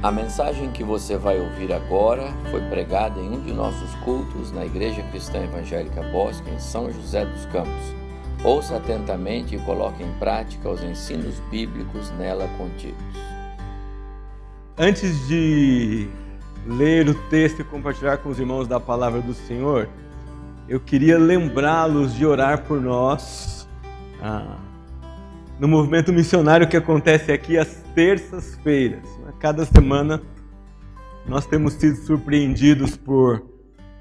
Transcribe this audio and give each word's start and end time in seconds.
A 0.00 0.12
mensagem 0.12 0.70
que 0.70 0.84
você 0.84 1.16
vai 1.16 1.40
ouvir 1.40 1.72
agora 1.72 2.32
foi 2.52 2.60
pregada 2.68 3.18
em 3.18 3.30
um 3.30 3.40
de 3.40 3.52
nossos 3.52 3.92
cultos 4.04 4.52
na 4.52 4.64
Igreja 4.64 5.02
Cristã 5.10 5.42
Evangélica 5.42 6.00
Bosque, 6.12 6.48
em 6.50 6.58
São 6.60 6.88
José 6.92 7.24
dos 7.24 7.44
Campos. 7.46 7.96
Ouça 8.44 8.76
atentamente 8.76 9.56
e 9.56 9.58
coloque 9.58 10.04
em 10.04 10.12
prática 10.20 10.68
os 10.68 10.84
ensinos 10.84 11.40
bíblicos 11.50 12.12
nela 12.12 12.48
contidos. 12.56 12.96
Antes 14.78 15.26
de 15.26 16.08
ler 16.64 17.08
o 17.08 17.14
texto 17.28 17.62
e 17.62 17.64
compartilhar 17.64 18.18
com 18.18 18.28
os 18.28 18.38
irmãos 18.38 18.68
da 18.68 18.78
palavra 18.78 19.20
do 19.20 19.34
Senhor, 19.34 19.88
eu 20.68 20.78
queria 20.78 21.18
lembrá-los 21.18 22.14
de 22.14 22.24
orar 22.24 22.62
por 22.62 22.80
nós 22.80 23.68
ah, 24.22 24.58
no 25.58 25.68
movimento 25.68 26.12
missionário 26.12 26.68
que 26.68 26.76
acontece 26.76 27.32
aqui 27.32 27.58
às 27.58 27.82
terças-feiras 27.94 29.18
cada 29.38 29.64
semana 29.64 30.20
nós 31.26 31.46
temos 31.46 31.74
sido 31.74 31.96
surpreendidos 31.96 32.96
por 32.96 33.46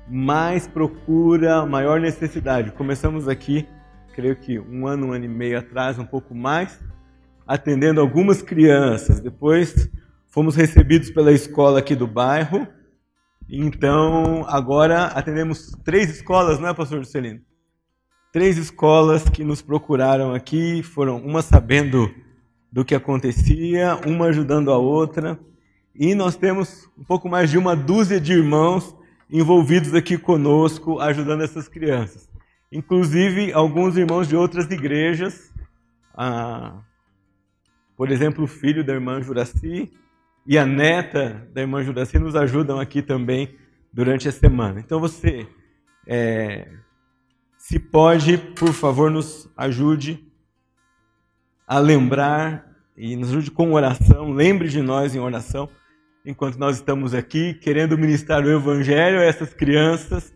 mais 0.10 0.68
procura, 0.68 1.66
maior 1.66 2.00
necessidade. 2.00 2.72
Começamos 2.72 3.28
aqui, 3.28 3.68
creio 4.16 4.36
que 4.36 4.58
um 4.58 4.88
ano, 4.88 5.08
um 5.08 5.14
ano 5.14 5.26
e 5.26 5.28
meio 5.28 5.60
atrás, 5.60 6.00
um 6.00 6.06
pouco 6.06 6.34
mais, 6.34 6.80
atendendo 7.46 8.00
algumas 8.00 8.42
crianças. 8.42 9.20
Depois 9.20 9.90
fomos 10.28 10.56
recebidos 10.56 11.12
pela 11.12 11.32
escola 11.34 11.80
aqui 11.80 11.96
do 11.96 12.08
bairro. 12.08 12.66
Então, 13.50 14.46
agora 14.48 15.06
atendemos 15.08 15.72
três 15.84 16.10
escolas, 16.10 16.60
não 16.60 16.70
é, 16.70 16.74
pastor 16.74 17.00
Juscelino? 17.00 17.42
Três 18.38 18.56
escolas 18.56 19.28
que 19.28 19.44
nos 19.44 19.64
procuraram 19.64 20.32
aqui, 20.32 20.84
foram 20.84 21.18
uma 21.18 21.42
sabendo 21.42 22.14
do 22.72 22.86
que 22.86 22.94
acontecia, 22.94 24.00
uma 24.06 24.28
ajudando 24.28 24.72
a 24.72 24.78
outra. 24.78 25.40
E 25.96 26.14
nós 26.14 26.36
temos 26.36 26.88
um 26.96 27.04
pouco 27.04 27.28
mais 27.28 27.50
de 27.50 27.58
uma 27.58 27.76
dúzia 27.76 28.22
de 28.22 28.34
irmãos 28.34 28.96
envolvidos 29.28 29.96
aqui 29.96 30.20
conosco, 30.20 31.00
ajudando 31.00 31.42
essas 31.42 31.68
crianças. 31.68 32.30
Inclusive, 32.72 33.52
alguns 33.54 33.98
irmãos 33.98 34.28
de 34.28 34.36
outras 34.36 34.70
igrejas, 34.70 35.52
ah, 36.14 36.76
por 37.96 38.12
exemplo, 38.12 38.44
o 38.44 38.48
filho 38.48 38.84
da 38.84 38.94
irmã 38.94 39.20
Juraci 39.20 39.92
e 40.46 40.60
a 40.60 40.64
neta 40.64 41.50
da 41.56 41.62
irmã 41.62 41.82
Juraci 41.82 42.20
nos 42.20 42.36
ajudam 42.36 42.80
aqui 42.80 43.02
também 43.02 43.56
durante 43.92 44.30
a 44.30 44.32
semana. 44.32 44.80
Então, 44.80 45.00
você, 45.00 45.48
é, 46.06 46.68
se 47.58 47.80
pode, 47.80 48.38
por 48.38 48.72
favor, 48.72 49.12
nos 49.12 49.50
ajude 49.58 50.26
a 51.68 51.80
lembrar 51.80 52.66
e 52.96 53.16
nos 53.16 53.30
ajude 53.30 53.52
com 53.52 53.74
oração, 53.74 54.32
lembre 54.32 54.70
de 54.70 54.82
nós 54.82 55.14
em 55.14 55.20
oração, 55.20 55.70
enquanto 56.26 56.58
nós 56.58 56.78
estamos 56.78 57.14
aqui 57.14 57.54
querendo 57.54 57.98
ministrar 57.98 58.44
o 58.44 58.50
Evangelho 58.50 59.20
a 59.20 59.24
essas 59.24 59.54
crianças. 59.54 60.34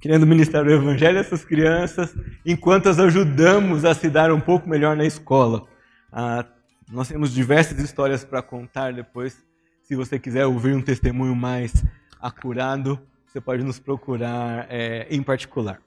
Querendo 0.00 0.26
ministrar 0.26 0.64
o 0.64 0.70
Evangelho 0.70 1.18
a 1.18 1.20
essas 1.20 1.44
crianças, 1.44 2.14
enquanto 2.44 2.88
as 2.88 3.00
ajudamos 3.00 3.84
a 3.84 3.94
se 3.94 4.08
dar 4.08 4.30
um 4.30 4.40
pouco 4.40 4.68
melhor 4.68 4.96
na 4.96 5.04
escola. 5.04 5.66
Ah, 6.12 6.44
nós 6.90 7.08
temos 7.08 7.32
diversas 7.34 7.78
histórias 7.80 8.24
para 8.24 8.40
contar 8.42 8.92
depois. 8.92 9.44
Se 9.82 9.96
você 9.96 10.18
quiser 10.18 10.46
ouvir 10.46 10.74
um 10.74 10.82
testemunho 10.82 11.34
mais 11.34 11.84
acurado, 12.20 13.00
você 13.28 13.42
pode 13.42 13.62
nos 13.62 13.78
procurar 13.78 14.66
é, 14.70 15.06
em 15.10 15.22
particular. 15.22 15.80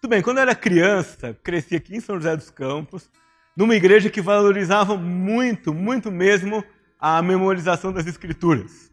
Tudo 0.00 0.10
bem, 0.10 0.20
quando 0.20 0.36
eu 0.36 0.42
era 0.42 0.54
criança, 0.54 1.36
cresci 1.42 1.76
aqui 1.76 1.96
em 1.96 2.00
São 2.00 2.16
José 2.16 2.36
dos 2.36 2.50
Campos, 2.50 3.10
numa 3.56 3.74
igreja 3.74 4.10
que 4.10 4.20
valorizava 4.20 4.94
muito, 4.96 5.72
muito 5.72 6.12
mesmo 6.12 6.62
a 6.98 7.22
memorização 7.22 7.92
das 7.92 8.06
escrituras. 8.06 8.92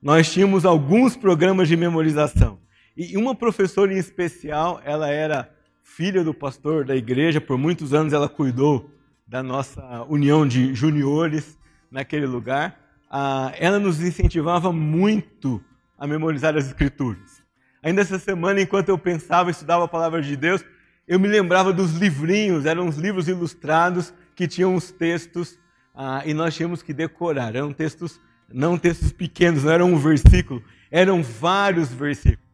Nós 0.00 0.32
tínhamos 0.32 0.64
alguns 0.64 1.16
programas 1.16 1.68
de 1.68 1.76
memorização. 1.76 2.60
E 2.96 3.16
uma 3.16 3.34
professora 3.34 3.92
em 3.92 3.98
especial, 3.98 4.80
ela 4.84 5.08
era 5.10 5.52
filha 5.82 6.22
do 6.22 6.32
pastor 6.32 6.84
da 6.84 6.94
igreja, 6.94 7.40
por 7.40 7.58
muitos 7.58 7.92
anos 7.92 8.12
ela 8.12 8.28
cuidou 8.28 8.88
da 9.26 9.42
nossa 9.42 10.04
união 10.08 10.46
de 10.46 10.74
juniores 10.74 11.58
naquele 11.90 12.26
lugar. 12.26 12.78
Ah, 13.10 13.52
ela 13.58 13.80
nos 13.80 14.00
incentivava 14.00 14.72
muito 14.72 15.62
a 16.00 16.06
memorizar 16.06 16.56
as 16.56 16.66
escrituras. 16.66 17.42
Ainda 17.82 18.00
essa 18.00 18.18
semana, 18.18 18.62
enquanto 18.62 18.88
eu 18.88 18.98
pensava 18.98 19.50
e 19.50 19.52
estudava 19.52 19.84
a 19.84 19.88
palavra 19.88 20.22
de 20.22 20.34
Deus, 20.34 20.64
eu 21.06 21.20
me 21.20 21.28
lembrava 21.28 21.74
dos 21.74 21.92
livrinhos, 21.92 22.64
eram 22.64 22.86
uns 22.86 22.96
livros 22.96 23.28
ilustrados 23.28 24.12
que 24.34 24.48
tinham 24.48 24.74
os 24.74 24.90
textos 24.90 25.58
ah, 25.94 26.22
e 26.24 26.32
nós 26.32 26.54
tínhamos 26.54 26.82
que 26.82 26.94
decorar. 26.94 27.54
Eram 27.54 27.72
textos, 27.72 28.18
não 28.50 28.78
textos 28.78 29.12
pequenos, 29.12 29.64
não 29.64 29.72
eram 29.72 29.92
um 29.92 29.98
versículo, 29.98 30.62
eram 30.90 31.22
vários 31.22 31.92
versículos. 31.92 32.48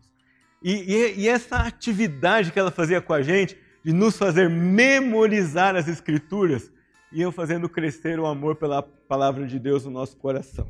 E, 0.63 0.73
e, 0.73 1.21
e 1.21 1.29
essa 1.29 1.59
atividade 1.59 2.51
que 2.51 2.59
ela 2.59 2.73
fazia 2.73 3.01
com 3.01 3.13
a 3.13 3.23
gente, 3.23 3.57
de 3.85 3.93
nos 3.93 4.17
fazer 4.17 4.51
memorizar 4.51 5.77
as 5.77 5.87
Escrituras, 5.87 6.73
iam 7.13 7.31
fazendo 7.31 7.69
crescer 7.69 8.19
o 8.19 8.27
amor 8.27 8.57
pela 8.57 8.83
palavra 8.83 9.47
de 9.47 9.59
Deus 9.61 9.85
no 9.85 9.93
nosso 9.93 10.17
coração. 10.17 10.69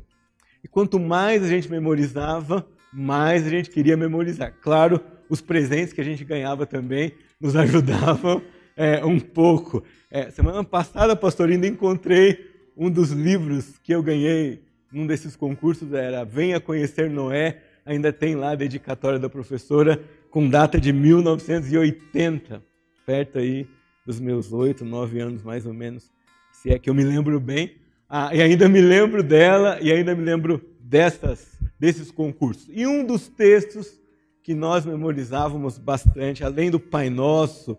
E 0.63 0.67
quanto 0.67 0.99
mais 0.99 1.43
a 1.43 1.47
gente 1.47 1.69
memorizava, 1.69 2.67
mais 2.93 3.45
a 3.45 3.49
gente 3.49 3.69
queria 3.69 3.97
memorizar. 3.97 4.53
Claro, 4.61 5.01
os 5.29 5.41
presentes 5.41 5.93
que 5.93 6.01
a 6.01 6.03
gente 6.03 6.23
ganhava 6.23 6.65
também 6.65 7.13
nos 7.39 7.55
ajudavam 7.57 8.41
é, 8.75 9.03
um 9.03 9.19
pouco. 9.19 9.83
É, 10.09 10.29
semana 10.29 10.63
passada, 10.63 11.15
pastor, 11.15 11.49
ainda 11.49 11.67
encontrei 11.67 12.51
um 12.75 12.89
dos 12.89 13.11
livros 13.11 13.77
que 13.83 13.93
eu 13.93 14.03
ganhei 14.03 14.61
num 14.91 15.05
desses 15.05 15.35
concursos, 15.35 15.91
era 15.91 16.23
Venha 16.23 16.59
Conhecer 16.59 17.09
Noé, 17.09 17.61
ainda 17.85 18.13
tem 18.13 18.35
lá 18.35 18.51
a 18.51 18.55
dedicatória 18.55 19.19
da 19.19 19.29
professora, 19.29 20.01
com 20.29 20.47
data 20.47 20.79
de 20.79 20.93
1980, 20.93 22.63
perto 23.05 23.39
aí 23.39 23.67
dos 24.05 24.19
meus 24.19 24.53
oito, 24.53 24.85
nove 24.85 25.19
anos 25.19 25.43
mais 25.43 25.65
ou 25.65 25.73
menos, 25.73 26.09
se 26.51 26.69
é 26.69 26.79
que 26.79 26.89
eu 26.89 26.93
me 26.93 27.03
lembro 27.03 27.39
bem. 27.39 27.75
Ah, 28.09 28.33
e 28.33 28.41
ainda 28.41 28.69
me 28.69 28.81
lembro 28.81 29.21
dela, 29.21 29.79
e 29.81 29.91
ainda 29.91 30.15
me 30.15 30.23
lembro 30.23 30.61
dessas 30.79 31.57
desses 31.79 32.11
concursos. 32.11 32.67
E 32.69 32.85
um 32.87 33.05
dos 33.05 33.27
textos 33.27 33.99
que 34.41 34.53
nós 34.53 34.85
memorizávamos 34.85 35.77
bastante, 35.77 36.43
além 36.43 36.71
do 36.71 36.79
Pai 36.79 37.09
Nosso, 37.09 37.77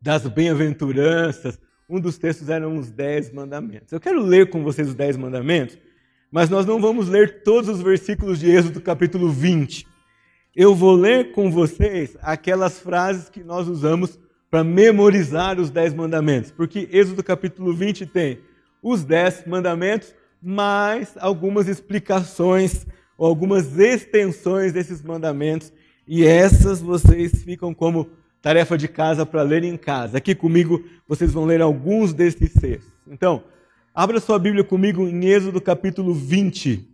das 0.00 0.26
bem-aventuranças, 0.26 1.60
um 1.88 2.00
dos 2.00 2.16
textos 2.18 2.48
eram 2.48 2.76
os 2.76 2.90
Dez 2.90 3.32
Mandamentos. 3.32 3.92
Eu 3.92 4.00
quero 4.00 4.22
ler 4.22 4.48
com 4.48 4.62
vocês 4.62 4.88
os 4.88 4.94
Dez 4.94 5.16
Mandamentos, 5.16 5.78
mas 6.30 6.48
nós 6.48 6.64
não 6.64 6.80
vamos 6.80 7.08
ler 7.08 7.42
todos 7.42 7.68
os 7.68 7.82
versículos 7.82 8.38
de 8.38 8.50
Êxodo 8.50 8.80
capítulo 8.80 9.28
20. 9.28 9.86
Eu 10.54 10.74
vou 10.74 10.94
ler 10.94 11.32
com 11.32 11.50
vocês 11.50 12.16
aquelas 12.22 12.78
frases 12.78 13.28
que 13.28 13.42
nós 13.42 13.68
usamos 13.68 14.18
para 14.50 14.64
memorizar 14.64 15.60
os 15.60 15.70
Dez 15.70 15.92
Mandamentos, 15.92 16.50
porque 16.50 16.88
Êxodo 16.90 17.22
capítulo 17.22 17.74
20 17.74 18.06
tem 18.06 18.38
os 18.82 19.04
Dez 19.04 19.44
Mandamentos, 19.46 20.14
mais 20.42 21.14
algumas 21.18 21.68
explicações 21.68 22.86
ou 23.16 23.26
algumas 23.26 23.78
extensões 23.78 24.72
desses 24.72 25.02
mandamentos, 25.02 25.72
e 26.08 26.24
essas 26.24 26.80
vocês 26.80 27.42
ficam 27.42 27.74
como 27.74 28.10
tarefa 28.40 28.78
de 28.78 28.88
casa 28.88 29.26
para 29.26 29.42
ler 29.42 29.62
em 29.62 29.76
casa. 29.76 30.18
Aqui 30.18 30.34
comigo 30.34 30.82
vocês 31.06 31.32
vão 31.32 31.44
ler 31.44 31.60
alguns 31.60 32.14
desses 32.14 32.54
textos. 32.54 32.90
Então, 33.06 33.44
abra 33.94 34.18
sua 34.20 34.38
Bíblia 34.38 34.64
comigo 34.64 35.06
em 35.06 35.26
Êxodo 35.26 35.60
capítulo 35.60 36.14
20. 36.14 36.88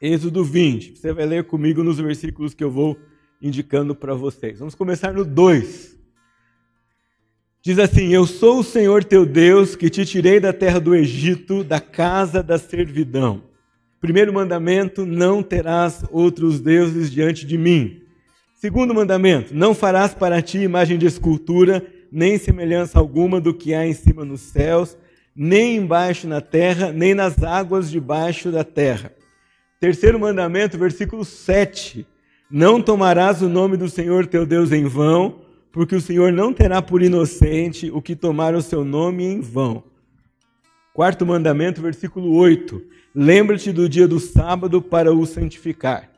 Êxodo 0.00 0.44
20. 0.44 0.96
Você 0.96 1.12
vai 1.12 1.26
ler 1.26 1.44
comigo 1.44 1.82
nos 1.82 1.98
versículos 1.98 2.54
que 2.54 2.64
eu 2.64 2.70
vou 2.70 2.96
indicando 3.42 3.94
para 3.94 4.14
vocês. 4.14 4.58
Vamos 4.58 4.74
começar 4.74 5.12
no 5.12 5.24
2. 5.24 5.99
Diz 7.62 7.78
assim: 7.78 8.08
Eu 8.08 8.26
sou 8.26 8.60
o 8.60 8.64
Senhor 8.64 9.04
teu 9.04 9.26
Deus 9.26 9.76
que 9.76 9.90
te 9.90 10.06
tirei 10.06 10.40
da 10.40 10.50
terra 10.50 10.80
do 10.80 10.94
Egito, 10.94 11.62
da 11.62 11.78
casa 11.78 12.42
da 12.42 12.58
servidão. 12.58 13.42
Primeiro 14.00 14.32
mandamento: 14.32 15.04
não 15.04 15.42
terás 15.42 16.02
outros 16.10 16.58
deuses 16.58 17.10
diante 17.10 17.44
de 17.44 17.58
mim. 17.58 18.00
Segundo 18.54 18.94
mandamento: 18.94 19.54
não 19.54 19.74
farás 19.74 20.14
para 20.14 20.40
ti 20.40 20.58
imagem 20.58 20.96
de 20.96 21.04
escultura, 21.04 21.84
nem 22.10 22.38
semelhança 22.38 22.98
alguma 22.98 23.38
do 23.38 23.52
que 23.52 23.74
há 23.74 23.86
em 23.86 23.92
cima 23.92 24.24
nos 24.24 24.40
céus, 24.40 24.96
nem 25.36 25.76
embaixo 25.76 26.26
na 26.26 26.40
terra, 26.40 26.90
nem 26.92 27.14
nas 27.14 27.42
águas 27.42 27.90
debaixo 27.90 28.50
da 28.50 28.64
terra. 28.64 29.12
Terceiro 29.78 30.18
mandamento, 30.18 30.78
versículo 30.78 31.26
7: 31.26 32.06
Não 32.50 32.80
tomarás 32.80 33.42
o 33.42 33.50
nome 33.50 33.76
do 33.76 33.90
Senhor 33.90 34.26
teu 34.26 34.46
Deus 34.46 34.72
em 34.72 34.86
vão 34.86 35.49
porque 35.72 35.94
o 35.94 36.00
Senhor 36.00 36.32
não 36.32 36.52
terá 36.52 36.82
por 36.82 37.02
inocente 37.02 37.90
o 37.90 38.02
que 38.02 38.16
tomar 38.16 38.54
o 38.54 38.62
seu 38.62 38.84
nome 38.84 39.24
em 39.24 39.40
vão. 39.40 39.84
Quarto 40.92 41.24
mandamento, 41.24 41.80
versículo 41.80 42.34
8. 42.34 42.82
Lembra-te 43.14 43.72
do 43.72 43.88
dia 43.88 44.06
do 44.06 44.18
sábado 44.18 44.82
para 44.82 45.12
o 45.12 45.24
santificar. 45.24 46.10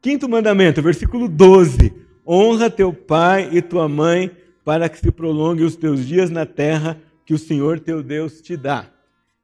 Quinto 0.00 0.28
mandamento, 0.28 0.82
versículo 0.82 1.28
12. 1.28 1.92
Honra 2.26 2.70
teu 2.70 2.92
pai 2.92 3.48
e 3.52 3.62
tua 3.62 3.88
mãe, 3.88 4.30
para 4.64 4.88
que 4.88 4.98
se 4.98 5.10
prolongue 5.10 5.62
os 5.62 5.76
teus 5.76 6.06
dias 6.06 6.30
na 6.30 6.46
terra 6.46 6.98
que 7.24 7.34
o 7.34 7.38
Senhor 7.38 7.80
teu 7.80 8.02
Deus 8.02 8.40
te 8.40 8.56
dá. 8.56 8.86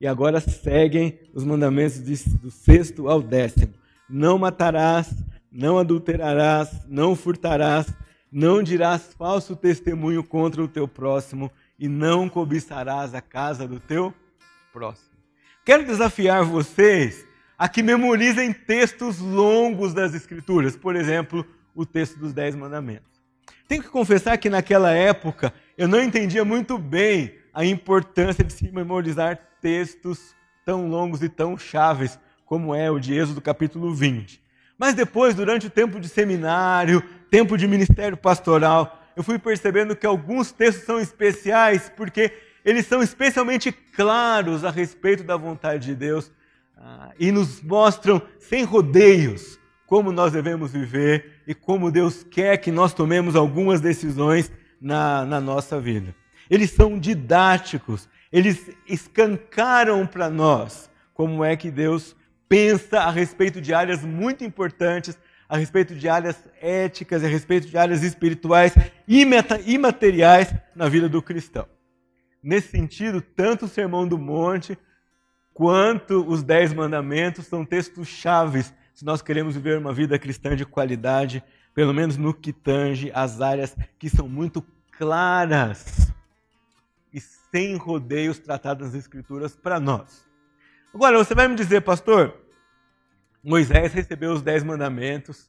E 0.00 0.06
agora 0.06 0.40
seguem 0.40 1.18
os 1.34 1.44
mandamentos 1.44 2.00
do 2.00 2.50
sexto 2.50 3.08
ao 3.08 3.20
décimo. 3.20 3.72
Não 4.08 4.38
matarás, 4.38 5.12
não 5.52 5.78
adulterarás, 5.78 6.86
não 6.88 7.14
furtarás, 7.14 7.86
não 8.30 8.62
dirás 8.62 9.12
falso 9.18 9.56
testemunho 9.56 10.22
contra 10.22 10.62
o 10.62 10.68
teu 10.68 10.86
próximo 10.86 11.50
e 11.78 11.88
não 11.88 12.28
cobiçarás 12.28 13.14
a 13.14 13.20
casa 13.20 13.66
do 13.66 13.80
teu 13.80 14.14
próximo. 14.72 15.10
Quero 15.64 15.84
desafiar 15.84 16.44
vocês 16.44 17.26
a 17.58 17.68
que 17.68 17.82
memorizem 17.82 18.52
textos 18.52 19.18
longos 19.18 19.92
das 19.92 20.14
Escrituras, 20.14 20.76
por 20.76 20.96
exemplo, 20.96 21.44
o 21.74 21.84
texto 21.84 22.18
dos 22.18 22.32
Dez 22.32 22.54
Mandamentos. 22.54 23.20
Tenho 23.68 23.82
que 23.82 23.88
confessar 23.88 24.36
que 24.38 24.50
naquela 24.50 24.92
época 24.92 25.52
eu 25.76 25.86
não 25.86 26.02
entendia 26.02 26.44
muito 26.44 26.78
bem 26.78 27.34
a 27.52 27.64
importância 27.64 28.42
de 28.42 28.52
se 28.52 28.70
memorizar 28.70 29.38
textos 29.60 30.34
tão 30.64 30.88
longos 30.88 31.22
e 31.22 31.28
tão 31.28 31.58
chaves 31.58 32.18
como 32.44 32.74
é 32.74 32.90
o 32.90 32.98
de 32.98 33.14
Êxodo 33.14 33.40
capítulo 33.40 33.94
20. 33.94 34.42
Mas 34.78 34.94
depois, 34.94 35.34
durante 35.34 35.66
o 35.66 35.70
tempo 35.70 36.00
de 36.00 36.08
seminário, 36.08 37.04
tempo 37.30 37.56
de 37.56 37.66
ministério 37.68 38.16
pastoral, 38.16 39.00
eu 39.16 39.22
fui 39.22 39.38
percebendo 39.38 39.94
que 39.94 40.06
alguns 40.06 40.52
textos 40.52 40.84
são 40.84 40.98
especiais 40.98 41.90
porque 41.96 42.32
eles 42.64 42.86
são 42.86 43.02
especialmente 43.02 43.72
claros 43.72 44.64
a 44.64 44.70
respeito 44.70 45.22
da 45.22 45.36
vontade 45.36 45.86
de 45.86 45.94
Deus 45.94 46.30
ah, 46.76 47.10
e 47.18 47.30
nos 47.30 47.62
mostram 47.62 48.20
sem 48.38 48.64
rodeios 48.64 49.58
como 49.86 50.12
nós 50.12 50.32
devemos 50.32 50.72
viver 50.72 51.42
e 51.46 51.54
como 51.54 51.90
Deus 51.90 52.22
quer 52.22 52.56
que 52.58 52.70
nós 52.70 52.94
tomemos 52.94 53.34
algumas 53.34 53.80
decisões 53.80 54.50
na, 54.80 55.24
na 55.24 55.40
nossa 55.40 55.80
vida. 55.80 56.14
Eles 56.48 56.70
são 56.70 56.98
didáticos, 56.98 58.08
eles 58.32 58.70
escancaram 58.88 60.06
para 60.06 60.30
nós 60.30 60.90
como 61.12 61.44
é 61.44 61.56
que 61.56 61.70
Deus 61.70 62.16
pensa 62.48 63.00
a 63.00 63.10
respeito 63.10 63.60
de 63.60 63.74
áreas 63.74 64.04
muito 64.04 64.44
importantes, 64.44 65.18
a 65.50 65.56
respeito 65.56 65.96
de 65.96 66.08
áreas 66.08 66.36
éticas, 66.62 67.24
a 67.24 67.26
respeito 67.26 67.66
de 67.66 67.76
áreas 67.76 68.04
espirituais 68.04 68.72
e 69.06 69.26
imateriais 69.66 70.54
na 70.76 70.88
vida 70.88 71.08
do 71.08 71.20
cristão. 71.20 71.66
Nesse 72.40 72.68
sentido, 72.68 73.20
tanto 73.20 73.64
o 73.64 73.68
Sermão 73.68 74.06
do 74.06 74.16
Monte 74.16 74.78
quanto 75.52 76.24
os 76.24 76.44
Dez 76.44 76.72
Mandamentos 76.72 77.48
são 77.48 77.64
textos 77.64 78.06
chaves 78.06 78.72
se 78.94 79.04
nós 79.04 79.20
queremos 79.20 79.56
viver 79.56 79.76
uma 79.76 79.92
vida 79.92 80.16
cristã 80.20 80.54
de 80.54 80.64
qualidade, 80.64 81.42
pelo 81.74 81.92
menos 81.92 82.16
no 82.16 82.32
que 82.32 82.52
tange 82.52 83.10
as 83.12 83.40
áreas 83.40 83.76
que 83.98 84.08
são 84.08 84.28
muito 84.28 84.64
claras 84.96 86.12
e 87.12 87.18
sem 87.18 87.74
rodeios 87.74 88.38
tratadas 88.38 88.92
nas 88.92 88.94
Escrituras 88.94 89.56
para 89.56 89.80
nós. 89.80 90.24
Agora, 90.94 91.18
você 91.18 91.34
vai 91.34 91.48
me 91.48 91.56
dizer, 91.56 91.80
pastor, 91.80 92.38
Moisés 93.42 93.92
recebeu 93.92 94.32
os 94.32 94.42
Dez 94.42 94.62
Mandamentos, 94.62 95.48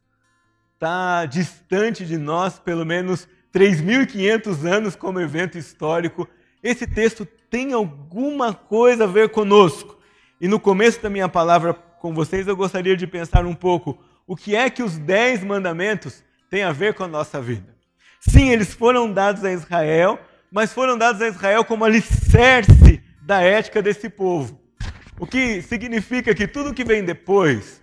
está 0.74 1.26
distante 1.26 2.06
de 2.06 2.18
nós 2.18 2.58
pelo 2.58 2.86
menos 2.86 3.28
3.500 3.54 4.66
anos 4.66 4.96
como 4.96 5.20
evento 5.20 5.58
histórico. 5.58 6.28
Esse 6.64 6.88
texto 6.88 7.26
tem 7.50 7.74
alguma 7.74 8.54
coisa 8.54 9.04
a 9.04 9.08
ver 9.08 9.30
conosco. 9.30 9.98
E 10.40 10.48
no 10.48 10.60
começo 10.60 11.02
da 11.02 11.10
minha 11.10 11.28
palavra 11.28 11.74
com 11.74 12.14
vocês, 12.14 12.48
eu 12.48 12.56
gostaria 12.56 12.96
de 12.96 13.06
pensar 13.06 13.46
um 13.46 13.54
pouco 13.54 14.02
o 14.26 14.36
que 14.36 14.56
é 14.56 14.70
que 14.70 14.82
os 14.82 14.98
dez 14.98 15.44
mandamentos 15.44 16.24
têm 16.50 16.64
a 16.64 16.72
ver 16.72 16.94
com 16.94 17.04
a 17.04 17.08
nossa 17.08 17.42
vida. 17.42 17.76
Sim, 18.20 18.50
eles 18.50 18.74
foram 18.74 19.12
dados 19.12 19.44
a 19.44 19.52
Israel, 19.52 20.20
mas 20.52 20.72
foram 20.72 20.98
dados 20.98 21.22
a 21.22 21.28
Israel 21.28 21.66
como 21.66 21.84
alicerce 21.84 23.04
da 23.22 23.42
ética 23.42 23.82
desse 23.82 24.10
povo. 24.10 24.60
O 25.20 25.28
que 25.28 25.62
significa 25.62 26.34
que 26.34 26.48
tudo 26.48 26.74
que 26.74 26.84
vem 26.84 27.04
depois, 27.04 27.81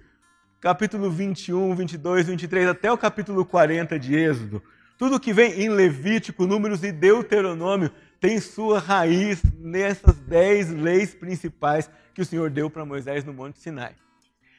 capítulo 0.61 1.11
21, 1.11 1.75
22, 1.75 2.27
23, 2.27 2.69
até 2.69 2.91
o 2.91 2.99
capítulo 2.99 3.45
40 3.45 3.99
de 3.99 4.17
Êxodo, 4.17 4.63
tudo 4.99 5.21
que 5.21 5.33
vem 5.33 5.53
em 5.63 5.69
Levítico, 5.69 6.47
Números 6.47 6.83
e 6.83 6.91
Deuteronômio 6.91 7.91
tem 8.21 8.41
sua 8.41 8.81
raiz 8.81 9.41
nessas 9.61 10.17
dez 10.17 10.71
leis 10.71 11.15
principais 11.15 11.89
que 12.13 12.21
o 12.21 12.25
Senhor 12.25 12.51
deu 12.51 12.69
para 12.69 12.85
Moisés 12.85 13.25
no 13.25 13.33
Monte 13.33 13.61
Sinai. 13.61 13.95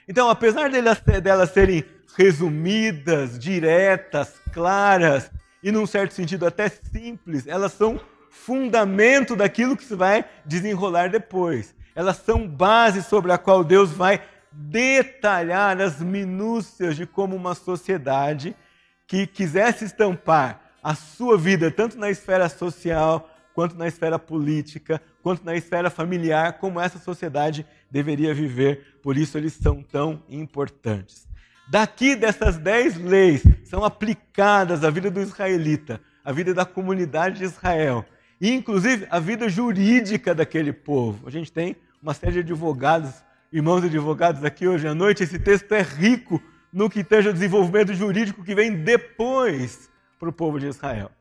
Então, 0.08 0.30
apesar 0.30 0.72
delas, 0.72 1.02
delas 1.22 1.52
serem 1.52 1.84
resumidas, 2.18 3.38
diretas, 3.38 4.34
claras 4.54 5.30
e, 5.62 5.72
num 5.72 5.86
certo 5.86 6.14
sentido, 6.14 6.48
até 6.48 6.70
simples, 6.70 7.46
elas 7.46 7.74
são 7.74 8.00
fundamento 8.30 9.36
daquilo 9.36 9.76
que 9.76 9.84
se 9.84 9.94
vai 9.94 10.24
desenrolar 10.46 11.10
depois. 11.10 11.76
Elas 11.94 12.16
são 12.18 12.48
base 12.48 13.04
sobre 13.04 13.34
a 13.34 13.38
qual 13.38 13.62
Deus 13.62 13.92
vai 13.92 14.22
detalhar 14.52 15.80
as 15.80 16.02
minúcias 16.02 16.96
de 16.96 17.06
como 17.06 17.36
uma 17.36 17.56
sociedade 17.56 18.56
que 19.08 19.26
quisesse 19.28 19.86
estampar 19.86 20.62
a 20.82 20.96
sua 20.96 21.38
vida, 21.38 21.70
tanto 21.72 21.98
na 21.98 22.10
esfera 22.10 22.48
social, 22.48 23.30
quanto 23.54 23.76
na 23.76 23.88
esfera 23.88 24.18
política, 24.18 25.02
quanto 25.22 25.44
na 25.44 25.56
esfera 25.56 25.90
familiar, 25.90 26.54
como 26.60 26.80
essa 26.80 26.98
sociedade 26.98 27.66
deveria 27.92 28.34
viver. 28.34 29.00
Por 29.04 29.18
isso 29.18 29.38
eles 29.38 29.54
são 29.54 29.84
tão 29.84 30.24
importantes. 30.30 31.28
Daqui 31.70 32.16
dessas 32.16 32.58
dez 32.58 32.98
leis 32.98 33.44
são 33.66 33.84
aplicadas 33.84 34.84
à 34.84 34.90
vida 34.90 35.12
do 35.12 35.22
israelita, 35.22 36.02
à 36.24 36.32
vida 36.32 36.54
da 36.54 36.66
comunidade 36.66 37.40
de 37.40 37.44
Israel, 37.44 38.06
e 38.42 38.52
inclusive 38.52 39.06
à 39.10 39.20
vida 39.20 39.50
jurídica 39.50 40.34
daquele 40.34 40.72
povo. 40.72 41.28
A 41.28 41.32
gente 41.32 41.52
tem 41.52 41.76
uma 42.02 42.14
série 42.14 42.34
de 42.34 42.40
advogados, 42.40 43.12
irmãos 43.52 43.84
advogados 43.84 44.44
aqui 44.44 44.68
hoje 44.68 44.88
à 44.88 44.94
noite. 44.94 45.24
Esse 45.24 45.40
texto 45.40 45.72
é 45.74 45.82
rico 45.82 46.42
no 46.72 46.90
que 46.90 47.04
tange 47.04 47.30
o 47.30 47.34
desenvolvimento 47.34 47.94
jurídico 47.94 48.44
que 48.44 48.54
vem 48.54 48.76
depois 48.76 49.90
para 50.20 50.30
o 50.30 50.34
povo 50.34 50.60
de 50.60 50.68
Israel. 50.68 51.12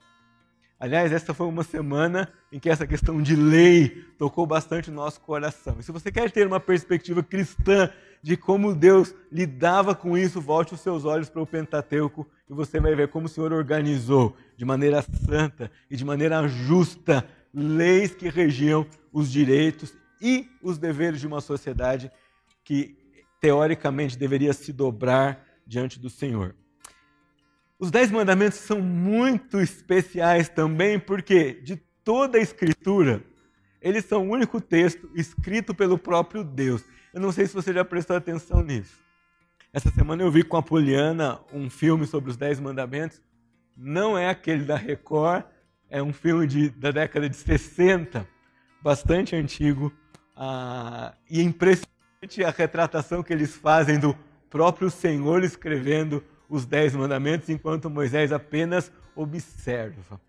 Aliás, 0.79 1.11
essa 1.11 1.35
foi 1.35 1.47
uma 1.47 1.65
semana 1.65 2.29
em 2.53 2.61
que 2.61 2.71
essa 2.71 2.87
questão 2.87 3.21
de 3.21 3.35
lei 3.35 4.05
tocou 4.17 4.47
bastante 4.47 4.91
o 4.91 4.93
nosso 4.93 5.21
coração. 5.21 5.77
E 5.81 5.83
se 5.83 5.91
você 5.91 6.13
quer 6.13 6.31
ter 6.31 6.47
uma 6.47 6.61
perspectiva 6.61 7.23
cristã 7.23 7.91
de 8.23 8.37
como 8.37 8.75
Deus 8.75 9.15
lidava 9.33 9.95
com 9.95 10.17
isso, 10.17 10.41
volte 10.41 10.75
os 10.75 10.81
seus 10.81 11.05
olhos 11.05 11.29
para 11.29 11.43
o 11.43 11.47
Pentateuco 11.47 12.29
e 12.49 12.53
você 12.53 12.79
vai 12.79 12.95
ver 12.95 13.09
como 13.09 13.27
o 13.27 13.29
Senhor 13.29 13.53
organizou 13.53 14.37
de 14.57 14.65
maneira 14.65 15.03
santa 15.03 15.71
e 15.91 15.97
de 15.97 16.05
maneira 16.05 16.47
justa 16.47 17.25
leis 17.53 18.15
que 18.15 18.29
regiam 18.29 18.87
os 19.13 19.33
direitos 19.33 19.97
e 20.21 20.49
os 20.63 20.79
deveres 20.79 21.21
de 21.21 21.27
uma 21.27 21.41
sociedade 21.41 22.11
que 22.65 22.97
teoricamente 23.41 24.19
deveria 24.19 24.53
se 24.53 24.73
dobrar 24.73 25.47
diante 25.67 25.99
do 25.99 26.11
Senhor. 26.11 26.55
Os 27.79 27.91
Dez 27.91 28.11
Mandamentos 28.11 28.59
são 28.59 28.81
muito 28.81 29.61
especiais 29.61 30.49
também, 30.49 30.99
porque 30.99 31.53
de 31.63 31.77
toda 32.03 32.39
a 32.39 32.41
Escritura, 32.41 33.23
eles 33.81 34.05
são 34.05 34.27
o 34.27 34.33
único 34.33 34.61
texto 34.61 35.09
escrito 35.15 35.75
pelo 35.75 35.97
próprio 35.97 36.43
Deus. 36.43 36.85
Eu 37.15 37.21
não 37.21 37.31
sei 37.31 37.47
se 37.47 37.55
você 37.55 37.73
já 37.73 37.85
prestou 37.85 38.17
atenção 38.17 38.63
nisso. 38.63 38.97
Essa 39.73 39.91
semana 39.91 40.23
eu 40.23 40.31
vi 40.31 40.43
com 40.43 40.57
a 40.57 40.63
Poliana 40.63 41.41
um 41.53 41.71
filme 41.71 42.07
sobre 42.07 42.31
os 42.31 42.37
Dez 42.37 42.59
Mandamentos. 42.59 43.23
Não 43.77 44.19
é 44.19 44.29
aquele 44.29 44.65
da 44.65 44.77
Record, 44.77 45.45
é 45.89 46.03
um 46.03 46.13
filme 46.13 46.47
de, 46.47 46.71
da 46.71 46.91
década 46.91 47.29
de 47.29 47.37
60, 47.37 48.27
bastante 48.83 49.37
antigo, 49.37 49.93
ah, 50.41 51.15
e 51.29 51.41
é 51.41 51.43
impressionante 51.43 52.45
a 52.47 52.51
retratação 52.51 53.25
que 53.25 53.33
eles 53.33 53.57
fazem 53.57 53.99
do 53.99 54.17
próprio 54.49 54.89
Senhor 54.89 55.43
escrevendo 55.43 56.23
os 56.49 56.65
dez 56.65 56.95
mandamentos, 56.95 57.49
enquanto 57.49 57.91
Moisés 57.91 58.31
apenas 58.31 58.93
observa. 59.17 60.21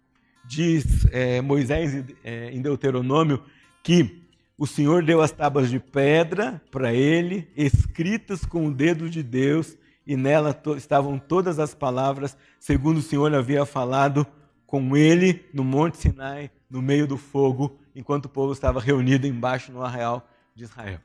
Diz 0.43 1.05
é, 1.11 1.41
Moisés 1.41 2.03
é, 2.23 2.49
em 2.49 2.59
Deuteronômio 2.59 3.43
que 3.83 4.27
o 4.57 4.65
Senhor 4.65 5.05
deu 5.05 5.21
as 5.21 5.31
tábuas 5.31 5.69
de 5.69 5.79
pedra 5.79 6.59
para 6.71 6.91
ele, 6.91 7.47
escritas 7.55 8.43
com 8.43 8.65
o 8.65 8.73
dedo 8.73 9.09
de 9.09 9.21
Deus, 9.21 9.77
e 10.07 10.17
nela 10.17 10.55
to 10.55 10.75
estavam 10.75 11.19
todas 11.19 11.59
as 11.59 11.75
palavras, 11.75 12.35
segundo 12.59 12.97
o 12.97 13.03
Senhor 13.03 13.33
havia 13.33 13.63
falado 13.63 14.25
com 14.65 14.97
ele 14.97 15.45
no 15.53 15.63
Monte 15.63 15.97
Sinai, 15.97 16.49
no 16.69 16.81
meio 16.81 17.05
do 17.05 17.15
fogo, 17.15 17.78
enquanto 17.95 18.25
o 18.25 18.29
povo 18.29 18.53
estava 18.53 18.79
reunido 18.79 19.27
embaixo 19.27 19.71
no 19.71 19.83
arraial 19.83 20.27
de 20.55 20.63
Israel. 20.63 20.99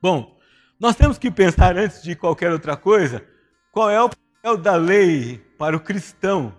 Bom, 0.00 0.36
nós 0.78 0.96
temos 0.96 1.18
que 1.18 1.30
pensar 1.30 1.76
antes 1.76 2.02
de 2.02 2.14
qualquer 2.14 2.52
outra 2.52 2.76
coisa, 2.76 3.24
qual 3.72 3.90
é 3.90 4.02
o 4.02 4.10
papel 4.10 4.56
da 4.56 4.76
lei 4.76 5.38
para 5.58 5.76
o 5.76 5.80
cristão, 5.80 6.54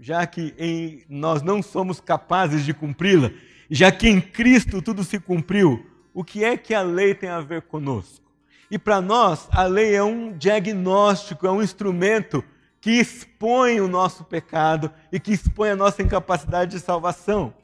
já 0.00 0.26
que 0.26 0.54
em, 0.58 1.04
nós 1.08 1.42
não 1.42 1.62
somos 1.62 2.00
capazes 2.00 2.64
de 2.64 2.74
cumpri-la, 2.74 3.30
já 3.70 3.92
que 3.92 4.08
em 4.08 4.20
Cristo 4.20 4.82
tudo 4.82 5.04
se 5.04 5.18
cumpriu, 5.20 5.86
o 6.12 6.24
que 6.24 6.44
é 6.44 6.56
que 6.56 6.74
a 6.74 6.82
lei 6.82 7.14
tem 7.14 7.28
a 7.28 7.40
ver 7.40 7.62
conosco? 7.62 8.30
E 8.70 8.78
para 8.78 9.00
nós, 9.00 9.48
a 9.50 9.64
lei 9.64 9.94
é 9.94 10.02
um 10.02 10.36
diagnóstico, 10.36 11.46
é 11.46 11.50
um 11.50 11.62
instrumento 11.62 12.42
que 12.80 12.90
expõe 12.90 13.80
o 13.80 13.86
nosso 13.86 14.24
pecado 14.24 14.90
e 15.12 15.20
que 15.20 15.32
expõe 15.32 15.70
a 15.70 15.76
nossa 15.76 16.02
incapacidade 16.02 16.72
de 16.72 16.80
salvação. 16.80 17.54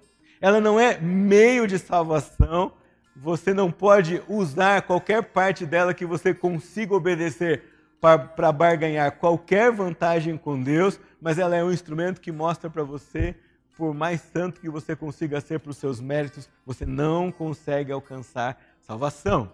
Ela 0.40 0.60
não 0.60 0.78
é 0.78 0.98
meio 0.98 1.66
de 1.66 1.78
salvação, 1.78 2.72
você 3.16 3.52
não 3.52 3.70
pode 3.70 4.22
usar 4.28 4.82
qualquer 4.82 5.22
parte 5.22 5.66
dela 5.66 5.92
que 5.92 6.06
você 6.06 6.32
consiga 6.32 6.94
obedecer 6.94 7.64
para 8.00 8.52
barganhar 8.52 9.10
qualquer 9.12 9.72
vantagem 9.72 10.36
com 10.36 10.62
Deus, 10.62 11.00
mas 11.20 11.38
ela 11.38 11.56
é 11.56 11.64
um 11.64 11.72
instrumento 11.72 12.20
que 12.20 12.30
mostra 12.30 12.70
para 12.70 12.84
você, 12.84 13.34
por 13.76 13.92
mais 13.92 14.20
santo 14.20 14.60
que 14.60 14.68
você 14.68 14.94
consiga 14.94 15.40
ser 15.40 15.58
para 15.58 15.70
os 15.70 15.78
seus 15.78 16.00
méritos, 16.00 16.48
você 16.64 16.86
não 16.86 17.32
consegue 17.32 17.90
alcançar 17.90 18.60
salvação. 18.80 19.50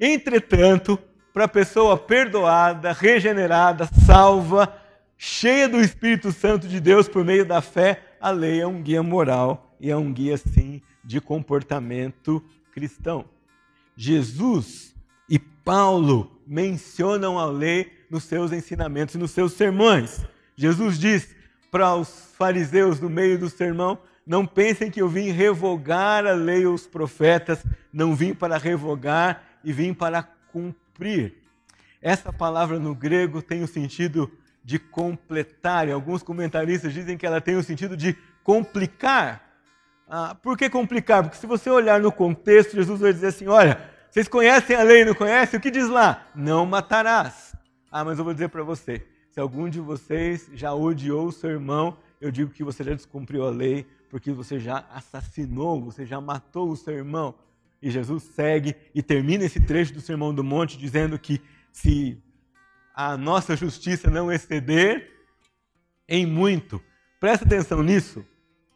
Entretanto, 0.00 0.96
para 1.32 1.44
a 1.44 1.48
pessoa 1.48 1.96
perdoada, 1.96 2.92
regenerada, 2.92 3.88
salva, 4.06 4.72
cheia 5.18 5.68
do 5.68 5.80
Espírito 5.80 6.30
Santo 6.30 6.68
de 6.68 6.78
Deus 6.78 7.08
por 7.08 7.24
meio 7.24 7.44
da 7.44 7.60
fé, 7.60 8.00
a 8.20 8.30
lei 8.30 8.60
é 8.60 8.66
um 8.66 8.80
guia 8.80 9.02
moral 9.02 9.71
e 9.82 9.90
é 9.90 9.96
um 9.96 10.12
guia, 10.12 10.36
sim, 10.36 10.80
de 11.02 11.20
comportamento 11.20 12.40
cristão. 12.72 13.24
Jesus 13.96 14.94
e 15.28 15.40
Paulo 15.40 16.40
mencionam 16.46 17.36
a 17.36 17.46
lei 17.46 17.92
nos 18.08 18.22
seus 18.22 18.52
ensinamentos 18.52 19.16
e 19.16 19.18
nos 19.18 19.32
seus 19.32 19.54
sermões. 19.54 20.24
Jesus 20.54 21.00
diz 21.00 21.34
para 21.68 21.96
os 21.96 22.32
fariseus 22.38 23.00
no 23.00 23.10
meio 23.10 23.36
do 23.36 23.50
sermão: 23.50 23.98
Não 24.24 24.46
pensem 24.46 24.88
que 24.88 25.02
eu 25.02 25.08
vim 25.08 25.30
revogar 25.32 26.24
a 26.26 26.32
lei 26.32 26.64
ou 26.64 26.74
os 26.74 26.86
profetas, 26.86 27.64
não 27.92 28.14
vim 28.14 28.32
para 28.32 28.56
revogar 28.56 29.42
e 29.64 29.72
vim 29.72 29.92
para 29.92 30.22
cumprir. 30.22 31.34
Essa 32.00 32.32
palavra 32.32 32.78
no 32.78 32.94
grego 32.94 33.42
tem 33.42 33.64
o 33.64 33.68
sentido 33.68 34.30
de 34.64 34.78
completar, 34.78 35.88
e 35.88 35.92
alguns 35.92 36.22
comentaristas 36.22 36.92
dizem 36.92 37.18
que 37.18 37.26
ela 37.26 37.40
tem 37.40 37.56
o 37.56 37.64
sentido 37.64 37.96
de 37.96 38.16
complicar 38.44 39.51
ah, 40.14 40.34
por 40.34 40.58
que 40.58 40.68
complicar? 40.68 41.22
Porque 41.22 41.38
se 41.38 41.46
você 41.46 41.70
olhar 41.70 41.98
no 41.98 42.12
contexto, 42.12 42.74
Jesus 42.74 43.00
vai 43.00 43.14
dizer 43.14 43.28
assim: 43.28 43.46
olha, 43.46 43.80
vocês 44.10 44.28
conhecem 44.28 44.76
a 44.76 44.82
lei, 44.82 45.06
não 45.06 45.14
conhecem? 45.14 45.58
O 45.58 45.62
que 45.62 45.70
diz 45.70 45.88
lá? 45.88 46.30
Não 46.34 46.66
matarás. 46.66 47.56
Ah, 47.90 48.04
mas 48.04 48.18
eu 48.18 48.24
vou 48.24 48.34
dizer 48.34 48.50
para 48.50 48.62
você: 48.62 49.06
se 49.30 49.40
algum 49.40 49.70
de 49.70 49.80
vocês 49.80 50.50
já 50.52 50.74
odiou 50.74 51.28
o 51.28 51.32
seu 51.32 51.48
irmão, 51.48 51.96
eu 52.20 52.30
digo 52.30 52.50
que 52.50 52.62
você 52.62 52.84
já 52.84 52.92
descumpriu 52.92 53.46
a 53.46 53.50
lei, 53.50 53.86
porque 54.10 54.32
você 54.32 54.60
já 54.60 54.84
assassinou, 54.92 55.80
você 55.80 56.04
já 56.04 56.20
matou 56.20 56.68
o 56.68 56.76
seu 56.76 56.92
irmão. 56.92 57.34
E 57.80 57.90
Jesus 57.90 58.22
segue 58.22 58.76
e 58.94 59.02
termina 59.02 59.44
esse 59.44 59.60
trecho 59.60 59.94
do 59.94 60.02
Sermão 60.02 60.34
do 60.34 60.44
Monte 60.44 60.76
dizendo 60.76 61.18
que 61.18 61.40
se 61.72 62.22
a 62.94 63.16
nossa 63.16 63.56
justiça 63.56 64.10
não 64.10 64.30
exceder 64.30 65.10
em 66.06 66.26
muito, 66.26 66.82
presta 67.18 67.46
atenção 67.46 67.82
nisso, 67.82 68.22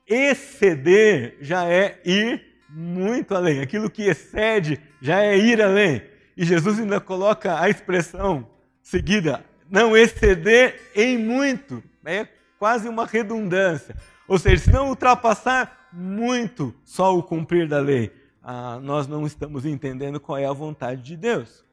exceder 0.06 1.36
já 1.40 1.68
é 1.68 2.00
ir 2.04 2.42
muito 2.68 3.34
além. 3.34 3.60
Aquilo 3.60 3.90
que 3.90 4.02
excede 4.02 4.80
já 5.00 5.22
é 5.22 5.36
ir 5.36 5.60
além. 5.62 6.02
E 6.36 6.44
Jesus 6.44 6.78
ainda 6.78 7.00
coloca 7.00 7.60
a 7.60 7.68
expressão 7.68 8.46
seguida, 8.82 9.44
não 9.70 9.96
exceder 9.96 10.90
em 10.94 11.18
muito. 11.18 11.82
É 12.04 12.28
quase 12.58 12.88
uma 12.88 13.06
redundância. 13.06 13.96
Ou 14.28 14.38
seja, 14.38 14.64
se 14.64 14.72
não 14.72 14.88
ultrapassar 14.88 15.88
muito 15.92 16.74
só 16.84 17.16
o 17.16 17.22
cumprir 17.22 17.68
da 17.68 17.80
lei, 17.80 18.12
ah, 18.42 18.78
nós 18.80 19.08
não 19.08 19.26
estamos 19.26 19.64
entendendo 19.64 20.20
qual 20.20 20.38
é 20.38 20.46
a 20.46 20.52
vontade 20.52 21.02
de 21.02 21.16
Deus. 21.16 21.64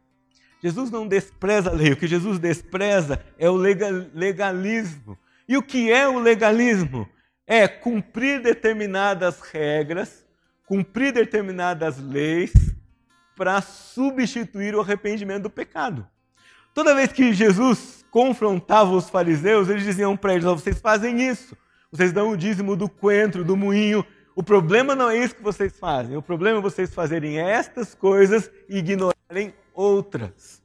Jesus 0.61 0.89
não 0.89 1.07
despreza 1.07 1.69
a 1.69 1.73
lei, 1.73 1.91
o 1.91 1.97
que 1.97 2.07
Jesus 2.07 2.39
despreza 2.39 3.23
é 3.37 3.49
o 3.49 3.55
legalismo. 3.55 5.17
E 5.47 5.57
o 5.57 5.61
que 5.61 5.91
é 5.91 6.07
o 6.07 6.19
legalismo? 6.19 7.07
É 7.53 7.67
cumprir 7.67 8.41
determinadas 8.41 9.39
regras, 9.39 10.25
cumprir 10.65 11.13
determinadas 11.13 11.99
leis 11.99 12.51
para 13.35 13.61
substituir 13.61 14.73
o 14.73 14.81
arrependimento 14.81 15.43
do 15.43 15.49
pecado. 15.51 16.07
Toda 16.73 16.95
vez 16.95 17.11
que 17.11 17.31
Jesus 17.31 18.03
confrontava 18.09 18.95
os 18.95 19.07
fariseus, 19.07 19.69
eles 19.69 19.83
diziam 19.83 20.17
para 20.17 20.33
eles: 20.33 20.45
vocês 20.45 20.79
fazem 20.79 21.21
isso, 21.21 21.55
vocês 21.91 22.11
dão 22.11 22.31
o 22.31 22.37
dízimo 22.37 22.75
do 22.75 22.89
coentro, 22.89 23.43
do 23.43 23.55
moinho. 23.55 24.03
O 24.35 24.41
problema 24.41 24.95
não 24.95 25.11
é 25.11 25.17
isso 25.19 25.35
que 25.35 25.43
vocês 25.43 25.77
fazem, 25.77 26.17
o 26.17 26.23
problema 26.23 26.57
é 26.57 26.61
vocês 26.61 26.91
fazerem 26.91 27.37
estas 27.37 27.93
coisas 27.93 28.49
e 28.67 28.79
ignorarem 28.79 29.53
outras. 29.75 30.62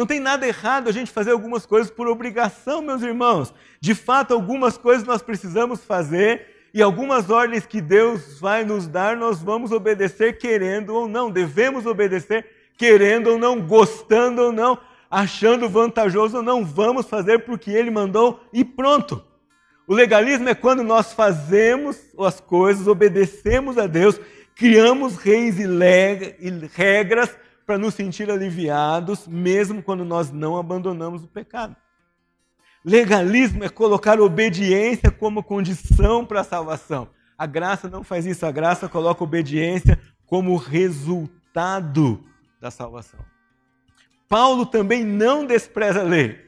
Não 0.00 0.06
tem 0.06 0.18
nada 0.18 0.48
errado 0.48 0.88
a 0.88 0.92
gente 0.92 1.12
fazer 1.12 1.30
algumas 1.30 1.66
coisas 1.66 1.90
por 1.90 2.08
obrigação, 2.08 2.80
meus 2.80 3.02
irmãos. 3.02 3.52
De 3.78 3.94
fato, 3.94 4.32
algumas 4.32 4.78
coisas 4.78 5.06
nós 5.06 5.20
precisamos 5.20 5.84
fazer 5.84 6.46
e 6.72 6.80
algumas 6.80 7.28
ordens 7.28 7.66
que 7.66 7.82
Deus 7.82 8.40
vai 8.40 8.64
nos 8.64 8.88
dar, 8.88 9.14
nós 9.14 9.42
vamos 9.42 9.72
obedecer 9.72 10.38
querendo 10.38 10.94
ou 10.94 11.06
não. 11.06 11.30
Devemos 11.30 11.84
obedecer 11.84 12.46
querendo 12.78 13.32
ou 13.32 13.38
não, 13.38 13.60
gostando 13.60 14.40
ou 14.40 14.50
não, 14.50 14.78
achando 15.10 15.68
vantajoso 15.68 16.38
ou 16.38 16.42
não. 16.42 16.64
Vamos 16.64 17.04
fazer 17.04 17.40
porque 17.40 17.70
Ele 17.70 17.90
mandou 17.90 18.42
e 18.54 18.64
pronto. 18.64 19.22
O 19.86 19.92
legalismo 19.92 20.48
é 20.48 20.54
quando 20.54 20.82
nós 20.82 21.12
fazemos 21.12 21.98
as 22.18 22.40
coisas, 22.40 22.86
obedecemos 22.86 23.76
a 23.76 23.86
Deus, 23.86 24.18
criamos 24.54 25.18
reis 25.18 25.58
e 25.60 25.66
regras 26.72 27.36
para 27.70 27.78
nos 27.78 27.94
sentir 27.94 28.28
aliviados, 28.28 29.28
mesmo 29.28 29.80
quando 29.80 30.04
nós 30.04 30.32
não 30.32 30.58
abandonamos 30.58 31.22
o 31.22 31.28
pecado. 31.28 31.76
Legalismo 32.84 33.62
é 33.62 33.68
colocar 33.68 34.20
obediência 34.20 35.08
como 35.08 35.40
condição 35.40 36.26
para 36.26 36.40
a 36.40 36.44
salvação. 36.44 37.10
A 37.38 37.46
graça 37.46 37.88
não 37.88 38.02
faz 38.02 38.26
isso, 38.26 38.44
a 38.44 38.50
graça 38.50 38.88
coloca 38.88 39.22
obediência 39.22 39.96
como 40.26 40.56
resultado 40.56 42.24
da 42.60 42.72
salvação. 42.72 43.20
Paulo 44.28 44.66
também 44.66 45.04
não 45.04 45.46
despreza 45.46 46.00
a 46.00 46.04
lei. 46.04 46.40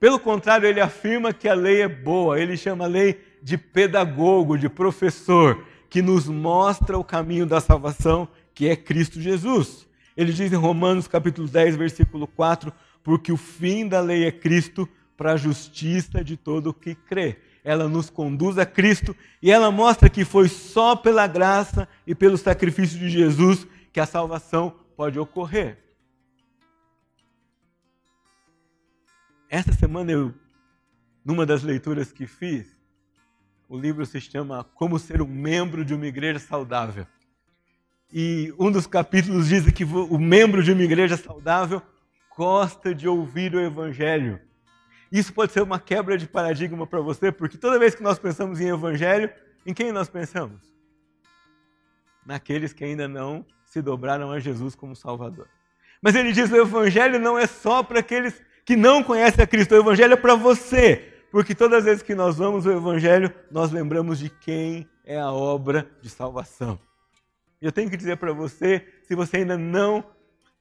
Pelo 0.00 0.18
contrário, 0.18 0.68
ele 0.68 0.80
afirma 0.80 1.32
que 1.32 1.48
a 1.48 1.54
lei 1.54 1.82
é 1.82 1.88
boa, 1.88 2.40
ele 2.40 2.56
chama 2.56 2.82
a 2.82 2.88
lei 2.88 3.24
de 3.40 3.56
pedagogo, 3.56 4.58
de 4.58 4.68
professor, 4.68 5.64
que 5.88 6.02
nos 6.02 6.26
mostra 6.26 6.98
o 6.98 7.04
caminho 7.04 7.46
da 7.46 7.60
salvação, 7.60 8.26
que 8.52 8.68
é 8.68 8.74
Cristo 8.74 9.20
Jesus. 9.20 9.86
Ele 10.16 10.32
diz 10.32 10.52
em 10.52 10.56
Romanos 10.56 11.08
capítulo 11.08 11.48
10, 11.48 11.76
versículo 11.76 12.26
4, 12.26 12.72
porque 13.02 13.32
o 13.32 13.36
fim 13.36 13.88
da 13.88 14.00
lei 14.00 14.24
é 14.24 14.32
Cristo 14.32 14.88
para 15.16 15.32
a 15.32 15.36
justiça 15.36 16.22
de 16.22 16.36
todo 16.36 16.70
o 16.70 16.74
que 16.74 16.94
crê. 16.94 17.38
Ela 17.64 17.88
nos 17.88 18.10
conduz 18.10 18.58
a 18.58 18.66
Cristo 18.66 19.16
e 19.42 19.50
ela 19.50 19.70
mostra 19.70 20.10
que 20.10 20.24
foi 20.24 20.48
só 20.48 20.94
pela 20.94 21.26
graça 21.26 21.88
e 22.06 22.14
pelo 22.14 22.36
sacrifício 22.36 22.98
de 22.98 23.08
Jesus 23.08 23.66
que 23.92 24.00
a 24.00 24.06
salvação 24.06 24.74
pode 24.96 25.18
ocorrer. 25.18 25.78
Esta 29.48 29.72
semana 29.72 30.10
eu, 30.10 30.34
numa 31.24 31.46
das 31.46 31.62
leituras 31.62 32.12
que 32.12 32.26
fiz, 32.26 32.66
o 33.68 33.78
livro 33.78 34.04
se 34.04 34.20
chama 34.20 34.64
Como 34.74 34.98
Ser 34.98 35.22
um 35.22 35.26
Membro 35.26 35.84
de 35.84 35.94
uma 35.94 36.06
Igreja 36.06 36.38
Saudável. 36.38 37.06
E 38.12 38.54
um 38.58 38.70
dos 38.70 38.86
capítulos 38.86 39.48
diz 39.48 39.70
que 39.72 39.84
o 39.84 40.18
membro 40.18 40.62
de 40.62 40.72
uma 40.72 40.82
igreja 40.82 41.16
saudável 41.16 41.82
gosta 42.36 42.94
de 42.94 43.08
ouvir 43.08 43.54
o 43.54 43.60
evangelho. 43.60 44.40
Isso 45.10 45.32
pode 45.32 45.52
ser 45.52 45.62
uma 45.62 45.78
quebra 45.78 46.18
de 46.18 46.26
paradigma 46.26 46.86
para 46.86 47.00
você, 47.00 47.30
porque 47.30 47.56
toda 47.56 47.78
vez 47.78 47.94
que 47.94 48.02
nós 48.02 48.18
pensamos 48.18 48.60
em 48.60 48.68
evangelho, 48.68 49.30
em 49.64 49.72
quem 49.72 49.92
nós 49.92 50.08
pensamos? 50.08 50.60
Naqueles 52.26 52.72
que 52.72 52.84
ainda 52.84 53.06
não 53.06 53.44
se 53.64 53.80
dobraram 53.80 54.32
a 54.32 54.40
Jesus 54.40 54.74
como 54.74 54.96
Salvador. 54.96 55.48
Mas 56.02 56.14
ele 56.14 56.32
diz: 56.32 56.50
o 56.50 56.56
evangelho 56.56 57.18
não 57.18 57.38
é 57.38 57.46
só 57.46 57.82
para 57.82 58.00
aqueles 58.00 58.42
que 58.64 58.76
não 58.76 59.02
conhecem 59.02 59.44
a 59.44 59.46
Cristo, 59.46 59.72
o 59.72 59.78
evangelho 59.78 60.14
é 60.14 60.16
para 60.16 60.34
você. 60.34 61.12
Porque 61.30 61.54
todas 61.54 61.80
as 61.80 61.84
vezes 61.84 62.02
que 62.02 62.14
nós 62.14 62.36
vamos 62.36 62.66
ao 62.66 62.72
evangelho, 62.72 63.32
nós 63.50 63.72
lembramos 63.72 64.18
de 64.18 64.30
quem 64.30 64.88
é 65.04 65.18
a 65.18 65.32
obra 65.32 65.90
de 66.00 66.08
salvação. 66.08 66.78
Eu 67.64 67.72
tenho 67.72 67.88
que 67.88 67.96
dizer 67.96 68.18
para 68.18 68.30
você, 68.30 68.84
se 69.08 69.14
você 69.14 69.38
ainda 69.38 69.56
não 69.56 70.04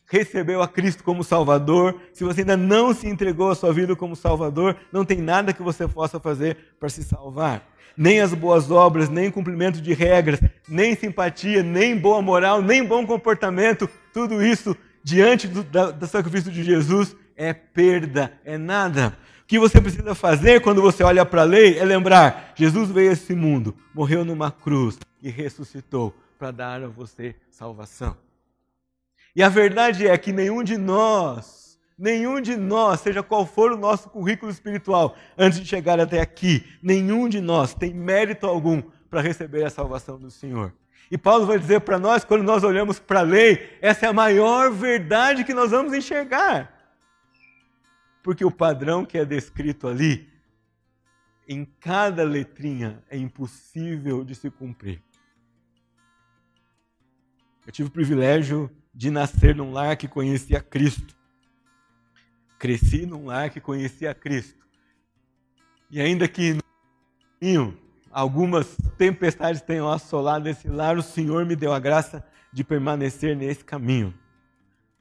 recebeu 0.06 0.62
a 0.62 0.70
Cristo 0.70 1.04
como 1.04 1.22
Salvador, 1.22 2.00
se 2.14 2.24
você 2.24 2.40
ainda 2.40 2.56
não 2.56 2.94
se 2.94 3.10
entregou 3.10 3.52
a 3.52 3.56
sua 3.56 3.74
vida 3.74 3.94
como 3.94 4.16
Salvador, 4.16 4.78
não 4.90 5.04
tem 5.04 5.18
nada 5.18 5.52
que 5.52 5.62
você 5.62 5.86
possa 5.86 6.18
fazer 6.18 6.56
para 6.80 6.88
se 6.88 7.04
salvar. 7.04 7.68
Nem 7.98 8.22
as 8.22 8.34
boas 8.34 8.72
obras, 8.72 9.10
nem 9.10 9.30
cumprimento 9.30 9.82
de 9.82 9.94
regras, 9.94 10.40
nem 10.66 10.96
simpatia, 10.96 11.62
nem 11.62 11.98
boa 11.98 12.22
moral, 12.22 12.62
nem 12.62 12.82
bom 12.86 13.06
comportamento, 13.06 13.90
tudo 14.14 14.42
isso 14.42 14.74
diante 15.04 15.46
do, 15.46 15.62
da, 15.62 15.92
do 15.92 16.08
sacrifício 16.08 16.54
de 16.54 16.64
Jesus 16.64 17.18
é 17.36 17.52
perda, 17.52 18.32
é 18.46 18.58
nada. 18.58 19.18
O 19.44 19.46
que 19.46 19.60
você 19.60 19.82
precisa 19.82 20.16
fazer 20.16 20.62
quando 20.62 20.82
você 20.82 21.04
olha 21.04 21.26
para 21.26 21.42
a 21.42 21.46
lei 21.46 21.78
é 21.78 21.84
lembrar: 21.84 22.54
Jesus 22.56 22.90
veio 22.90 23.10
a 23.10 23.14
esse 23.14 23.36
mundo, 23.36 23.76
morreu 23.94 24.24
numa 24.24 24.50
cruz 24.50 24.98
e 25.22 25.30
ressuscitou 25.30 26.16
para 26.44 26.52
dar 26.52 26.84
a 26.84 26.90
você 26.90 27.38
salvação. 27.50 28.18
E 29.34 29.42
a 29.42 29.48
verdade 29.48 30.06
é 30.06 30.18
que 30.18 30.34
nenhum 30.34 30.62
de 30.62 30.78
nós 30.78 31.64
Nenhum 31.96 32.42
de 32.42 32.58
nós, 32.58 33.02
seja 33.02 33.22
qual 33.22 33.46
for 33.46 33.72
o 33.72 33.78
nosso 33.78 34.10
currículo 34.10 34.52
espiritual, 34.52 35.16
antes 35.38 35.60
de 35.60 35.66
chegar 35.66 36.00
até 36.00 36.20
aqui, 36.20 36.68
nenhum 36.82 37.30
de 37.30 37.40
nós 37.40 37.76
tem 37.76 37.94
mérito 37.94 38.48
algum 38.48 38.82
para 39.12 39.22
receber 39.22 39.64
a 39.64 39.70
salvação 39.70 40.18
do 40.18 40.32
Senhor. 40.32 40.74
E 41.12 41.20
Paulo 41.20 41.46
vai 41.46 41.60
dizer 41.60 41.82
para 41.82 42.00
nós, 42.00 42.26
quando 42.26 42.44
nós 42.44 42.64
olhamos 42.64 43.00
para 43.00 43.20
a 43.20 43.24
lei, 43.24 43.78
essa 43.80 44.08
é 44.08 44.10
a 44.10 44.14
maior 44.14 44.72
verdade 44.72 45.44
que 45.44 45.54
nós 45.54 45.70
vamos 45.70 45.94
enxergar. 45.94 46.74
Porque 48.24 48.44
o 48.44 48.52
padrão 48.52 49.06
que 49.06 49.20
é 49.20 49.24
descrito 49.24 49.88
ali, 49.88 50.28
em 51.48 51.64
cada 51.64 52.24
letrinha, 52.24 53.04
é 53.08 53.16
impossível 53.16 54.26
de 54.26 54.34
se 54.34 54.50
cumprir. 54.50 55.00
Eu 57.66 57.72
tive 57.72 57.88
o 57.88 57.92
privilégio 57.92 58.70
de 58.94 59.10
nascer 59.10 59.56
num 59.56 59.72
lar 59.72 59.96
que 59.96 60.08
conhecia 60.08 60.62
Cristo. 60.62 61.16
Cresci 62.60 63.06
num 63.06 63.26
lar 63.26 63.50
que 63.50 63.62
conhecia 63.62 64.14
Cristo. 64.14 64.66
E 65.90 66.02
ainda 66.02 66.28
que 66.28 66.58
no 67.42 67.78
algumas 68.12 68.78
tempestades 68.98 69.62
tenham 69.62 69.90
assolado 69.90 70.48
esse 70.48 70.68
lar, 70.68 70.98
o 70.98 71.02
Senhor 71.02 71.46
me 71.46 71.56
deu 71.56 71.74
a 71.74 71.80
graça 71.80 72.24
de 72.52 72.64
permanecer 72.64 73.36
nesse 73.36 73.64
caminho. 73.64 74.14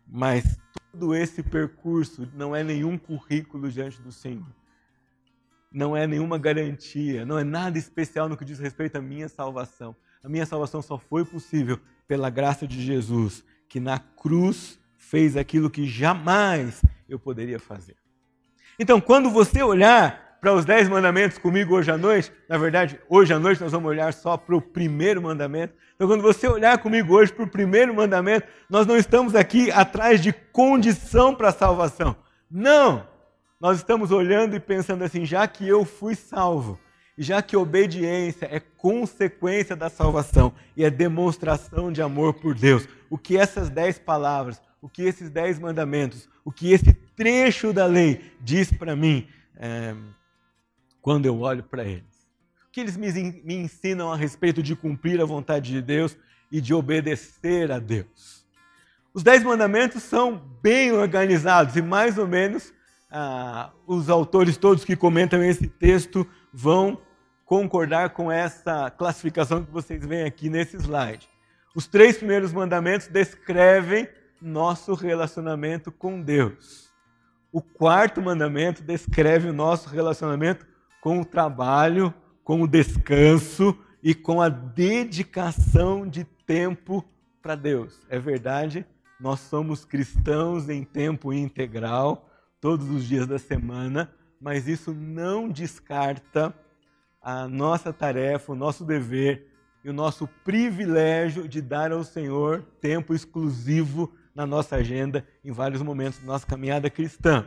Mas 0.07 0.59
todo 0.93 1.15
esse 1.15 1.43
percurso 1.43 2.29
não 2.35 2.55
é 2.55 2.65
nenhum 2.65 2.97
currículo 2.97 3.71
diante 3.71 4.01
do 4.01 4.11
Senhor. 4.11 4.47
Não 5.71 5.97
é 5.97 6.07
nenhuma 6.07 6.39
garantia, 6.39 7.25
não 7.25 7.39
é 7.39 7.45
nada 7.45 7.79
especial 7.79 8.29
no 8.29 8.37
que 8.37 8.45
diz 8.45 8.59
respeito 8.59 8.97
à 8.97 9.01
minha 9.01 9.29
salvação. 9.29 9.95
A 10.23 10.29
minha 10.29 10.47
salvação 10.47 10.81
só 10.81 10.99
foi 10.99 11.25
possível 11.25 11.81
pela 12.07 12.31
graça 12.31 12.67
de 12.67 12.81
Jesus, 12.81 13.45
que 13.69 13.81
na 13.81 13.99
cruz 13.99 14.79
fez 14.97 15.37
aquilo 15.37 15.69
que 15.69 15.85
jamais 15.87 16.81
eu 17.09 17.19
poderia 17.19 17.59
fazer. 17.59 17.97
Então, 18.79 19.01
quando 19.01 19.31
você 19.31 19.63
olhar 19.63 20.39
para 20.41 20.55
os 20.55 20.65
dez 20.65 20.89
mandamentos 20.89 21.39
comigo 21.39 21.75
hoje 21.75 21.91
à 21.91 21.99
noite, 21.99 22.33
na 22.49 22.57
verdade, 22.57 23.01
hoje 23.09 23.33
à 23.33 23.39
noite 23.39 23.61
nós 23.61 23.73
vamos 23.73 23.89
olhar 23.89 24.13
só 24.13 24.37
para 24.37 24.57
o 24.57 24.63
primeiro 24.63 25.21
mandamento. 25.21 25.75
Então, 25.95 26.07
quando 26.07 26.23
você 26.23 26.47
olhar 26.47 26.79
comigo 26.79 27.15
hoje 27.15 27.33
para 27.33 27.45
o 27.45 27.51
primeiro 27.51 27.95
mandamento, 27.95 28.47
nós 28.71 28.87
não 28.87 28.97
estamos 28.97 29.35
aqui 29.35 29.71
atrás 29.71 30.21
de 30.21 30.33
condição 30.33 31.35
para 31.35 31.49
a 31.49 31.53
salvação. 31.53 32.17
Não! 32.51 33.07
Nós 33.61 33.79
estamos 33.79 34.11
olhando 34.11 34.57
e 34.57 34.61
pensando 34.61 35.05
assim, 35.05 35.25
já 35.25 35.47
que 35.47 35.67
eu 35.67 35.85
fui 35.85 36.15
salvo, 36.15 36.79
já 37.23 37.43
que 37.43 37.57
obediência 37.57 38.49
é 38.51 38.59
consequência 38.61 39.77
da 39.77 39.89
salvação 39.89 40.53
e 40.77 40.85
é 40.85 40.91
demonstração 40.91 41.93
de 41.93 42.03
amor 42.03 42.35
por 42.35 42.55
Deus, 42.55 42.89
o 43.09 43.17
que 43.17 43.37
essas 43.37 43.71
dez 43.71 43.99
palavras, 43.99 44.61
o 44.81 44.89
que 44.89 45.03
esses 45.03 45.31
dez 45.31 45.59
mandamentos, 45.59 46.29
o 46.45 46.51
que 46.51 46.73
esse 46.73 46.93
trecho 46.93 47.73
da 47.73 47.87
lei 47.87 48.33
diz 48.41 48.73
para 48.73 48.97
mim 48.97 49.29
é, 49.57 49.95
quando 51.01 51.27
eu 51.27 51.39
olho 51.41 51.63
para 51.63 51.85
eles? 51.85 52.27
O 52.67 52.73
que 52.73 52.81
eles 52.81 52.97
me, 52.97 53.09
ensinam 53.55 54.11
a 54.11 54.17
respeito 54.17 54.63
de 54.63 54.75
cumprir 54.75 55.21
a 55.21 55.25
vontade 55.25 55.71
de 55.71 55.83
Deus 55.83 56.17
e 56.51 56.61
de 56.61 56.75
obedecer 56.75 57.71
a 57.71 57.79
Deus? 57.79 58.45
Os 59.15 59.23
dez 59.23 59.43
mandamentos 59.45 60.03
são 60.03 60.43
bem 60.63 60.91
organizados 60.91 61.77
e 61.77 61.83
mais 61.83 62.17
ou 62.17 62.27
menos 62.27 62.73
ah, 63.11 63.71
os 63.87 64.09
autores 64.09 64.57
todos 64.57 64.85
que 64.85 64.97
comentam 64.97 65.45
esse 65.45 65.69
texto 65.69 66.27
vão 66.53 66.99
concordar 67.53 68.15
com 68.15 68.33
essa 68.33 68.91
classificação 68.91 69.63
que 69.63 69.71
vocês 69.71 70.03
veem 70.07 70.25
aqui 70.25 70.49
nesse 70.49 70.75
slide. 70.79 71.29
Os 71.77 71.87
três 71.87 72.17
primeiros 72.17 72.51
mandamentos 72.51 73.09
descrevem 73.09 74.09
nosso 74.41 74.95
relacionamento 74.95 75.93
com 75.93 76.23
Deus. 76.23 76.91
O 77.53 77.61
quarto 77.61 78.23
mandamento 78.23 78.83
descreve 78.83 79.51
o 79.51 79.53
nosso 79.53 79.91
relacionamento 79.91 80.67
com 81.03 81.21
o 81.21 81.27
trabalho, 81.27 82.15
com 82.43 82.63
o 82.63 82.67
descanso 82.67 83.79
e 84.03 84.15
com 84.15 84.41
a 84.41 84.49
dedicação 84.49 86.09
de 86.09 86.25
tempo 86.25 87.05
para 87.43 87.55
Deus. 87.55 88.01
É 88.09 88.19
verdade, 88.19 88.87
nós 89.21 89.41
somos 89.41 89.85
cristãos 89.85 90.71
em 90.71 90.85
tempo 90.85 91.35
integral, 91.35 92.31
todos 92.63 92.89
os 92.89 93.05
dias 93.05 93.27
da 93.27 93.39
semana, 93.39 94.11
mas 94.41 94.67
isso 94.67 94.95
não 94.95 95.51
descarta 95.51 96.55
a 97.23 97.47
nossa 97.47 97.93
tarefa, 97.93 98.53
o 98.53 98.57
nosso 98.57 98.85
dever 98.85 99.47
e 99.85 99.89
o 99.89 99.93
nosso 99.93 100.27
privilégio 100.45 101.47
de 101.47 101.61
dar 101.61 101.93
ao 101.93 102.03
Senhor 102.03 102.65
tempo 102.81 103.15
exclusivo 103.15 104.13
na 104.35 104.47
nossa 104.47 104.77
agenda 104.77 105.27
em 105.45 105.53
vários 105.53 105.83
momentos 105.83 106.19
da 106.21 106.27
nossa 106.27 106.47
caminhada 106.47 106.91
cristã. 106.91 107.47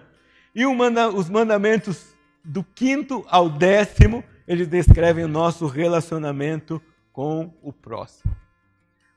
E 0.53 0.65
os 0.65 1.29
mandamentos 1.29 2.15
do 2.43 2.63
quinto 2.63 3.25
ao 3.27 3.49
décimo, 3.49 4.23
eles 4.47 4.67
descrevem 4.67 5.25
o 5.25 5.29
nosso 5.29 5.65
relacionamento 5.67 6.81
com 7.11 7.53
o 7.61 7.73
próximo. 7.73 8.35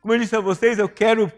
Como 0.00 0.14
eu 0.14 0.18
disse 0.18 0.34
a 0.34 0.40
vocês, 0.40 0.78
eu 0.78 0.88
quero 0.88 1.30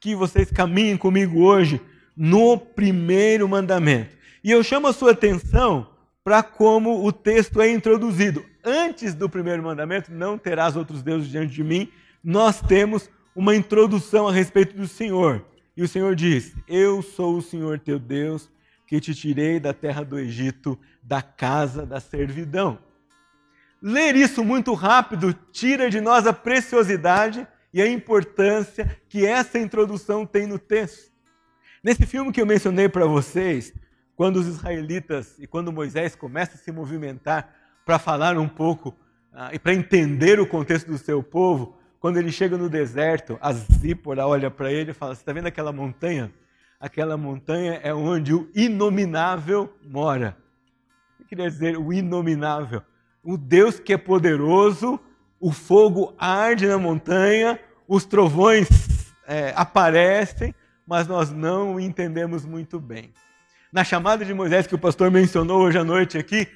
que 0.00 0.14
vocês 0.14 0.50
caminhem 0.50 0.96
comigo 0.96 1.42
hoje 1.42 1.80
no 2.16 2.56
primeiro 2.58 3.48
mandamento. 3.48 4.16
E 4.42 4.50
eu 4.50 4.62
chamo 4.62 4.86
a 4.86 4.92
sua 4.92 5.12
atenção 5.12 5.90
para 6.22 6.42
como 6.42 7.04
o 7.04 7.12
texto 7.12 7.60
é 7.60 7.70
introduzido. 7.70 8.44
Antes 8.64 9.14
do 9.14 9.28
primeiro 9.28 9.62
mandamento, 9.62 10.10
não 10.10 10.38
terás 10.38 10.74
outros 10.74 11.02
deuses 11.02 11.28
diante 11.28 11.52
de 11.52 11.62
mim, 11.62 11.92
nós 12.22 12.62
temos 12.62 13.10
uma 13.36 13.54
introdução 13.54 14.26
a 14.26 14.32
respeito 14.32 14.74
do 14.74 14.88
Senhor. 14.88 15.44
E 15.76 15.82
o 15.82 15.88
Senhor 15.88 16.14
diz: 16.14 16.54
Eu 16.66 17.02
sou 17.02 17.36
o 17.36 17.42
Senhor 17.42 17.78
teu 17.78 17.98
Deus, 17.98 18.50
que 18.86 19.00
te 19.00 19.14
tirei 19.14 19.60
da 19.60 19.74
terra 19.74 20.02
do 20.02 20.18
Egito, 20.18 20.78
da 21.02 21.20
casa 21.20 21.84
da 21.84 22.00
servidão. 22.00 22.78
Ler 23.82 24.16
isso 24.16 24.42
muito 24.42 24.72
rápido 24.72 25.34
tira 25.52 25.90
de 25.90 26.00
nós 26.00 26.26
a 26.26 26.32
preciosidade 26.32 27.46
e 27.70 27.82
a 27.82 27.86
importância 27.86 28.98
que 29.10 29.26
essa 29.26 29.58
introdução 29.58 30.24
tem 30.24 30.46
no 30.46 30.58
texto. 30.58 31.12
Nesse 31.82 32.06
filme 32.06 32.32
que 32.32 32.40
eu 32.40 32.46
mencionei 32.46 32.88
para 32.88 33.04
vocês, 33.04 33.74
quando 34.16 34.36
os 34.36 34.46
israelitas 34.46 35.38
e 35.38 35.46
quando 35.46 35.70
Moisés 35.72 36.14
começa 36.14 36.54
a 36.54 36.58
se 36.58 36.72
movimentar 36.72 37.63
para 37.84 37.98
falar 37.98 38.38
um 38.38 38.48
pouco 38.48 38.90
uh, 39.32 39.52
e 39.52 39.58
para 39.58 39.74
entender 39.74 40.40
o 40.40 40.46
contexto 40.46 40.90
do 40.90 40.98
seu 40.98 41.22
povo, 41.22 41.76
quando 42.00 42.18
ele 42.18 42.30
chega 42.30 42.56
no 42.56 42.68
deserto, 42.68 43.38
a 43.40 43.52
Zípora 43.52 44.26
olha 44.26 44.50
para 44.50 44.72
ele 44.72 44.90
e 44.90 44.94
fala: 44.94 45.14
Você 45.14 45.22
está 45.22 45.32
vendo 45.32 45.46
aquela 45.46 45.72
montanha? 45.72 46.32
Aquela 46.80 47.16
montanha 47.16 47.80
é 47.82 47.94
onde 47.94 48.34
o 48.34 48.50
inominável 48.54 49.72
mora. 49.82 50.36
O 51.14 51.22
que 51.22 51.30
queria 51.30 51.50
dizer 51.50 51.78
o 51.78 51.92
inominável? 51.92 52.82
O 53.22 53.38
Deus 53.38 53.80
que 53.80 53.92
é 53.92 53.96
poderoso, 53.96 55.00
o 55.40 55.50
fogo 55.50 56.14
arde 56.18 56.66
na 56.66 56.76
montanha, 56.76 57.58
os 57.88 58.04
trovões 58.04 58.68
é, 59.26 59.54
aparecem, 59.56 60.54
mas 60.86 61.06
nós 61.06 61.30
não 61.30 61.76
o 61.76 61.80
entendemos 61.80 62.44
muito 62.44 62.78
bem 62.78 63.12
na 63.74 63.82
chamada 63.82 64.24
de 64.24 64.32
Moisés 64.32 64.68
que 64.68 64.74
o 64.76 64.78
pastor 64.78 65.10
mencionou 65.10 65.62
hoje 65.62 65.76
à 65.76 65.82
noite 65.82 66.16
aqui, 66.16 66.46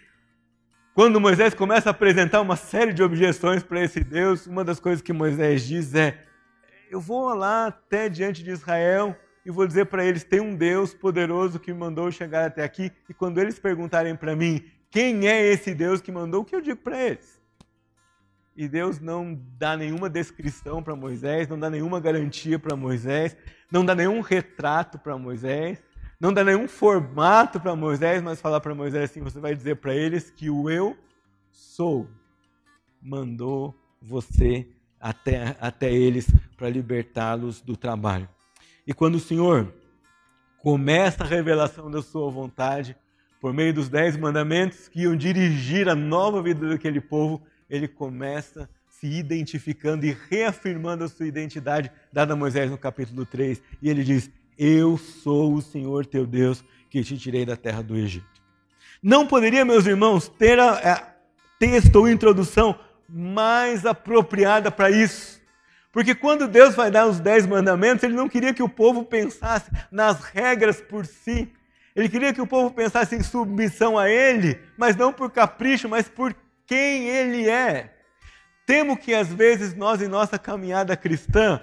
quando 0.98 1.20
Moisés 1.20 1.54
começa 1.54 1.88
a 1.88 1.92
apresentar 1.92 2.40
uma 2.40 2.56
série 2.56 2.92
de 2.92 3.04
objeções 3.04 3.62
para 3.62 3.80
esse 3.80 4.02
Deus, 4.02 4.48
uma 4.48 4.64
das 4.64 4.80
coisas 4.80 5.00
que 5.00 5.12
Moisés 5.12 5.64
diz 5.64 5.94
é: 5.94 6.24
Eu 6.90 7.00
vou 7.00 7.32
lá 7.34 7.68
até 7.68 8.08
diante 8.08 8.42
de 8.42 8.50
Israel 8.50 9.16
e 9.46 9.50
vou 9.52 9.64
dizer 9.64 9.86
para 9.86 10.04
eles: 10.04 10.24
tem 10.24 10.40
um 10.40 10.56
Deus 10.56 10.92
poderoso 10.92 11.60
que 11.60 11.72
me 11.72 11.78
mandou 11.78 12.10
chegar 12.10 12.46
até 12.46 12.64
aqui, 12.64 12.90
e 13.08 13.14
quando 13.14 13.38
eles 13.38 13.60
perguntarem 13.60 14.16
para 14.16 14.34
mim 14.34 14.60
quem 14.90 15.28
é 15.28 15.40
esse 15.40 15.72
Deus 15.72 16.00
que 16.00 16.10
mandou, 16.10 16.42
o 16.42 16.44
que 16.44 16.56
eu 16.56 16.60
digo 16.60 16.80
para 16.80 17.00
eles? 17.00 17.40
E 18.56 18.66
Deus 18.66 18.98
não 18.98 19.40
dá 19.56 19.76
nenhuma 19.76 20.10
descrição 20.10 20.82
para 20.82 20.96
Moisés, 20.96 21.46
não 21.46 21.60
dá 21.60 21.70
nenhuma 21.70 22.00
garantia 22.00 22.58
para 22.58 22.74
Moisés, 22.74 23.36
não 23.70 23.84
dá 23.84 23.94
nenhum 23.94 24.20
retrato 24.20 24.98
para 24.98 25.16
Moisés 25.16 25.80
não 26.20 26.32
dá 26.32 26.42
nenhum 26.42 26.66
formato 26.66 27.60
para 27.60 27.76
Moisés, 27.76 28.22
mas 28.22 28.40
falar 28.40 28.60
para 28.60 28.74
Moisés 28.74 29.10
assim: 29.10 29.20
você 29.20 29.38
vai 29.38 29.54
dizer 29.54 29.76
para 29.76 29.94
eles 29.94 30.30
que 30.30 30.50
o 30.50 30.68
eu 30.68 30.96
sou 31.50 32.08
mandou 33.00 33.74
você 34.02 34.66
até, 35.00 35.56
até 35.60 35.92
eles 35.92 36.26
para 36.56 36.68
libertá-los 36.68 37.60
do 37.60 37.76
trabalho. 37.76 38.28
E 38.86 38.92
quando 38.92 39.14
o 39.14 39.20
Senhor 39.20 39.72
começa 40.58 41.22
a 41.22 41.26
revelação 41.26 41.90
da 41.90 42.02
sua 42.02 42.30
vontade, 42.30 42.96
por 43.40 43.52
meio 43.52 43.72
dos 43.72 43.88
dez 43.88 44.16
mandamentos 44.16 44.88
que 44.88 45.02
iam 45.02 45.16
dirigir 45.16 45.88
a 45.88 45.94
nova 45.94 46.42
vida 46.42 46.68
daquele 46.68 47.00
povo, 47.00 47.40
ele 47.70 47.86
começa 47.86 48.68
se 48.88 49.06
identificando 49.06 50.04
e 50.04 50.16
reafirmando 50.28 51.04
a 51.04 51.08
sua 51.08 51.26
identidade 51.26 51.92
dada 52.12 52.32
a 52.32 52.36
Moisés 52.36 52.68
no 52.70 52.76
capítulo 52.76 53.24
3. 53.24 53.62
E 53.80 53.88
ele 53.88 54.02
diz: 54.02 54.28
eu 54.58 54.98
sou 54.98 55.54
o 55.54 55.62
Senhor 55.62 56.04
teu 56.04 56.26
Deus 56.26 56.64
que 56.90 57.04
te 57.04 57.16
tirei 57.16 57.46
da 57.46 57.56
terra 57.56 57.82
do 57.82 57.96
Egito. 57.96 58.26
Não 59.02 59.26
poderia, 59.26 59.64
meus 59.64 59.86
irmãos, 59.86 60.28
ter 60.28 60.58
a, 60.58 60.72
a 60.72 61.14
texto 61.58 61.96
ou 61.96 62.08
introdução 62.08 62.78
mais 63.08 63.86
apropriada 63.86 64.70
para 64.70 64.90
isso. 64.90 65.40
Porque 65.92 66.14
quando 66.14 66.48
Deus 66.48 66.74
vai 66.74 66.90
dar 66.90 67.06
os 67.06 67.20
dez 67.20 67.46
mandamentos, 67.46 68.02
Ele 68.02 68.14
não 68.14 68.28
queria 68.28 68.52
que 68.52 68.62
o 68.62 68.68
povo 68.68 69.04
pensasse 69.04 69.70
nas 69.90 70.22
regras 70.24 70.80
por 70.80 71.06
si. 71.06 71.52
Ele 71.94 72.08
queria 72.08 72.32
que 72.32 72.40
o 72.40 72.46
povo 72.46 72.70
pensasse 72.70 73.16
em 73.16 73.22
submissão 73.22 73.98
a 73.98 74.08
ele, 74.08 74.60
mas 74.76 74.94
não 74.94 75.12
por 75.12 75.30
capricho, 75.30 75.88
mas 75.88 76.08
por 76.08 76.34
quem 76.64 77.08
ele 77.08 77.48
é. 77.48 77.92
Temo 78.64 78.96
que 78.96 79.14
às 79.14 79.32
vezes 79.32 79.74
nós, 79.74 80.00
em 80.00 80.06
nossa 80.06 80.38
caminhada 80.38 80.96
cristã, 80.96 81.60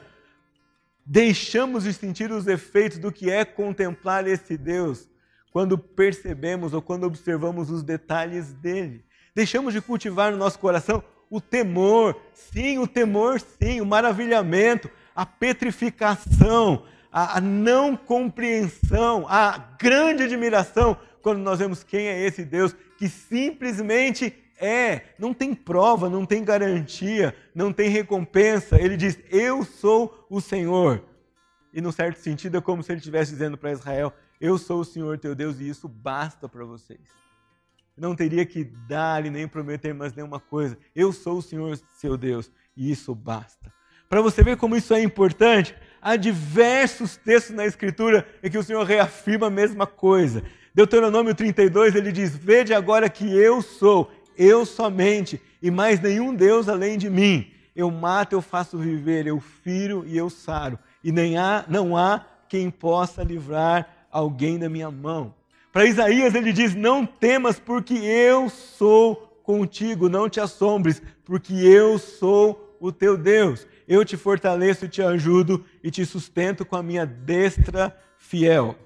deixamos 1.05 1.83
de 1.83 1.93
sentir 1.93 2.31
os 2.31 2.47
efeitos 2.47 2.97
do 2.97 3.11
que 3.11 3.29
é 3.29 3.45
contemplar 3.45 4.27
esse 4.27 4.57
Deus 4.57 5.07
quando 5.51 5.77
percebemos 5.77 6.73
ou 6.73 6.81
quando 6.81 7.05
observamos 7.05 7.69
os 7.69 7.83
detalhes 7.83 8.51
dele. 8.53 9.05
Deixamos 9.33 9.73
de 9.73 9.81
cultivar 9.81 10.31
no 10.31 10.37
nosso 10.37 10.57
coração 10.59 11.03
o 11.29 11.39
temor, 11.39 12.19
sim, 12.33 12.77
o 12.77 12.87
temor, 12.87 13.39
sim, 13.39 13.81
o 13.81 13.85
maravilhamento, 13.85 14.89
a 15.15 15.25
petrificação, 15.25 16.85
a, 17.11 17.39
não 17.39 17.95
compreensão, 17.95 19.25
a 19.29 19.57
grande 19.79 20.23
admiração 20.23 20.97
quando 21.21 21.39
nós 21.39 21.59
vemos 21.59 21.83
quem 21.83 22.07
é 22.07 22.25
esse 22.25 22.43
Deus 22.43 22.75
que 22.97 23.07
simplesmente 23.07 24.33
é, 24.59 25.01
não 25.19 25.33
tem 25.33 25.53
prova, 25.53 26.09
não 26.09 26.25
tem 26.25 26.43
garantia, 26.43 27.35
não 27.53 27.73
tem 27.73 27.89
recompensa. 27.89 28.79
Ele 28.79 28.95
diz: 28.95 29.19
Eu 29.29 29.63
sou 29.63 30.25
o 30.29 30.39
Senhor. 30.39 31.03
E, 31.73 31.81
num 31.81 31.91
certo 31.91 32.19
sentido, 32.19 32.57
é 32.57 32.61
como 32.61 32.81
se 32.81 32.91
ele 32.91 32.99
estivesse 32.99 33.31
dizendo 33.31 33.57
para 33.57 33.71
Israel: 33.71 34.13
Eu 34.39 34.57
sou 34.57 34.79
o 34.79 34.85
Senhor 34.85 35.17
teu 35.17 35.35
Deus 35.35 35.59
e 35.59 35.67
isso 35.67 35.87
basta 35.87 36.47
para 36.47 36.63
vocês. 36.63 37.01
Não 37.97 38.15
teria 38.15 38.45
que 38.45 38.63
dar 38.63 39.25
e 39.25 39.29
nem 39.29 39.47
prometer 39.47 39.93
mais 39.93 40.13
nenhuma 40.13 40.39
coisa. 40.39 40.77
Eu 40.95 41.11
sou 41.13 41.37
o 41.37 41.41
Senhor 41.41 41.77
seu 41.97 42.17
Deus 42.17 42.51
e 42.75 42.91
isso 42.91 43.15
basta. 43.15 43.73
Para 44.09 44.21
você 44.21 44.43
ver 44.43 44.57
como 44.57 44.75
isso 44.75 44.93
é 44.93 45.01
importante, 45.01 45.75
há 46.01 46.15
diversos 46.15 47.17
textos 47.17 47.55
na 47.55 47.65
Escritura 47.65 48.27
em 48.43 48.49
que 48.49 48.57
o 48.57 48.63
Senhor 48.63 48.83
reafirma 48.83 49.47
a 49.47 49.49
mesma 49.49 49.87
coisa. 49.87 50.43
Deuteronômio 50.73 51.33
32, 51.33 51.95
ele 51.95 52.11
diz: 52.11 52.35
Vede 52.35 52.73
agora 52.73 53.09
que 53.09 53.25
eu 53.25 53.61
sou, 53.61 54.11
eu 54.37 54.65
somente, 54.65 55.41
e 55.61 55.69
mais 55.69 55.99
nenhum 55.99 56.33
Deus 56.33 56.67
além 56.69 56.97
de 56.97 57.09
mim. 57.09 57.51
Eu 57.75 57.91
mato, 57.91 58.33
eu 58.33 58.41
faço 58.41 58.77
viver, 58.77 59.27
eu 59.27 59.39
firo 59.39 60.03
e 60.07 60.17
eu 60.17 60.29
saro. 60.29 60.79
E 61.03 61.11
nem 61.11 61.37
há, 61.37 61.65
não 61.67 61.97
há 61.97 62.25
quem 62.47 62.69
possa 62.69 63.23
livrar 63.23 64.07
alguém 64.11 64.57
da 64.57 64.69
minha 64.69 64.89
mão. 64.89 65.33
Para 65.71 65.85
Isaías 65.85 66.33
ele 66.33 66.53
diz: 66.53 66.73
Não 66.73 67.05
temas, 67.05 67.59
porque 67.59 67.95
eu 67.95 68.49
sou 68.49 69.15
contigo, 69.43 70.07
não 70.07 70.29
te 70.29 70.39
assombres, 70.39 71.01
porque 71.25 71.53
eu 71.53 71.99
sou 71.99 72.77
o 72.79 72.91
teu 72.91 73.17
Deus 73.17 73.67
eu 73.87 74.03
te 74.03 74.17
fortaleço, 74.17 74.87
te 74.87 75.01
ajudo 75.01 75.63
e 75.83 75.91
te 75.91 76.05
sustento 76.05 76.65
com 76.65 76.75
a 76.75 76.83
minha 76.83 77.05
destra 77.05 77.95
fiel. 78.17 78.77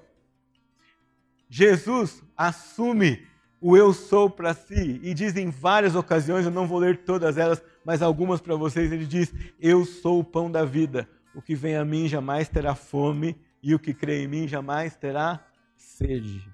Jesus 1.48 2.22
assume 2.36 3.26
o 3.60 3.76
eu 3.76 3.92
sou 3.92 4.30
para 4.30 4.54
si 4.54 5.00
e 5.02 5.12
diz 5.12 5.36
em 5.36 5.50
várias 5.50 5.94
ocasiões, 5.94 6.44
eu 6.46 6.50
não 6.50 6.66
vou 6.66 6.78
ler 6.78 6.98
todas 7.04 7.36
elas, 7.36 7.62
mas 7.84 8.00
algumas 8.00 8.40
para 8.40 8.56
vocês, 8.56 8.90
ele 8.90 9.06
diz: 9.06 9.32
Eu 9.60 9.84
sou 9.84 10.20
o 10.20 10.24
pão 10.24 10.50
da 10.50 10.64
vida. 10.64 11.08
O 11.34 11.42
que 11.42 11.54
vem 11.54 11.76
a 11.76 11.84
mim 11.84 12.08
jamais 12.08 12.48
terá 12.48 12.74
fome 12.74 13.36
e 13.62 13.74
o 13.74 13.78
que 13.78 13.92
crê 13.92 14.24
em 14.24 14.28
mim 14.28 14.48
jamais 14.48 14.96
terá 14.96 15.44
sede. 15.76 16.48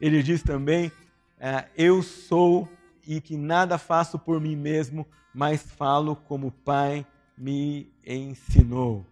Ele 0.00 0.22
diz 0.22 0.42
também: 0.42 0.90
é, 1.38 1.66
Eu 1.76 2.02
sou 2.02 2.68
e 3.06 3.20
que 3.20 3.36
nada 3.36 3.78
faço 3.78 4.18
por 4.18 4.40
mim 4.40 4.56
mesmo, 4.56 5.06
mas 5.32 5.62
falo 5.62 6.16
como 6.16 6.50
Pai 6.50 7.06
me 7.36 7.90
ensinou. 8.06 9.06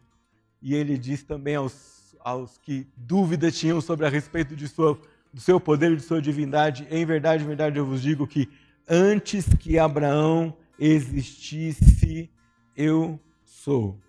E 0.60 0.74
ele 0.74 0.98
diz 0.98 1.22
também 1.22 1.54
aos, 1.54 2.16
aos 2.20 2.58
que 2.58 2.86
dúvida 2.96 3.50
tinham 3.50 3.80
sobre 3.80 4.04
a 4.04 4.08
respeito 4.08 4.56
de 4.56 4.66
sua, 4.66 5.00
do 5.36 5.42
seu 5.42 5.60
poder 5.60 5.92
e 5.92 5.96
de 5.96 6.02
sua 6.02 6.22
divindade: 6.22 6.88
em 6.90 7.04
verdade, 7.04 7.44
em 7.44 7.46
verdade, 7.46 7.78
eu 7.78 7.84
vos 7.84 8.00
digo 8.00 8.26
que 8.26 8.48
antes 8.88 9.46
que 9.58 9.78
Abraão 9.78 10.56
existisse, 10.78 12.30
eu 12.74 13.20
sou. 13.44 14.00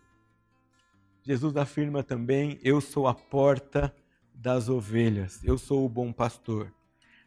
Jesus 1.22 1.58
afirma 1.58 2.02
também: 2.02 2.58
Eu 2.64 2.80
sou 2.80 3.10
a 3.10 3.14
porta 3.14 3.94
das 4.34 4.70
ovelhas, 4.70 5.44
eu 5.44 5.58
sou 5.58 5.86
o 5.86 5.90
bom 5.90 6.14
pastor. 6.14 6.74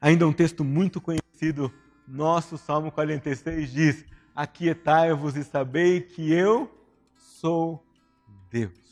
Ainda 0.01 0.27
um 0.27 0.33
texto 0.33 0.65
muito 0.65 0.99
conhecido, 0.99 1.71
nosso 2.09 2.57
Salmo 2.57 2.91
46 2.91 3.71
diz: 3.71 4.07
Aquietai-vos 4.35 5.37
e 5.37 5.45
sabei 5.45 6.01
que 6.01 6.33
eu 6.33 6.75
sou 7.15 7.85
Deus. 8.51 8.90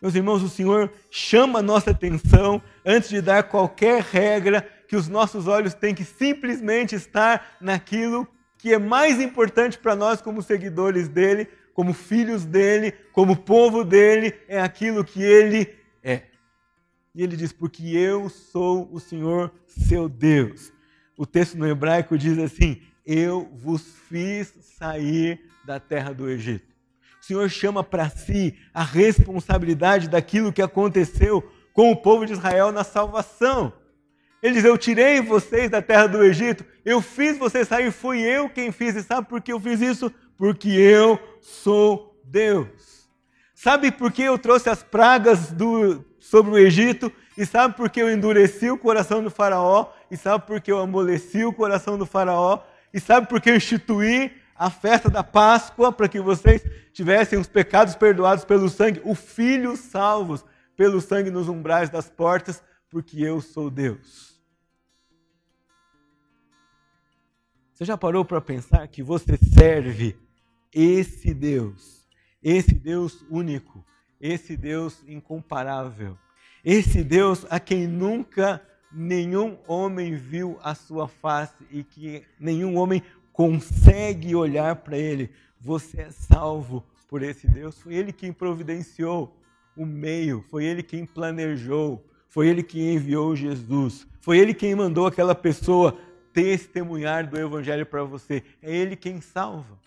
Meus 0.00 0.14
irmãos, 0.14 0.42
o 0.42 0.48
Senhor 0.48 0.92
chama 1.10 1.58
a 1.58 1.62
nossa 1.62 1.90
atenção 1.90 2.62
antes 2.84 3.08
de 3.08 3.20
dar 3.20 3.42
qualquer 3.42 4.00
regra 4.00 4.62
que 4.86 4.94
os 4.94 5.08
nossos 5.08 5.48
olhos 5.48 5.74
têm 5.74 5.94
que 5.94 6.04
simplesmente 6.04 6.94
estar 6.94 7.56
naquilo 7.60 8.26
que 8.56 8.72
é 8.72 8.78
mais 8.78 9.20
importante 9.20 9.78
para 9.78 9.96
nós 9.96 10.20
como 10.20 10.42
seguidores 10.42 11.08
dele, 11.08 11.48
como 11.74 11.92
filhos 11.92 12.44
dele, 12.44 12.92
como 13.12 13.36
povo 13.36 13.84
dele, 13.84 14.34
é 14.48 14.60
aquilo 14.60 15.04
que 15.04 15.22
ele 15.22 15.74
é. 16.02 16.22
E 17.14 17.22
ele 17.22 17.36
diz: 17.36 17.52
Porque 17.52 17.88
eu 17.96 18.28
sou 18.28 18.88
o 18.92 19.00
Senhor 19.00 19.52
seu 19.66 20.08
Deus. 20.08 20.72
O 21.16 21.26
texto 21.26 21.56
no 21.56 21.66
hebraico 21.66 22.16
diz 22.16 22.38
assim: 22.38 22.80
Eu 23.04 23.48
vos 23.52 23.82
fiz 24.08 24.54
sair 24.60 25.40
da 25.64 25.80
terra 25.80 26.12
do 26.12 26.28
Egito. 26.28 26.67
Senhor 27.28 27.50
chama 27.50 27.84
para 27.84 28.08
si 28.08 28.56
a 28.72 28.82
responsabilidade 28.82 30.08
daquilo 30.08 30.50
que 30.50 30.62
aconteceu 30.62 31.46
com 31.74 31.92
o 31.92 31.96
povo 31.96 32.24
de 32.24 32.32
Israel 32.32 32.72
na 32.72 32.82
salvação. 32.82 33.70
Ele 34.42 34.54
diz: 34.54 34.64
Eu 34.64 34.78
tirei 34.78 35.20
vocês 35.20 35.70
da 35.70 35.82
terra 35.82 36.06
do 36.06 36.24
Egito, 36.24 36.64
eu 36.86 37.02
fiz 37.02 37.36
vocês 37.36 37.68
sair, 37.68 37.92
fui 37.92 38.20
eu 38.22 38.48
quem 38.48 38.72
fiz. 38.72 38.96
E 38.96 39.02
sabe 39.02 39.28
por 39.28 39.42
que 39.42 39.52
eu 39.52 39.60
fiz 39.60 39.82
isso? 39.82 40.10
Porque 40.38 40.70
eu 40.70 41.20
sou 41.42 42.18
Deus. 42.24 43.06
Sabe 43.54 43.92
por 43.92 44.10
que 44.10 44.22
eu 44.22 44.38
trouxe 44.38 44.70
as 44.70 44.82
pragas 44.82 45.52
do, 45.52 46.02
sobre 46.18 46.52
o 46.52 46.58
Egito? 46.58 47.12
E 47.36 47.44
sabe 47.44 47.76
por 47.76 47.90
que 47.90 48.00
eu 48.00 48.10
endureci 48.10 48.70
o 48.70 48.78
coração 48.78 49.22
do 49.22 49.30
Faraó? 49.30 49.92
E 50.10 50.16
sabe 50.16 50.46
por 50.46 50.62
que 50.62 50.72
eu 50.72 50.78
amoleci 50.78 51.44
o 51.44 51.52
coração 51.52 51.98
do 51.98 52.06
Faraó? 52.06 52.60
E 52.94 52.98
sabe 52.98 53.26
por 53.28 53.38
que 53.38 53.50
eu 53.50 53.56
instituí 53.56 54.32
a 54.58 54.68
festa 54.70 55.08
da 55.08 55.22
Páscoa 55.22 55.92
para 55.92 56.08
que 56.08 56.20
vocês 56.20 56.62
tivessem 56.92 57.38
os 57.38 57.46
pecados 57.46 57.94
perdoados 57.94 58.44
pelo 58.44 58.68
sangue, 58.68 59.00
o 59.04 59.14
Filho 59.14 59.76
salvos 59.76 60.44
pelo 60.76 61.00
sangue 61.00 61.30
nos 61.30 61.48
umbrais 61.48 61.88
das 61.88 62.10
portas, 62.10 62.62
porque 62.90 63.20
eu 63.20 63.40
sou 63.40 63.70
Deus. 63.70 64.38
Você 67.72 67.84
já 67.84 67.96
parou 67.96 68.24
para 68.24 68.40
pensar 68.40 68.88
que 68.88 69.02
você 69.02 69.36
serve 69.36 70.18
esse 70.72 71.32
Deus, 71.32 72.08
esse 72.42 72.74
Deus 72.74 73.24
único, 73.30 73.84
esse 74.20 74.56
Deus 74.56 75.04
incomparável, 75.06 76.18
esse 76.64 77.04
Deus 77.04 77.46
a 77.48 77.60
quem 77.60 77.86
nunca 77.86 78.60
nenhum 78.90 79.58
homem 79.66 80.16
viu 80.16 80.58
a 80.62 80.74
sua 80.74 81.06
face 81.06 81.64
e 81.70 81.84
que 81.84 82.24
nenhum 82.38 82.76
homem 82.76 83.02
consegue 83.38 84.34
olhar 84.34 84.74
para 84.74 84.98
Ele, 84.98 85.30
você 85.60 86.00
é 86.00 86.10
salvo 86.10 86.84
por 87.06 87.22
esse 87.22 87.46
Deus. 87.46 87.80
Foi 87.80 87.94
Ele 87.94 88.12
quem 88.12 88.32
providenciou 88.32 89.32
o 89.76 89.86
meio, 89.86 90.44
foi 90.50 90.64
Ele 90.64 90.82
quem 90.82 91.06
planejou, 91.06 92.04
foi 92.28 92.48
Ele 92.48 92.64
quem 92.64 92.94
enviou 92.96 93.36
Jesus, 93.36 94.08
foi 94.20 94.38
Ele 94.38 94.52
quem 94.52 94.74
mandou 94.74 95.06
aquela 95.06 95.36
pessoa 95.36 95.96
testemunhar 96.32 97.28
do 97.28 97.38
Evangelho 97.38 97.86
para 97.86 98.02
você. 98.02 98.42
É 98.60 98.74
Ele 98.74 98.96
quem 98.96 99.20
salva. 99.20 99.78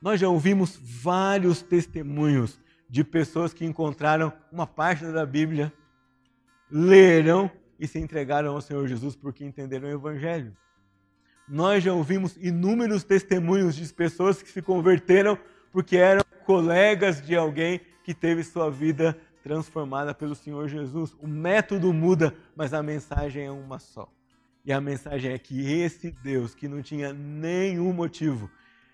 Nós 0.00 0.18
já 0.18 0.28
ouvimos 0.28 0.76
vários 0.82 1.62
testemunhos 1.62 2.58
de 2.90 3.04
pessoas 3.04 3.54
que 3.54 3.64
encontraram 3.64 4.32
uma 4.50 4.66
página 4.66 5.12
da 5.12 5.24
Bíblia, 5.24 5.72
leram 6.68 7.48
e 7.78 7.86
se 7.86 8.00
entregaram 8.00 8.52
ao 8.52 8.60
Senhor 8.60 8.88
Jesus 8.88 9.14
porque 9.14 9.44
entenderam 9.44 9.86
o 9.88 9.92
Evangelho. 9.92 10.56
Nós 11.48 11.82
já 11.82 11.92
ouvimos 11.92 12.36
inúmeros 12.36 13.04
testemunhos 13.04 13.74
de 13.74 13.92
pessoas 13.92 14.42
que 14.42 14.50
se 14.50 14.62
converteram 14.62 15.38
porque 15.72 15.96
eram 15.96 16.22
colegas 16.44 17.24
de 17.24 17.34
alguém 17.34 17.80
que 18.04 18.14
teve 18.14 18.44
sua 18.44 18.70
vida 18.70 19.16
transformada 19.42 20.14
pelo 20.14 20.34
Senhor 20.34 20.68
Jesus. 20.68 21.14
O 21.20 21.26
método 21.26 21.92
muda, 21.92 22.34
mas 22.54 22.72
a 22.72 22.82
mensagem 22.82 23.46
é 23.46 23.50
uma 23.50 23.78
só. 23.78 24.08
E 24.64 24.72
a 24.72 24.80
mensagem 24.80 25.32
é 25.32 25.38
que 25.38 25.72
esse 25.72 26.10
Deus, 26.22 26.54
que 26.54 26.68
não 26.68 26.80
tinha 26.82 27.12
nenhum 27.12 27.92
motivo, 27.92 28.48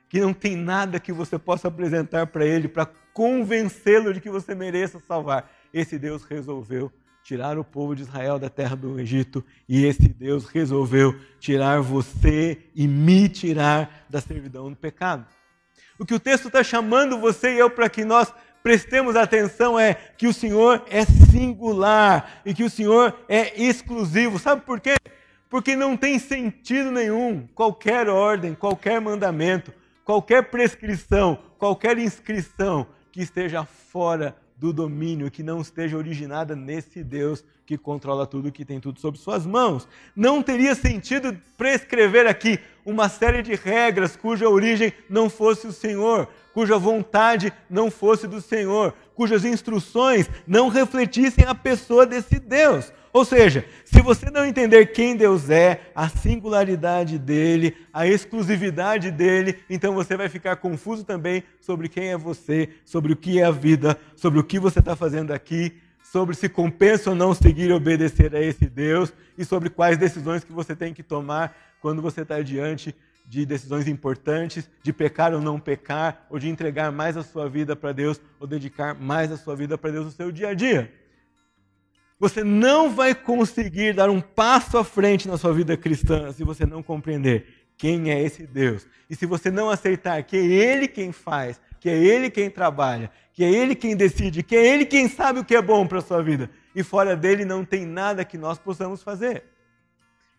que 0.09 0.21
não 0.21 0.33
tem 0.33 0.57
nada 0.57 0.99
que 0.99 1.13
você 1.13 1.39
possa 1.39 1.69
apresentar 1.69 2.27
para 2.29 2.47
ele 2.47 2.67
para 2.67 2.87
convencê-lo 3.13 4.15
de 4.15 4.21
que 4.21 4.31
você 4.31 4.55
mereça 4.55 4.99
salvar, 5.01 5.51
esse 5.73 5.99
Deus 5.99 6.25
resolveu 6.25 6.91
tirar 7.29 7.59
o 7.59 7.65
povo 7.65 7.95
de 7.95 8.01
Israel 8.01 8.39
da 8.39 8.49
terra 8.49 8.75
do 8.75 8.99
Egito 8.99 9.45
e 9.69 9.85
esse 9.85 10.09
Deus 10.09 10.49
resolveu 10.49 11.15
tirar 11.39 11.79
você 11.83 12.57
e 12.75 12.89
me 12.89 13.29
tirar 13.29 14.07
da 14.09 14.19
servidão 14.19 14.71
do 14.71 14.77
pecado. 14.77 15.27
O 15.99 16.07
que 16.07 16.15
o 16.15 16.19
texto 16.19 16.47
está 16.47 16.65
chamando 16.65 17.19
você 17.19 17.53
e 17.53 17.59
eu 17.59 17.69
para 17.69 17.91
que 17.91 18.03
nós 18.03 18.33
prestemos 18.63 19.15
atenção 19.15 19.79
é 19.79 19.93
que 19.93 20.27
o 20.27 20.33
Senhor 20.33 20.83
é 20.89 21.05
singular 21.05 22.41
e 22.47 22.55
que 22.55 22.65
o 22.65 22.71
Senhor 22.71 23.15
é 23.29 23.63
exclusivo. 23.63 24.39
Sabe 24.39 24.63
por 24.63 24.81
quê? 24.81 24.95
Porque 25.51 25.77
não 25.77 25.99
tem 25.99 26.19
sentido 26.19 26.91
nenhum 26.91 27.47
qualquer 27.55 28.09
ordem, 28.09 28.55
qualquer 28.55 29.03
mandamento, 29.03 29.71
qualquer 30.03 30.45
prescrição, 30.45 31.39
qualquer 31.59 31.99
inscrição 31.99 32.87
que 33.13 33.21
esteja 33.21 33.67
fora 33.67 34.35
do 34.59 34.73
domínio, 34.73 35.31
que 35.31 35.43
não 35.43 35.61
esteja 35.61 35.97
originada 35.97 36.57
nesse 36.57 37.05
Deus 37.05 37.45
que 37.65 37.79
controla 37.79 38.27
tudo, 38.27 38.51
que 38.51 38.65
tem 38.65 38.81
tudo 38.81 38.99
sob 38.99 39.17
suas 39.17 39.47
mãos. 39.47 39.87
Não 40.17 40.43
teria 40.43 40.75
sentido 40.75 41.39
prescrever 41.57 42.27
aqui 42.27 42.59
uma 42.85 43.09
série 43.09 43.43
de 43.43 43.55
regras 43.55 44.17
cuja 44.17 44.49
origem 44.49 44.93
não 45.09 45.31
fosse 45.31 45.67
o 45.67 45.73
Senhor, 45.73 46.29
cuja 46.59 46.77
vontade 46.77 47.53
não 47.71 47.89
fosse 47.89 48.27
do 48.27 48.41
Senhor, 48.41 48.93
cujas 49.15 49.45
instruções 49.45 50.29
não 50.45 50.69
refletissem 50.69 51.45
a 51.45 51.55
pessoa 51.55 52.05
desse 52.05 52.41
Deus. 52.41 52.93
Ou 53.13 53.25
seja, 53.25 53.65
se 53.85 54.03
você 54.03 54.29
não 54.29 54.45
entender 54.45 54.87
quem 54.87 55.15
Deus 55.15 55.51
é, 55.51 55.83
a 55.95 56.09
singularidade 56.09 57.17
dele, 57.17 57.77
a 57.93 58.09
exclusividade 58.09 59.13
dele, 59.13 59.61
então 59.71 59.95
você 59.95 60.17
vai 60.17 60.29
ficar 60.29 60.57
confuso 60.57 61.05
também 61.05 61.45
sobre 61.61 61.89
quem 61.89 62.09
é 62.09 62.17
você, 62.17 62.71
sobre 62.85 63.13
o 63.13 63.17
que 63.17 63.39
é 63.39 63.45
a 63.45 63.53
vida, 63.53 63.97
sobre 64.17 64.41
o 64.41 64.45
que 64.45 64.59
você 64.59 64.81
está 64.81 64.97
fazendo 64.97 65.31
aqui, 65.31 65.77
sobre 66.03 66.35
se 66.35 66.49
compensa 66.49 67.11
ou 67.11 67.15
não 67.15 67.35
seguir 67.35 67.71
e 67.71 67.73
obedecer 67.73 68.35
a 68.35 68.43
esse 68.43 68.67
Deus 68.67 69.13
e 69.39 69.45
sobre 69.45 69.71
quais 69.71 69.97
decisões 69.97 70.43
que 70.43 70.53
você 70.53 70.75
tem 70.75 70.93
que 70.93 71.05
tomar 71.05 71.57
quando 71.81 72.03
você 72.03 72.23
está 72.23 72.43
diante 72.43 72.93
de 73.29 73.45
decisões 73.45 73.87
importantes, 73.87 74.71
de 74.83 74.91
pecar 74.91 75.35
ou 75.35 75.41
não 75.41 75.61
pecar, 75.61 76.27
ou 76.31 76.39
de 76.39 76.49
entregar 76.49 76.91
mais 76.91 77.15
a 77.15 77.23
sua 77.23 77.47
vida 77.47 77.77
para 77.77 77.93
Deus, 77.93 78.19
ou 78.41 78.47
dedicar 78.47 78.95
mais 78.95 79.31
a 79.31 79.37
sua 79.37 79.55
vida 79.55 79.77
para 79.77 79.91
Deus 79.91 80.07
no 80.07 80.11
seu 80.11 80.33
dia 80.33 80.49
a 80.49 80.55
dia. 80.55 80.91
Você 82.19 82.43
não 82.43 82.91
vai 82.91 83.15
conseguir 83.15 83.93
dar 83.93 84.09
um 84.09 84.21
passo 84.21 84.79
à 84.79 84.83
frente 84.83 85.29
na 85.29 85.37
sua 85.37 85.53
vida 85.53 85.77
cristã 85.77 86.33
se 86.33 86.43
você 86.43 86.65
não 86.65 86.83
compreender 86.83 87.69
quem 87.77 88.11
é 88.11 88.21
esse 88.21 88.47
Deus. 88.47 88.89
E 89.11 89.15
se 89.15 89.27
você 89.27 89.51
não 89.51 89.69
aceitar 89.69 90.23
que 90.23 90.37
é 90.37 90.45
Ele 90.45 90.89
quem 90.89 91.13
faz, 91.13 91.61
que 91.79 91.89
é 91.89 91.97
Ele 91.97 92.31
quem 92.31 92.51
trabalha, 92.51 93.11
que 93.35 93.45
é 93.45 93.51
Ele 93.51 93.75
quem 93.75 93.95
decide, 93.95 94.43
que 94.43 94.57
é 94.57 94.67
Ele 94.67 94.87
quem 94.87 95.07
sabe 95.07 95.41
o 95.41 95.45
que 95.45 95.55
é 95.55 95.63
bom 95.63 95.87
para 95.87 95.99
a 95.99 96.03
sua 96.03 96.23
vida. 96.23 96.51
E 96.75 96.83
fora 96.83 97.15
dele 97.15 97.45
não 97.45 97.63
tem 97.63 97.85
nada 97.85 98.25
que 98.25 98.39
nós 98.39 98.59
possamos 98.59 99.03
fazer. 99.03 99.45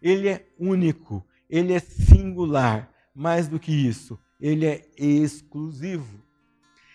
Ele 0.01 0.27
é 0.27 0.45
único, 0.59 1.25
ele 1.49 1.73
é 1.73 1.79
singular. 1.79 2.89
Mais 3.13 3.47
do 3.47 3.59
que 3.59 3.71
isso, 3.71 4.17
ele 4.39 4.65
é 4.65 4.85
exclusivo. 4.97 6.23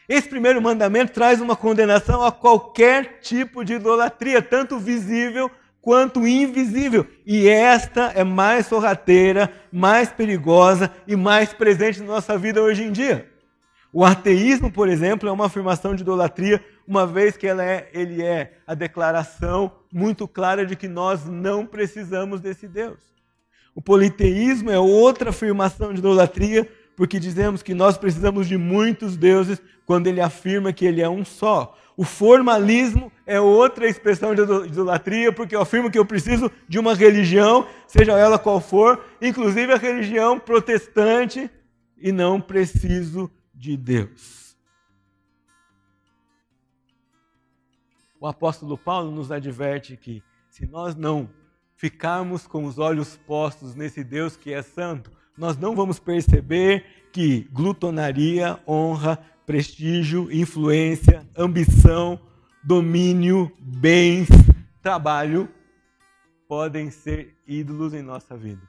Esse 0.08 0.28
primeiro 0.28 0.60
mandamento 0.62 1.12
traz 1.12 1.40
uma 1.40 1.56
condenação 1.56 2.22
a 2.22 2.30
qualquer 2.30 3.20
tipo 3.20 3.64
de 3.64 3.74
idolatria, 3.74 4.40
tanto 4.40 4.78
visível 4.78 5.50
quanto 5.80 6.26
invisível. 6.26 7.06
E 7.26 7.46
esta 7.46 8.12
é 8.14 8.24
mais 8.24 8.66
sorrateira, 8.66 9.52
mais 9.70 10.10
perigosa 10.10 10.90
e 11.06 11.14
mais 11.14 11.52
presente 11.52 12.00
na 12.00 12.06
nossa 12.06 12.38
vida 12.38 12.62
hoje 12.62 12.84
em 12.84 12.92
dia. 12.92 13.30
O 13.92 14.04
ateísmo, 14.04 14.72
por 14.72 14.88
exemplo, 14.88 15.28
é 15.28 15.32
uma 15.32 15.46
afirmação 15.46 15.94
de 15.94 16.02
idolatria, 16.02 16.64
uma 16.86 17.06
vez 17.06 17.36
que 17.36 17.46
é, 17.46 17.88
ele 17.92 18.22
é 18.22 18.58
a 18.66 18.74
declaração 18.74 19.70
muito 19.92 20.26
clara 20.26 20.66
de 20.66 20.74
que 20.74 20.88
nós 20.88 21.26
não 21.26 21.64
precisamos 21.64 22.40
desse 22.40 22.66
Deus. 22.66 23.13
O 23.74 23.82
politeísmo 23.82 24.70
é 24.70 24.78
outra 24.78 25.30
afirmação 25.30 25.92
de 25.92 25.98
idolatria, 25.98 26.70
porque 26.96 27.18
dizemos 27.18 27.62
que 27.62 27.74
nós 27.74 27.98
precisamos 27.98 28.46
de 28.46 28.56
muitos 28.56 29.16
deuses 29.16 29.60
quando 29.84 30.06
ele 30.06 30.20
afirma 30.20 30.72
que 30.72 30.86
ele 30.86 31.02
é 31.02 31.08
um 31.08 31.24
só. 31.24 31.76
O 31.96 32.04
formalismo 32.04 33.10
é 33.26 33.40
outra 33.40 33.88
expressão 33.88 34.34
de 34.34 34.42
idolatria, 34.42 35.32
porque 35.32 35.54
eu 35.54 35.60
afirmo 35.60 35.90
que 35.90 35.98
eu 35.98 36.06
preciso 36.06 36.50
de 36.68 36.78
uma 36.78 36.94
religião, 36.94 37.66
seja 37.86 38.12
ela 38.12 38.38
qual 38.38 38.60
for, 38.60 39.04
inclusive 39.20 39.72
a 39.72 39.76
religião 39.76 40.38
protestante, 40.38 41.50
e 41.96 42.12
não 42.12 42.40
preciso 42.40 43.30
de 43.54 43.76
Deus. 43.76 44.56
O 48.20 48.26
apóstolo 48.26 48.76
Paulo 48.76 49.10
nos 49.10 49.30
adverte 49.30 49.96
que 49.96 50.22
se 50.48 50.66
nós 50.66 50.94
não 50.94 51.28
ficarmos 51.76 52.46
com 52.46 52.64
os 52.64 52.78
olhos 52.78 53.16
postos 53.26 53.74
nesse 53.74 54.02
Deus 54.02 54.36
que 54.36 54.52
é 54.52 54.62
santo, 54.62 55.10
nós 55.36 55.56
não 55.56 55.74
vamos 55.74 55.98
perceber 55.98 56.84
que 57.12 57.48
glutonaria, 57.52 58.58
honra, 58.66 59.18
prestígio, 59.44 60.30
influência, 60.32 61.26
ambição, 61.36 62.18
domínio, 62.62 63.52
bens, 63.60 64.28
trabalho 64.82 65.48
podem 66.48 66.90
ser 66.90 67.36
ídolos 67.46 67.94
em 67.94 68.02
nossa 68.02 68.36
vida. 68.36 68.62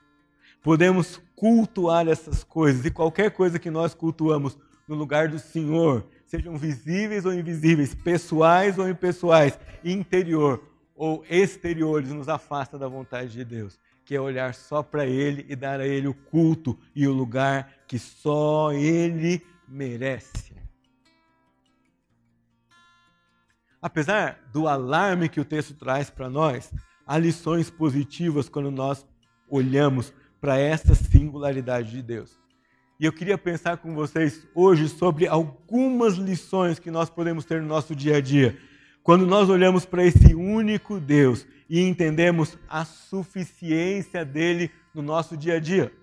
Podemos 0.63 1.21
cultuar 1.35 2.07
essas 2.07 2.43
coisas 2.43 2.85
e 2.85 2.91
qualquer 2.91 3.31
coisa 3.31 3.59
que 3.59 3.69
nós 3.69 3.93
cultuamos 3.93 4.57
no 4.87 4.95
lugar 4.95 5.27
do 5.27 5.39
Senhor, 5.39 6.05
sejam 6.25 6.57
visíveis 6.57 7.25
ou 7.25 7.33
invisíveis, 7.33 7.93
pessoais 7.93 8.77
ou 8.77 8.89
impessoais, 8.89 9.57
interior 9.83 10.74
ou 10.95 11.25
exteriores, 11.29 12.09
nos 12.09 12.29
afasta 12.29 12.77
da 12.77 12.87
vontade 12.87 13.31
de 13.31 13.43
Deus 13.43 13.77
que 14.05 14.15
é 14.15 14.21
olhar 14.21 14.53
só 14.53 14.83
para 14.83 15.05
Ele 15.05 15.45
e 15.49 15.55
dar 15.55 15.79
a 15.79 15.87
Ele 15.87 16.07
o 16.07 16.13
culto 16.13 16.77
e 16.95 17.07
o 17.07 17.11
lugar 17.11 17.73
que 17.87 17.97
só 17.97 18.71
Ele 18.71 19.43
merece. 19.67 20.55
Apesar 23.81 24.39
do 24.53 24.67
alarme 24.67 25.27
que 25.27 25.39
o 25.39 25.45
texto 25.45 25.73
traz 25.73 26.09
para 26.09 26.29
nós, 26.29 26.71
há 27.05 27.17
lições 27.17 27.69
positivas 27.69 28.47
quando 28.47 28.71
nós 28.71 29.05
olhamos 29.49 30.13
para 30.39 30.57
essa 30.57 30.93
singularidade 30.93 31.91
de 31.91 32.01
Deus. 32.01 32.39
E 32.99 33.05
eu 33.05 33.11
queria 33.11 33.37
pensar 33.37 33.77
com 33.77 33.93
vocês 33.93 34.47
hoje 34.55 34.87
sobre 34.87 35.27
algumas 35.27 36.15
lições 36.15 36.79
que 36.79 36.89
nós 36.89 37.09
podemos 37.09 37.43
ter 37.43 37.61
no 37.61 37.67
nosso 37.67 37.95
dia 37.95 38.17
a 38.17 38.21
dia, 38.21 38.57
quando 39.05 39.27
nós 39.27 39.51
olhamos 39.51 39.85
para 39.85 40.03
esse 40.03 40.33
único 40.33 40.99
Deus 40.99 41.45
e 41.69 41.79
entendemos 41.79 42.57
a 42.67 42.83
suficiência 42.83 44.25
dele 44.25 44.71
no 44.95 45.03
nosso 45.03 45.37
dia 45.37 45.57
a 45.57 45.59
dia. 45.59 45.93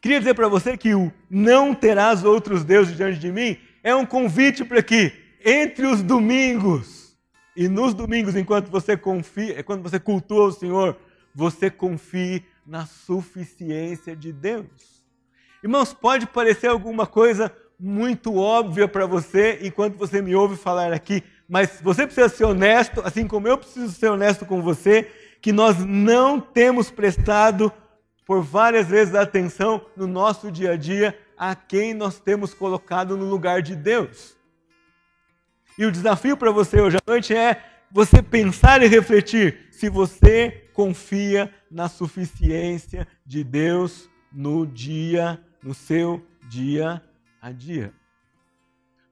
Queria 0.00 0.18
dizer 0.18 0.32
para 0.32 0.48
você 0.48 0.74
que 0.74 0.94
o 0.94 1.12
não 1.28 1.74
terás 1.74 2.24
outros 2.24 2.64
deuses 2.64 2.96
diante 2.96 3.18
de 3.18 3.30
mim 3.30 3.58
é 3.84 3.94
um 3.94 4.06
convite 4.06 4.64
para 4.64 4.82
que 4.82 5.12
entre 5.44 5.84
os 5.86 6.02
domingos 6.02 7.14
e 7.54 7.68
nos 7.68 7.92
domingos, 7.92 8.34
enquanto 8.34 8.70
você 8.70 8.96
confia, 8.96 9.62
quando 9.62 9.82
você 9.82 10.00
cultua 10.00 10.46
o 10.46 10.52
Senhor, 10.52 10.96
você 11.34 11.68
confie 11.70 12.42
na 12.66 12.86
suficiência 12.86 14.16
de 14.16 14.32
Deus. 14.32 15.04
Irmãos, 15.62 15.92
pode 15.92 16.26
parecer 16.26 16.68
alguma 16.68 17.06
coisa 17.06 17.54
muito 17.78 18.34
óbvia 18.36 18.88
para 18.88 19.04
você 19.04 19.58
enquanto 19.62 19.98
você 19.98 20.22
me 20.22 20.34
ouve 20.34 20.56
falar 20.56 20.92
aqui, 20.94 21.22
mas 21.48 21.80
você 21.80 22.06
precisa 22.06 22.28
ser 22.28 22.44
honesto, 22.44 23.00
assim 23.04 23.26
como 23.26 23.46
eu 23.46 23.58
preciso 23.58 23.92
ser 23.92 24.08
honesto 24.08 24.44
com 24.44 24.60
você, 24.60 25.10
que 25.40 25.52
nós 25.52 25.78
não 25.84 26.40
temos 26.40 26.90
prestado 26.90 27.72
por 28.24 28.42
várias 28.42 28.88
vezes 28.88 29.14
atenção 29.14 29.86
no 29.96 30.06
nosso 30.06 30.50
dia 30.50 30.72
a 30.72 30.76
dia 30.76 31.16
a 31.36 31.54
quem 31.54 31.94
nós 31.94 32.18
temos 32.18 32.52
colocado 32.52 33.16
no 33.16 33.24
lugar 33.26 33.62
de 33.62 33.76
Deus. 33.76 34.36
E 35.78 35.84
o 35.84 35.92
desafio 35.92 36.36
para 36.36 36.50
você 36.50 36.80
hoje 36.80 36.96
à 36.96 37.10
noite 37.10 37.34
é 37.34 37.62
você 37.90 38.22
pensar 38.22 38.82
e 38.82 38.88
refletir 38.88 39.68
se 39.70 39.88
você 39.88 40.68
confia 40.72 41.52
na 41.70 41.88
suficiência 41.88 43.06
de 43.24 43.44
Deus 43.44 44.08
no 44.32 44.66
dia, 44.66 45.40
no 45.62 45.74
seu 45.74 46.26
dia 46.48 47.02
a 47.40 47.52
dia. 47.52 47.92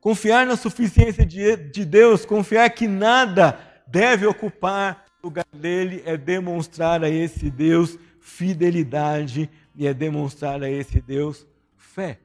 Confiar 0.04 0.44
na 0.44 0.54
suficiência 0.54 1.24
de, 1.24 1.56
de 1.56 1.82
Deus, 1.82 2.26
confiar 2.26 2.68
que 2.68 2.86
nada 2.86 3.58
deve 3.86 4.26
ocupar 4.26 5.02
o 5.22 5.28
lugar 5.28 5.46
dele, 5.50 6.02
é 6.04 6.14
demonstrar 6.14 7.02
a 7.02 7.08
esse 7.08 7.50
Deus 7.50 7.98
fidelidade 8.20 9.48
e 9.74 9.86
é 9.86 9.94
demonstrar 9.94 10.62
a 10.62 10.68
esse 10.68 11.00
Deus 11.00 11.46
fé. 11.78 12.18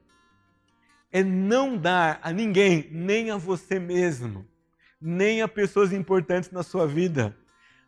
É 1.10 1.24
não 1.24 1.74
dar 1.74 2.20
a 2.22 2.30
ninguém, 2.30 2.86
nem 2.92 3.30
a 3.30 3.38
você 3.38 3.78
mesmo, 3.78 4.46
nem 5.00 5.40
a 5.40 5.48
pessoas 5.48 5.90
importantes 5.90 6.50
na 6.50 6.62
sua 6.62 6.86
vida, 6.86 7.34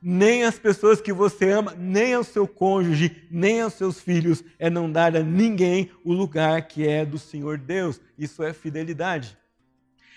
nem 0.01 0.45
as 0.45 0.59
pessoas 0.59 1.03
que 1.03 1.13
você 1.13 1.51
ama, 1.51 1.75
nem 1.77 2.15
ao 2.15 2.25
seu 2.25 2.49
cônjuge, 2.49 3.29
nem 3.31 3.61
aos 3.61 3.75
seus 3.75 4.01
filhos, 4.01 4.43
é 4.59 4.71
não 4.71 4.91
dar 4.91 5.15
a 5.15 5.23
ninguém 5.23 5.91
o 6.03 6.15
lugar 6.15 6.67
que 6.67 6.89
é 6.89 7.05
do 7.05 7.19
Senhor 7.19 7.59
Deus. 7.59 8.01
Isso 8.17 8.43
é 8.43 8.55
fidelidade 8.55 9.37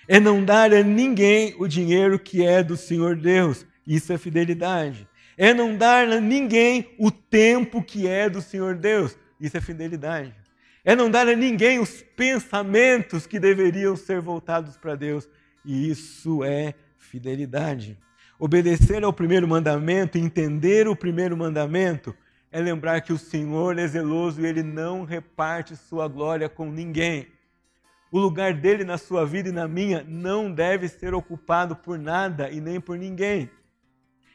é 0.07 0.19
não 0.19 0.43
dar 0.43 0.73
a 0.73 0.83
ninguém 0.83 1.55
o 1.57 1.67
dinheiro 1.67 2.19
que 2.19 2.45
é 2.45 2.63
do 2.63 2.77
Senhor 2.77 3.15
Deus. 3.15 3.65
Isso 3.85 4.11
é 4.13 4.17
fidelidade. 4.17 5.07
É 5.37 5.53
não 5.53 5.75
dar 5.75 6.07
a 6.07 6.21
ninguém 6.21 6.89
o 6.97 7.11
tempo 7.11 7.83
que 7.83 8.07
é 8.07 8.29
do 8.29 8.41
Senhor 8.41 8.75
Deus. 8.75 9.17
Isso 9.39 9.57
é 9.57 9.61
fidelidade. 9.61 10.33
É 10.83 10.95
não 10.95 11.09
dar 11.09 11.27
a 11.27 11.35
ninguém 11.35 11.79
os 11.79 12.03
pensamentos 12.15 13.25
que 13.25 13.39
deveriam 13.39 13.95
ser 13.95 14.21
voltados 14.21 14.77
para 14.77 14.95
Deus. 14.95 15.27
e 15.65 15.89
isso 15.89 16.43
é 16.43 16.75
fidelidade. 16.99 17.97
Obedecer 18.37 19.03
ao 19.03 19.11
primeiro 19.11 19.47
mandamento, 19.47 20.17
entender 20.17 20.87
o 20.87 20.95
primeiro 20.95 21.35
mandamento, 21.35 22.15
é 22.51 22.61
lembrar 22.61 23.01
que 23.01 23.11
o 23.11 23.17
Senhor 23.17 23.79
é 23.79 23.87
zeloso 23.87 24.41
e 24.41 24.45
ele 24.45 24.61
não 24.61 25.03
reparte 25.03 25.75
sua 25.75 26.07
glória 26.07 26.47
com 26.47 26.69
ninguém. 26.71 27.27
O 28.15 28.19
lugar 28.19 28.53
dele 28.53 28.85
na 28.85 28.97
sua 28.97 29.25
vida 29.25 29.49
e 29.49 29.51
na 29.51 29.67
minha 29.67 30.01
não 30.07 30.49
deve 30.49 30.87
ser 30.87 31.13
ocupado 31.13 31.75
por 31.75 31.99
nada 31.99 32.49
e 32.49 32.61
nem 32.61 32.79
por 32.79 32.97
ninguém. 32.97 33.51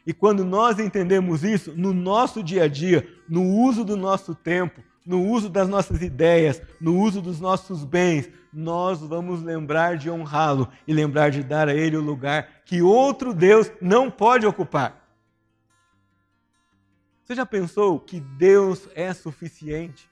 E 0.05 0.13
quando 0.13 0.45
nós 0.45 0.77
entendemos 0.77 1.43
isso, 1.43 1.73
no 1.75 1.91
nosso 1.91 2.43
dia 2.43 2.65
a 2.65 2.67
dia, 2.67 3.11
no 3.27 3.43
uso 3.43 3.83
do 3.83 3.97
nosso 3.97 4.35
tempo, 4.35 4.83
no 5.03 5.25
uso 5.25 5.49
das 5.49 5.67
nossas 5.67 5.99
ideias, 6.03 6.61
no 6.79 6.95
uso 6.95 7.23
dos 7.23 7.39
nossos 7.41 7.83
bens, 7.83 8.29
nós 8.53 8.99
vamos 8.99 9.41
lembrar 9.41 9.97
de 9.97 10.11
honrá-lo 10.11 10.69
e 10.87 10.93
lembrar 10.93 11.31
de 11.31 11.41
dar 11.41 11.67
a 11.67 11.73
ele 11.73 11.97
o 11.97 12.01
lugar 12.01 12.61
que 12.63 12.83
outro 12.83 13.33
Deus 13.33 13.71
não 13.81 14.11
pode 14.11 14.45
ocupar. 14.45 15.07
Você 17.23 17.33
já 17.33 17.47
pensou 17.47 17.99
que 17.99 18.19
Deus 18.19 18.87
é 18.93 19.11
suficiente? 19.11 20.07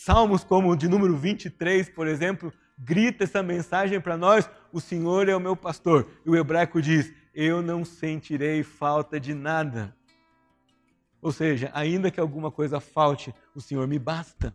Salmos 0.00 0.44
como 0.44 0.70
o 0.70 0.76
de 0.76 0.86
número 0.86 1.16
23, 1.16 1.88
por 1.88 2.06
exemplo, 2.06 2.52
grita 2.78 3.24
essa 3.24 3.42
mensagem 3.42 4.00
para 4.00 4.16
nós: 4.16 4.48
o 4.72 4.80
Senhor 4.80 5.28
é 5.28 5.34
o 5.34 5.40
meu 5.40 5.56
pastor. 5.56 6.08
E 6.24 6.30
o 6.30 6.36
hebraico 6.36 6.80
diz: 6.80 7.12
eu 7.34 7.60
não 7.60 7.84
sentirei 7.84 8.62
falta 8.62 9.18
de 9.18 9.34
nada. 9.34 9.92
Ou 11.20 11.32
seja, 11.32 11.68
ainda 11.74 12.12
que 12.12 12.20
alguma 12.20 12.48
coisa 12.48 12.78
falte, 12.78 13.34
o 13.56 13.60
Senhor 13.60 13.88
me 13.88 13.98
basta, 13.98 14.54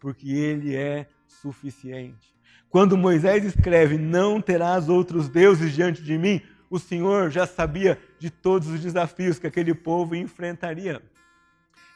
porque 0.00 0.32
Ele 0.32 0.74
é 0.74 1.08
suficiente. 1.28 2.34
Quando 2.68 2.96
Moisés 2.96 3.44
escreve: 3.44 3.96
Não 3.96 4.40
terás 4.40 4.88
outros 4.88 5.28
deuses 5.28 5.72
diante 5.72 6.02
de 6.02 6.18
mim, 6.18 6.42
o 6.68 6.80
Senhor 6.80 7.30
já 7.30 7.46
sabia 7.46 8.00
de 8.18 8.30
todos 8.30 8.66
os 8.66 8.80
desafios 8.80 9.38
que 9.38 9.46
aquele 9.46 9.76
povo 9.76 10.16
enfrentaria. 10.16 11.00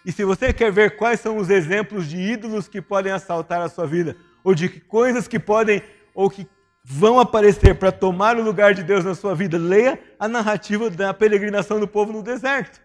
E 0.05 0.13
se 0.13 0.25
você 0.25 0.53
quer 0.53 0.73
ver 0.73 0.97
quais 0.97 1.21
são 1.21 1.37
os 1.37 1.51
exemplos 1.51 2.09
de 2.09 2.17
ídolos 2.17 2.69
que 2.69 2.81
podem 2.81 3.13
assaltar 3.13 3.61
a 3.61 3.69
sua 3.69 3.87
vida, 3.87 4.17
ou 4.43 4.55
de 4.55 4.69
coisas 4.69 5.29
que 5.29 5.39
podem 5.39 5.83
ou 6.15 6.31
que 6.31 6.47
vão 6.83 7.21
aparecer 7.21 7.79
para 7.79 7.93
tomar 7.93 8.37
o 8.37 8.43
lugar 8.43 8.75
de 8.75 8.83
Deus 8.83 9.05
na 9.05 9.15
sua 9.15 9.35
vida, 9.35 9.59
leia 9.59 10.01
a 10.19 10.27
narrativa 10.27 10.89
da 10.89 11.13
peregrinação 11.13 11.79
do 11.79 11.87
povo 11.87 12.13
no 12.13 12.23
deserto. 12.23 12.81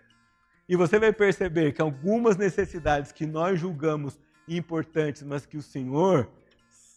E 0.67 0.75
você 0.75 0.99
vai 0.99 1.13
perceber 1.13 1.71
que 1.71 1.81
algumas 1.81 2.37
necessidades 2.37 3.11
que 3.11 3.25
nós 3.25 3.59
julgamos 3.59 4.19
importantes, 4.47 5.23
mas 5.23 5.45
que 5.45 5.57
o 5.57 5.61
Senhor 5.61 6.29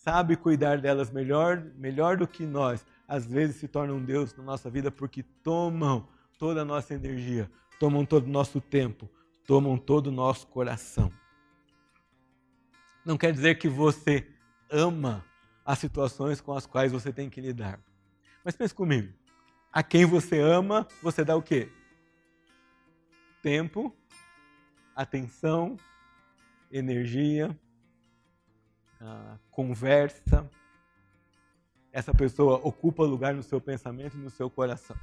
sabe 0.02 0.36
cuidar 0.36 0.78
delas 0.78 1.10
melhor, 1.10 1.62
melhor 1.76 2.16
do 2.16 2.26
que 2.26 2.44
nós, 2.44 2.84
às 3.06 3.26
vezes 3.26 3.56
se 3.56 3.68
tornam 3.68 4.02
Deus 4.02 4.34
na 4.36 4.42
nossa 4.42 4.70
vida 4.70 4.90
porque 4.90 5.22
tomam 5.22 6.08
toda 6.38 6.62
a 6.62 6.64
nossa 6.64 6.94
energia, 6.94 7.50
tomam 7.78 8.04
todo 8.04 8.24
o 8.24 8.30
nosso 8.30 8.60
tempo, 8.60 9.08
tomam 9.48 9.76
todo 9.76 10.06
o 10.06 10.12
nosso 10.12 10.46
coração. 10.46 11.12
Não 13.04 13.18
quer 13.18 13.32
dizer 13.32 13.56
que 13.56 13.68
você 13.68 14.30
ama 14.70 15.24
as 15.64 15.80
situações 15.80 16.40
com 16.40 16.52
as 16.52 16.66
quais 16.66 16.92
você 16.92 17.12
tem 17.12 17.28
que 17.28 17.40
lidar. 17.40 17.80
Mas 18.44 18.54
pense 18.54 18.72
comigo. 18.72 19.12
A 19.72 19.82
quem 19.82 20.04
você 20.04 20.38
ama, 20.38 20.86
você 21.02 21.24
dá 21.24 21.34
o 21.34 21.42
quê? 21.42 21.68
tempo, 23.42 23.96
atenção, 24.94 25.76
energia, 26.70 27.58
conversa. 29.50 30.48
Essa 31.92 32.12
pessoa 32.12 32.56
ocupa 32.62 33.04
lugar 33.04 33.34
no 33.34 33.42
seu 33.42 33.60
pensamento 33.60 34.16
e 34.16 34.20
no 34.20 34.30
seu 34.30 34.50
coração. 34.50 34.96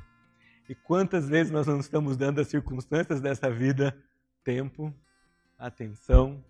E 0.68 0.76
quantas 0.76 1.28
vezes 1.28 1.52
nós 1.52 1.68
não 1.68 1.80
estamos 1.80 2.18
dando 2.18 2.40
às 2.40 2.48
circunstâncias 2.48 3.22
dessa 3.22 3.50
vida 3.50 3.98
tempo, 4.46 4.94
atenção, 5.60 6.42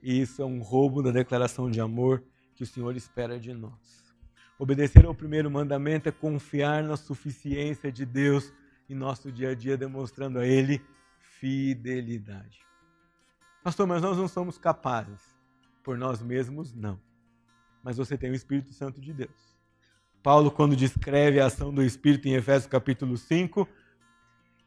e 0.00 0.20
isso 0.20 0.40
é 0.40 0.44
um 0.44 0.62
roubo 0.62 1.02
da 1.02 1.10
declaração 1.10 1.68
de 1.68 1.80
amor 1.80 2.22
que 2.54 2.62
o 2.62 2.66
Senhor 2.66 2.96
espera 2.96 3.38
de 3.38 3.52
nós. 3.52 4.14
Obedecer 4.58 5.04
ao 5.04 5.14
primeiro 5.14 5.50
mandamento 5.50 6.08
é 6.08 6.12
confiar 6.12 6.82
na 6.82 6.96
suficiência 6.96 7.92
de 7.92 8.06
Deus 8.06 8.52
em 8.88 8.94
nosso 8.94 9.30
dia 9.30 9.50
a 9.50 9.54
dia, 9.54 9.76
demonstrando 9.76 10.38
a 10.38 10.46
Ele 10.46 10.80
fidelidade. 11.18 12.60
Pastor, 13.62 13.86
mas 13.86 14.00
nós 14.00 14.16
não 14.16 14.28
somos 14.28 14.56
capazes. 14.56 15.20
Por 15.82 15.98
nós 15.98 16.22
mesmos, 16.22 16.72
não. 16.72 16.98
Mas 17.82 17.96
você 17.96 18.16
tem 18.16 18.30
o 18.30 18.34
Espírito 18.34 18.72
Santo 18.72 19.00
de 19.00 19.12
Deus. 19.12 19.56
Paulo, 20.22 20.50
quando 20.50 20.74
descreve 20.74 21.40
a 21.40 21.46
ação 21.46 21.72
do 21.72 21.82
Espírito 21.82 22.26
em 22.26 22.34
Efésios 22.34 22.66
capítulo 22.66 23.16
5, 23.16 23.68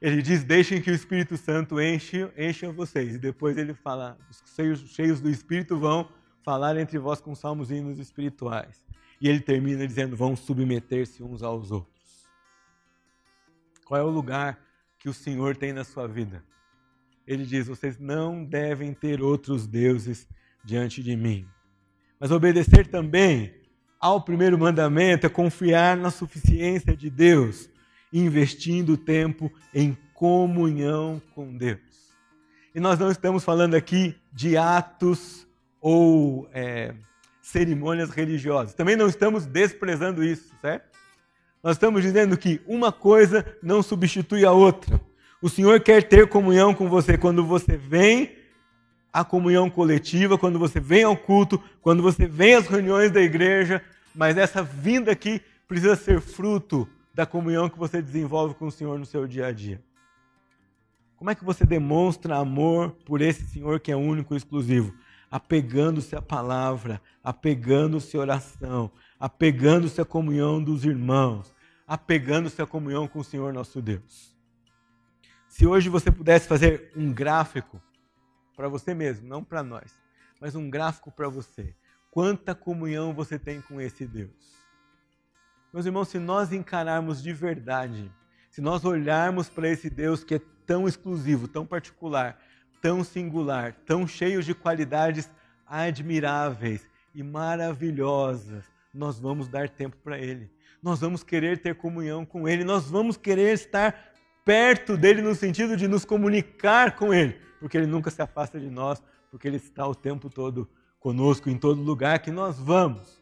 ele 0.02 0.22
diz: 0.22 0.44
Deixem 0.44 0.82
que 0.82 0.92
o 0.92 0.94
Espírito 0.94 1.38
Santo 1.38 1.80
enche, 1.82 2.30
encha 2.38 2.72
vocês. 2.72 3.16
E 3.16 3.18
depois 3.20 3.58
ele 3.58 3.74
fala: 3.74 4.18
Os 4.30 4.44
cheios, 4.56 4.80
cheios 4.92 5.22
do 5.22 5.30
Espírito 5.30 5.78
vão 5.78 6.10
falar 6.44 6.78
entre 6.78 6.98
vós 6.98 7.20
com 7.20 7.36
salmos 7.36 7.72
e 7.72 7.76
hinos 7.76 8.00
espirituais. 8.00 8.86
E 9.22 9.28
ele 9.28 9.40
termina 9.40 9.86
dizendo: 9.86 10.16
Vão 10.16 10.36
submeter-se 10.36 11.24
uns 11.24 11.44
aos 11.44 11.72
outros. 11.72 12.28
Qual 13.86 14.00
é 14.00 14.04
o 14.04 14.10
lugar 14.10 14.60
que 14.98 15.10
o 15.10 15.14
Senhor 15.14 15.58
tem 15.58 15.74
na 15.74 15.84
sua 15.84 16.08
vida? 16.08 16.44
ele 17.30 17.46
diz: 17.46 17.68
vocês 17.68 18.00
não 18.00 18.44
devem 18.44 18.92
ter 18.92 19.22
outros 19.22 19.68
deuses 19.68 20.28
diante 20.66 21.04
de 21.04 21.16
mim. 21.16 21.48
Mas 22.20 22.32
obedecer 22.32 22.88
também 22.88 23.54
ao 24.02 24.20
primeiro 24.20 24.58
mandamento 24.58 25.28
é 25.28 25.30
confiar 25.30 25.96
na 25.96 26.10
suficiência 26.10 26.98
de 26.98 27.08
Deus, 27.08 27.70
investindo 28.12 28.98
tempo 28.98 29.52
em 29.74 29.98
comunhão 30.13 31.22
com 31.34 31.56
Deus. 31.56 31.80
E 32.74 32.80
nós 32.80 33.00
não 33.00 33.12
estamos 33.12 33.43
falando 33.43 33.76
aqui 33.76 34.15
de 34.32 34.58
atos 34.58 35.48
ou 35.82 36.48
é, 36.54 36.93
cerimônias 37.41 38.10
religiosas. 38.10 38.74
Também 38.74 38.95
não 38.95 39.08
estamos 39.08 39.45
desprezando 39.45 40.24
isso, 40.24 40.54
certo? 40.62 40.98
Nós 41.63 41.76
estamos 41.76 42.02
dizendo 42.02 42.38
que 42.38 42.62
uma 42.65 42.91
coisa 42.91 43.45
não 43.62 43.82
substitui 43.82 44.45
a 44.45 44.52
outra. 44.52 45.02
O 45.41 45.50
Senhor 45.50 45.80
quer 45.80 46.04
ter 46.04 46.28
comunhão 46.28 46.74
com 46.74 46.88
você 46.88 47.17
quando 47.17 47.45
você 47.45 47.76
vem 47.76 48.38
à 49.12 49.24
comunhão 49.26 49.69
coletiva, 49.69 50.38
quando 50.38 50.60
você 50.60 50.80
vem 50.80 51.04
ao 51.04 51.17
culto, 51.17 51.62
quando 51.82 52.04
você 52.04 52.28
vem 52.28 52.56
às 52.56 52.67
reuniões 52.67 53.12
da 53.12 53.22
igreja, 53.22 53.82
mas 54.13 54.38
essa 54.38 54.62
vinda 54.62 55.12
aqui 55.12 55.41
precisa 55.67 55.95
ser 55.95 56.22
fruto 56.22 56.88
da 57.20 57.26
comunhão 57.26 57.70
que 57.70 57.78
você 57.78 58.02
desenvolve 58.02 58.56
com 58.56 58.68
o 58.68 58.72
Senhor 58.72 58.98
no 58.98 59.06
seu 59.06 59.28
dia 59.28 59.48
a 59.48 59.52
dia. 59.52 59.84
Como 61.18 61.30
é 61.30 61.36
que 61.36 61.44
você 61.44 61.66
demonstra 61.66 62.38
amor 62.38 62.92
por 63.06 63.20
esse 63.20 63.46
Senhor 63.46 63.78
que 63.82 63.92
é 63.92 63.96
único 63.96 64.34
e 64.34 64.38
exclusivo? 64.38 64.96
Apegando-se 65.30 66.16
à 66.16 66.22
palavra, 66.22 67.02
apegando-se 67.22 68.16
à 68.16 68.22
oração, 68.22 68.90
apegando-se 69.20 70.00
à 70.00 70.06
comunhão 70.06 70.64
dos 70.64 70.86
irmãos, 70.86 71.54
apegando-se 71.86 72.62
à 72.62 72.66
comunhão 72.66 73.06
com 73.06 73.20
o 73.20 73.24
Senhor 73.24 73.52
nosso 73.52 73.82
Deus. 73.82 74.34
Se 75.50 75.68
hoje 75.68 75.90
você 75.90 76.10
pudesse 76.10 76.48
fazer 76.48 76.90
um 76.96 77.12
gráfico 77.12 77.82
para 78.56 78.70
você 78.70 78.94
mesmo, 78.94 79.28
não 79.28 79.44
para 79.44 79.62
nós, 79.62 79.94
mas 80.40 80.56
um 80.56 80.70
gráfico 80.70 81.12
para 81.12 81.28
você, 81.28 81.76
quanta 82.10 82.56
comunhão 82.56 83.14
você 83.14 83.38
tem 83.38 83.60
com 83.60 83.82
esse 83.82 84.08
Deus? 84.08 84.59
Meus 85.72 85.86
irmãos, 85.86 86.08
se 86.08 86.18
nós 86.18 86.52
encararmos 86.52 87.22
de 87.22 87.32
verdade, 87.32 88.12
se 88.50 88.62
nós 88.62 88.84
olharmos 88.86 89.50
para 89.50 89.70
esse 89.70 89.90
Deus 89.90 90.24
que 90.24 90.36
é 90.36 90.42
tão 90.66 90.88
exclusivo, 90.88 91.48
tão 91.48 91.66
particular, 91.66 92.40
tão 92.82 93.04
singular, 93.04 93.74
tão 93.86 94.08
cheio 94.08 94.42
de 94.42 94.54
qualidades 94.54 95.30
admiráveis 95.66 96.90
e 97.14 97.22
maravilhosas, 97.22 98.66
nós 98.94 99.20
vamos 99.20 99.48
dar 99.48 99.70
tempo 99.70 99.98
para 100.04 100.18
Ele. 100.18 100.52
Nós 100.82 101.02
vamos 101.02 101.24
querer 101.24 101.60
ter 101.60 101.76
comunhão 101.76 102.26
com 102.26 102.48
Ele, 102.48 102.64
nós 102.64 102.90
vamos 102.90 103.18
querer 103.18 103.54
estar 103.54 104.10
perto 104.50 104.98
dele 104.98 105.22
no 105.22 105.36
sentido 105.36 105.78
de 105.78 105.88
nos 105.88 106.04
comunicar 106.04 106.96
com 106.96 107.13
ele, 107.13 107.40
porque 107.60 107.78
ele 107.78 107.86
nunca 107.86 108.10
se 108.10 108.20
afasta 108.20 108.60
de 108.60 108.67
nós, 108.67 109.00
porque 109.30 109.48
ele 109.48 109.58
está 109.58 109.88
o 109.88 109.94
tempo 109.94 110.28
todo 110.28 110.67
conosco 111.00 111.52
em 111.52 111.56
todo 111.56 111.84
lugar 111.84 112.17
que 112.17 112.32
nós 112.32 112.58
vamos. 112.58 113.19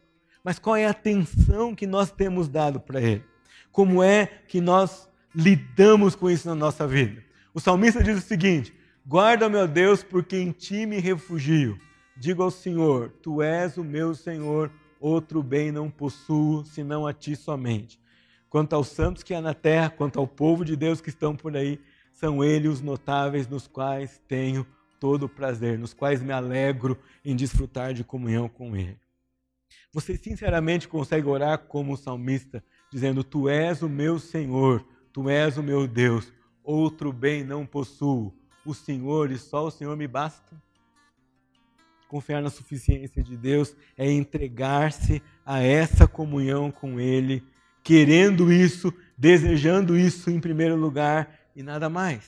Mas 0.47 0.59
qual 0.59 0.77
é 0.77 0.85
a 0.85 0.91
atenção 0.91 1.75
que 1.75 1.85
nós 1.85 2.09
temos 2.09 2.47
dado 2.47 2.79
para 2.79 3.01
ele? 3.01 3.21
Como 3.69 4.01
é 4.01 4.25
que 4.47 4.61
nós 4.61 5.09
lidamos 5.35 6.15
com 6.15 6.29
isso 6.29 6.47
na 6.47 6.55
nossa 6.55 6.87
vida? 6.87 7.21
O 7.53 7.59
salmista 7.59 8.01
diz 8.01 8.17
o 8.17 8.25
seguinte: 8.25 8.73
Guarda, 9.05 9.49
meu 9.49 9.67
Deus, 9.67 10.03
porque 10.03 10.37
em 10.37 10.53
ti 10.53 10.85
me 10.85 11.01
refugio. 11.01 11.77
Digo 12.15 12.43
ao 12.43 12.49
Senhor: 12.49 13.09
Tu 13.21 13.41
és 13.41 13.75
o 13.75 13.83
meu 13.83 14.15
Senhor, 14.15 14.71
outro 15.01 15.43
bem 15.43 15.69
não 15.69 15.89
possuo, 15.89 16.63
senão 16.63 17.05
a 17.05 17.11
ti 17.11 17.35
somente. 17.35 17.99
Quanto 18.49 18.71
aos 18.71 18.87
santos 18.87 19.23
que 19.23 19.33
há 19.33 19.41
na 19.41 19.53
terra, 19.53 19.89
quanto 19.89 20.17
ao 20.17 20.25
povo 20.25 20.63
de 20.63 20.77
Deus 20.77 21.01
que 21.01 21.09
estão 21.09 21.35
por 21.35 21.57
aí, 21.57 21.77
são 22.13 22.41
eles 22.41 22.75
os 22.75 22.81
notáveis 22.81 23.49
nos 23.49 23.67
quais 23.67 24.21
tenho 24.29 24.65
todo 24.97 25.23
o 25.23 25.29
prazer, 25.29 25.77
nos 25.77 25.93
quais 25.93 26.23
me 26.23 26.31
alegro 26.31 26.97
em 27.25 27.35
desfrutar 27.35 27.93
de 27.93 28.05
comunhão 28.05 28.47
com 28.47 28.77
Ele. 28.77 28.97
Você 29.93 30.17
sinceramente 30.17 30.87
consegue 30.87 31.27
orar 31.27 31.59
como 31.59 31.93
o 31.93 31.97
salmista, 31.97 32.63
dizendo: 32.91 33.23
Tu 33.23 33.49
és 33.49 33.81
o 33.81 33.89
meu 33.89 34.19
Senhor, 34.19 34.85
tu 35.11 35.29
és 35.29 35.57
o 35.57 35.63
meu 35.63 35.87
Deus, 35.87 36.31
outro 36.63 37.11
bem 37.13 37.43
não 37.43 37.65
possuo, 37.65 38.33
o 38.65 38.73
Senhor 38.73 39.31
e 39.31 39.37
só 39.37 39.65
o 39.65 39.71
Senhor 39.71 39.95
me 39.95 40.07
basta? 40.07 40.55
Confiar 42.07 42.41
na 42.41 42.49
suficiência 42.49 43.21
de 43.21 43.35
Deus 43.35 43.75
é 43.97 44.09
entregar-se 44.09 45.21
a 45.45 45.61
essa 45.61 46.07
comunhão 46.07 46.71
com 46.71 46.99
Ele, 46.99 47.43
querendo 47.83 48.51
isso, 48.51 48.93
desejando 49.17 49.97
isso 49.97 50.29
em 50.29 50.39
primeiro 50.39 50.75
lugar 50.75 51.37
e 51.55 51.63
nada 51.63 51.89
mais. 51.89 52.25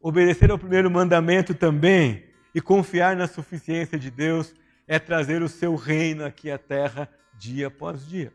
Obedecer 0.00 0.50
ao 0.50 0.58
primeiro 0.58 0.90
mandamento 0.90 1.54
também 1.54 2.24
e 2.54 2.60
confiar 2.60 3.16
na 3.16 3.26
suficiência 3.26 3.98
de 3.98 4.10
Deus 4.10 4.54
é 4.88 4.98
trazer 4.98 5.42
o 5.42 5.48
seu 5.48 5.76
reino 5.76 6.24
aqui 6.24 6.50
à 6.50 6.56
terra 6.56 7.08
dia 7.38 7.68
após 7.68 8.04
dia. 8.08 8.32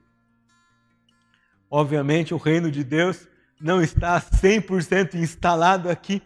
Obviamente, 1.70 2.34
o 2.34 2.38
reino 2.38 2.70
de 2.72 2.84
Deus 2.84 3.28
não 3.60 3.82
está 3.82 4.22
100% 4.22 5.16
instalado 5.16 5.89
aqui. 5.89 6.22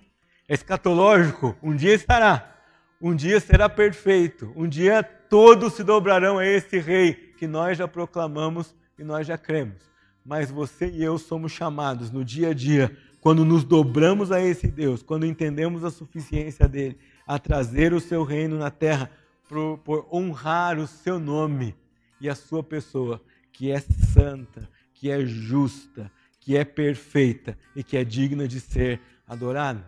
É 0.48 0.54
escatológico, 0.54 1.56
um 1.64 1.74
dia 1.74 1.94
estará. 1.94 2.54
Um 3.02 3.16
dia 3.16 3.40
será 3.40 3.70
perfeito. 3.70 4.52
Um 4.56 4.68
dia 4.68 5.02
todos 5.02 5.74
se 5.74 5.84
dobrarão 5.84 6.38
a 6.38 6.46
esse 6.46 6.78
rei 6.80 7.14
que 7.14 7.48
nós 7.48 7.78
já 7.78 7.88
proclamamos 7.88 8.76
e 9.00 9.04
nós 9.04 9.26
já 9.26 9.38
cremos. 9.38 9.82
Mas 10.26 10.52
você 10.52 10.90
e 10.90 11.02
eu 11.02 11.18
somos 11.18 11.54
chamados 11.54 12.12
no 12.12 12.26
dia 12.26 12.50
a 12.50 12.54
dia, 12.54 12.96
quando 13.22 13.46
nos 13.46 13.64
dobramos 13.64 14.32
a 14.32 14.42
esse 14.42 14.68
Deus, 14.68 15.02
quando 15.02 15.26
entendemos 15.26 15.86
a 15.86 15.92
suficiência 15.92 16.68
dele, 16.68 16.98
a 17.26 17.40
trazer 17.40 17.94
o 17.94 18.02
seu 18.02 18.24
reino 18.24 18.58
na 18.58 18.70
terra 18.70 19.10
por, 19.48 19.78
por 19.80 20.08
honrar 20.12 20.78
o 20.78 20.88
seu 20.88 21.20
nome 21.20 21.76
e 22.20 22.30
a 22.30 22.36
sua 22.36 22.64
pessoa, 22.64 23.22
que 23.52 23.72
é 23.72 23.80
santa, 23.80 24.70
que 24.94 25.10
é 25.10 25.26
justa, 25.26 26.12
que 26.40 26.58
é 26.58 26.66
perfeita 26.66 27.58
e 27.76 27.84
que 27.84 27.98
é 27.98 28.04
digna 28.04 28.48
de 28.48 28.60
ser 28.60 29.00
adorada. 29.28 29.86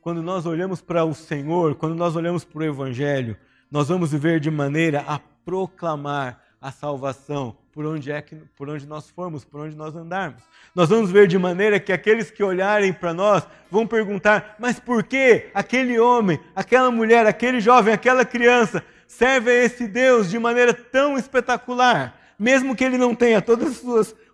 Quando 0.00 0.22
nós 0.22 0.44
olhamos 0.44 0.80
para 0.80 1.04
o 1.04 1.14
Senhor, 1.14 1.74
quando 1.76 1.94
nós 1.94 2.14
olhamos 2.14 2.44
para 2.44 2.60
o 2.60 2.64
Evangelho, 2.64 3.36
nós 3.70 3.88
vamos 3.88 4.12
viver 4.12 4.38
de 4.38 4.50
maneira 4.50 5.00
a 5.00 5.18
proclamar 5.18 6.43
a 6.64 6.72
salvação 6.72 7.54
por 7.70 7.84
onde 7.84 8.10
é 8.10 8.22
que 8.22 8.36
por 8.56 8.70
onde 8.70 8.86
nós 8.86 9.10
formos, 9.10 9.44
por 9.44 9.60
onde 9.60 9.76
nós 9.76 9.94
andarmos. 9.94 10.42
Nós 10.74 10.88
vamos 10.88 11.10
ver 11.10 11.26
de 11.26 11.38
maneira 11.38 11.78
que 11.78 11.92
aqueles 11.92 12.30
que 12.30 12.42
olharem 12.42 12.90
para 12.90 13.12
nós 13.12 13.46
vão 13.70 13.86
perguntar: 13.86 14.56
"Mas 14.58 14.80
por 14.80 15.02
que 15.02 15.50
aquele 15.52 15.98
homem, 15.98 16.40
aquela 16.56 16.90
mulher, 16.90 17.26
aquele 17.26 17.60
jovem, 17.60 17.92
aquela 17.92 18.24
criança 18.24 18.82
serve 19.06 19.50
a 19.50 19.64
esse 19.64 19.86
Deus 19.86 20.30
de 20.30 20.38
maneira 20.38 20.72
tão 20.72 21.18
espetacular, 21.18 22.18
mesmo 22.38 22.74
que 22.74 22.82
ele 22.82 22.96
não 22.96 23.14
tenha 23.14 23.42
todos 23.42 23.84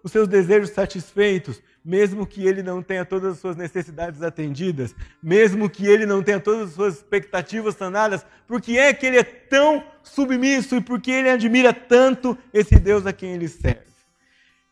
os 0.03 0.13
seus 0.13 0.29
desejos 0.29 0.71
satisfeitos, 0.71 1.63
mesmo 1.85 2.27
que 2.27 2.47
ele 2.47 2.63
não 2.63 2.83
tenha 2.83 3.05
todas 3.05 3.35
as 3.35 3.39
suas 3.39 3.57
necessidades 3.57 4.23
atendidas, 4.23 4.95
mesmo 5.23 5.69
que 5.69 5.87
ele 5.87 6.07
não 6.07 6.23
tenha 6.23 6.41
todas 6.41 6.69
as 6.69 6.75
suas 6.75 6.97
expectativas 6.97 7.75
sanadas, 7.75 8.25
porque 8.47 8.73
é 8.79 8.93
que 8.93 9.07
ele 9.07 9.19
é 9.19 9.23
tão 9.23 9.85
submisso 10.03 10.77
e 10.77 10.81
porque 10.81 11.11
ele 11.11 11.31
admira 11.31 11.73
tanto 11.73 12.37
esse 12.53 12.79
Deus 12.79 13.07
a 13.07 13.13
quem 13.13 13.33
ele 13.33 13.49
serve. 13.49 13.91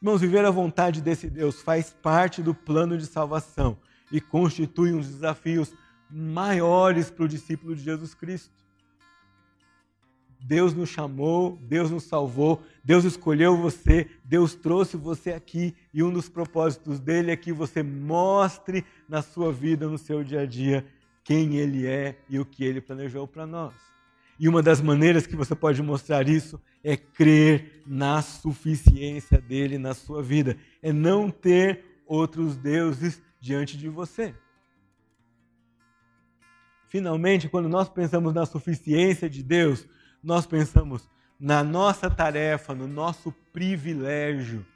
Irmãos, 0.01 0.21
viver 0.21 0.45
a 0.45 0.51
vontade 0.51 1.03
desse 1.03 1.29
Deus 1.29 1.61
faz 1.61 1.91
parte 1.91 2.41
do 2.41 2.55
plano 2.55 2.97
de 2.97 3.07
salvação 3.07 3.77
e 4.13 4.21
constitui 4.21 4.93
uns 4.93 5.09
desafios 5.09 5.75
maiores 6.11 7.11
para 7.11 7.25
o 7.25 7.29
discípulo 7.29 7.75
de 7.75 7.83
Jesus 7.83 8.15
Cristo. 8.15 8.51
Deus 10.41 10.73
nos 10.73 10.89
chamou, 10.89 11.59
Deus 11.63 11.91
nos 11.91 12.05
salvou, 12.05 12.63
Deus 12.85 13.05
escolheu 13.05 13.57
você, 13.57 14.09
Deus 14.25 14.55
trouxe 14.55 14.97
você 14.97 15.33
aqui 15.33 15.75
e 15.93 16.03
um 16.03 16.13
dos 16.13 16.29
propósitos 16.29 17.01
dele 17.01 17.31
é 17.31 17.37
que 17.37 17.53
você 17.53 17.83
mostre 17.83 18.85
na 19.09 19.21
sua 19.21 19.53
vida, 19.53 19.89
no 19.89 19.99
seu 19.99 20.23
dia 20.23 20.43
a 20.43 20.47
dia, 20.47 20.87
quem 21.25 21.57
ele 21.57 21.87
é 21.87 22.19
e 22.29 22.39
o 22.39 22.45
que 22.45 22.65
ele 22.65 22.81
planejou 22.81 23.27
para 23.27 23.47
nós. 23.47 23.75
E 24.39 24.49
uma 24.49 24.63
das 24.63 24.81
maneiras 24.81 25.27
que 25.27 25.35
você 25.35 25.55
pode 25.55 25.83
mostrar 25.83 26.29
isso 26.29 26.61
é 26.85 26.97
crer 26.97 27.83
na 27.85 28.23
suficiência 28.23 29.41
dele 29.41 29.79
na 29.79 29.95
sua 29.95 30.23
vida, 30.23 30.57
é 30.81 30.93
não 30.93 31.31
ter 31.31 32.03
outros 32.07 32.57
deuses 32.57 33.21
diante 33.41 33.77
de 33.77 33.89
você. 33.89 34.35
Finalmente, 36.87 37.49
quando 37.49 37.69
nós 37.69 37.89
pensamos 37.89 38.33
na 38.33 38.47
suficiência 38.47 39.29
de 39.29 39.43
Deus, 39.43 39.87
nós 40.23 40.47
pensamos 40.47 41.09
na 41.39 41.63
nossa 41.63 42.11
tarefa, 42.11 42.75
no 42.75 42.87
nosso 42.87 43.33
privilégio, 43.53 44.67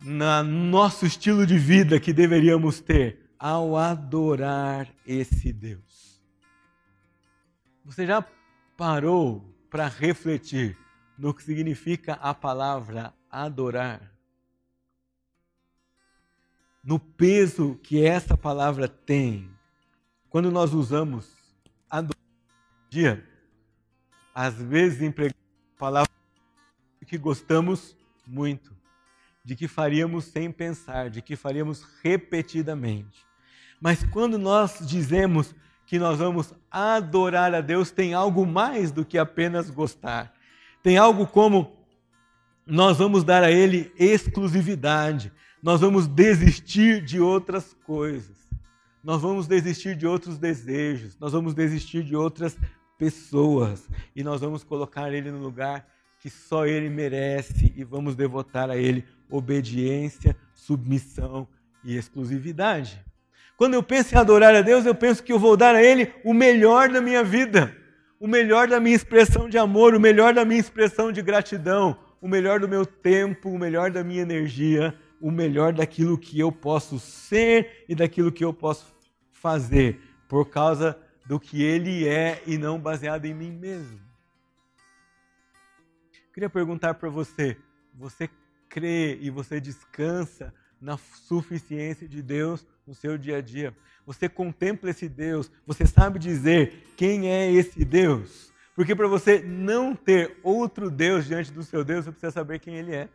no 0.00 0.42
nosso 0.42 1.06
estilo 1.06 1.46
de 1.46 1.58
vida 1.58 1.98
que 1.98 2.12
deveríamos 2.12 2.80
ter 2.80 3.30
ao 3.38 3.76
adorar 3.76 4.88
esse 5.06 5.52
Deus. 5.52 6.20
Você 7.84 8.06
já 8.06 8.24
parou 8.76 9.42
para 9.70 9.88
refletir 9.88 10.76
no 11.16 11.32
que 11.32 11.42
significa 11.42 12.14
a 12.14 12.34
palavra 12.34 13.14
adorar? 13.30 14.12
No 16.84 16.98
peso 16.98 17.78
que 17.82 18.04
essa 18.04 18.36
palavra 18.36 18.88
tem 18.88 19.50
quando 20.28 20.50
nós 20.50 20.72
usamos 20.72 21.34
adorar 21.90 22.18
dia 22.90 23.27
às 24.40 24.54
vezes 24.54 25.02
empregamos 25.02 25.42
palavras 25.76 26.14
que 27.04 27.18
gostamos 27.18 27.96
muito, 28.24 28.72
de 29.44 29.56
que 29.56 29.66
faríamos 29.66 30.26
sem 30.26 30.52
pensar, 30.52 31.10
de 31.10 31.20
que 31.20 31.34
faríamos 31.34 31.84
repetidamente. 32.04 33.26
Mas 33.80 34.04
quando 34.04 34.38
nós 34.38 34.78
dizemos 34.80 35.56
que 35.86 35.98
nós 35.98 36.20
vamos 36.20 36.54
adorar 36.70 37.52
a 37.52 37.60
Deus, 37.60 37.90
tem 37.90 38.14
algo 38.14 38.46
mais 38.46 38.92
do 38.92 39.04
que 39.04 39.18
apenas 39.18 39.70
gostar. 39.70 40.32
Tem 40.84 40.96
algo 40.96 41.26
como 41.26 41.76
nós 42.64 42.96
vamos 42.98 43.24
dar 43.24 43.42
a 43.42 43.50
Ele 43.50 43.92
exclusividade, 43.98 45.32
nós 45.60 45.80
vamos 45.80 46.06
desistir 46.06 47.04
de 47.04 47.18
outras 47.18 47.74
coisas, 47.84 48.36
nós 49.02 49.20
vamos 49.20 49.48
desistir 49.48 49.96
de 49.96 50.06
outros 50.06 50.38
desejos, 50.38 51.18
nós 51.18 51.32
vamos 51.32 51.54
desistir 51.54 52.04
de 52.04 52.14
outras 52.14 52.56
pessoas 52.98 53.88
e 54.14 54.24
nós 54.24 54.40
vamos 54.40 54.64
colocar 54.64 55.12
ele 55.12 55.30
no 55.30 55.38
lugar 55.38 55.88
que 56.18 56.28
só 56.28 56.66
ele 56.66 56.90
merece 56.90 57.72
e 57.76 57.84
vamos 57.84 58.16
devotar 58.16 58.68
a 58.68 58.76
ele 58.76 59.04
obediência, 59.30 60.36
submissão 60.52 61.46
e 61.84 61.96
exclusividade. 61.96 63.02
Quando 63.56 63.74
eu 63.74 63.82
penso 63.82 64.14
em 64.14 64.18
adorar 64.18 64.54
a 64.54 64.62
Deus, 64.62 64.84
eu 64.84 64.94
penso 64.94 65.22
que 65.22 65.32
eu 65.32 65.38
vou 65.38 65.56
dar 65.56 65.74
a 65.74 65.82
ele 65.82 66.12
o 66.24 66.34
melhor 66.34 66.88
da 66.88 67.00
minha 67.00 67.22
vida, 67.22 67.76
o 68.18 68.26
melhor 68.26 68.66
da 68.66 68.80
minha 68.80 68.96
expressão 68.96 69.48
de 69.48 69.56
amor, 69.56 69.94
o 69.94 70.00
melhor 70.00 70.34
da 70.34 70.44
minha 70.44 70.60
expressão 70.60 71.12
de 71.12 71.22
gratidão, 71.22 71.96
o 72.20 72.26
melhor 72.26 72.58
do 72.58 72.68
meu 72.68 72.84
tempo, 72.84 73.48
o 73.48 73.58
melhor 73.58 73.90
da 73.90 74.02
minha 74.02 74.22
energia, 74.22 74.94
o 75.20 75.30
melhor 75.30 75.72
daquilo 75.72 76.18
que 76.18 76.38
eu 76.38 76.50
posso 76.50 76.98
ser 76.98 77.84
e 77.88 77.94
daquilo 77.94 78.32
que 78.32 78.44
eu 78.44 78.52
posso 78.52 78.92
fazer, 79.32 80.00
por 80.28 80.48
causa 80.48 80.98
do 81.28 81.38
que 81.38 81.62
ele 81.62 82.08
é 82.08 82.42
e 82.46 82.56
não 82.56 82.80
baseado 82.80 83.26
em 83.26 83.34
mim 83.34 83.52
mesmo. 83.52 84.00
Queria 86.32 86.48
perguntar 86.48 86.94
para 86.94 87.10
você: 87.10 87.54
você 87.94 88.30
crê 88.66 89.18
e 89.20 89.28
você 89.28 89.60
descansa 89.60 90.54
na 90.80 90.96
suficiência 90.96 92.08
de 92.08 92.22
Deus 92.22 92.66
no 92.86 92.94
seu 92.94 93.18
dia 93.18 93.36
a 93.36 93.40
dia? 93.42 93.76
Você 94.06 94.26
contempla 94.26 94.88
esse 94.88 95.06
Deus? 95.06 95.50
Você 95.66 95.84
sabe 95.84 96.18
dizer 96.18 96.94
quem 96.96 97.28
é 97.28 97.52
esse 97.52 97.84
Deus? 97.84 98.50
Porque 98.74 98.94
para 98.94 99.06
você 99.06 99.40
não 99.40 99.94
ter 99.94 100.38
outro 100.42 100.90
Deus 100.90 101.26
diante 101.26 101.52
do 101.52 101.62
seu 101.62 101.84
Deus, 101.84 102.06
você 102.06 102.10
precisa 102.12 102.32
saber 102.32 102.58
quem 102.58 102.76
ele 102.76 102.94
é. 102.94 103.06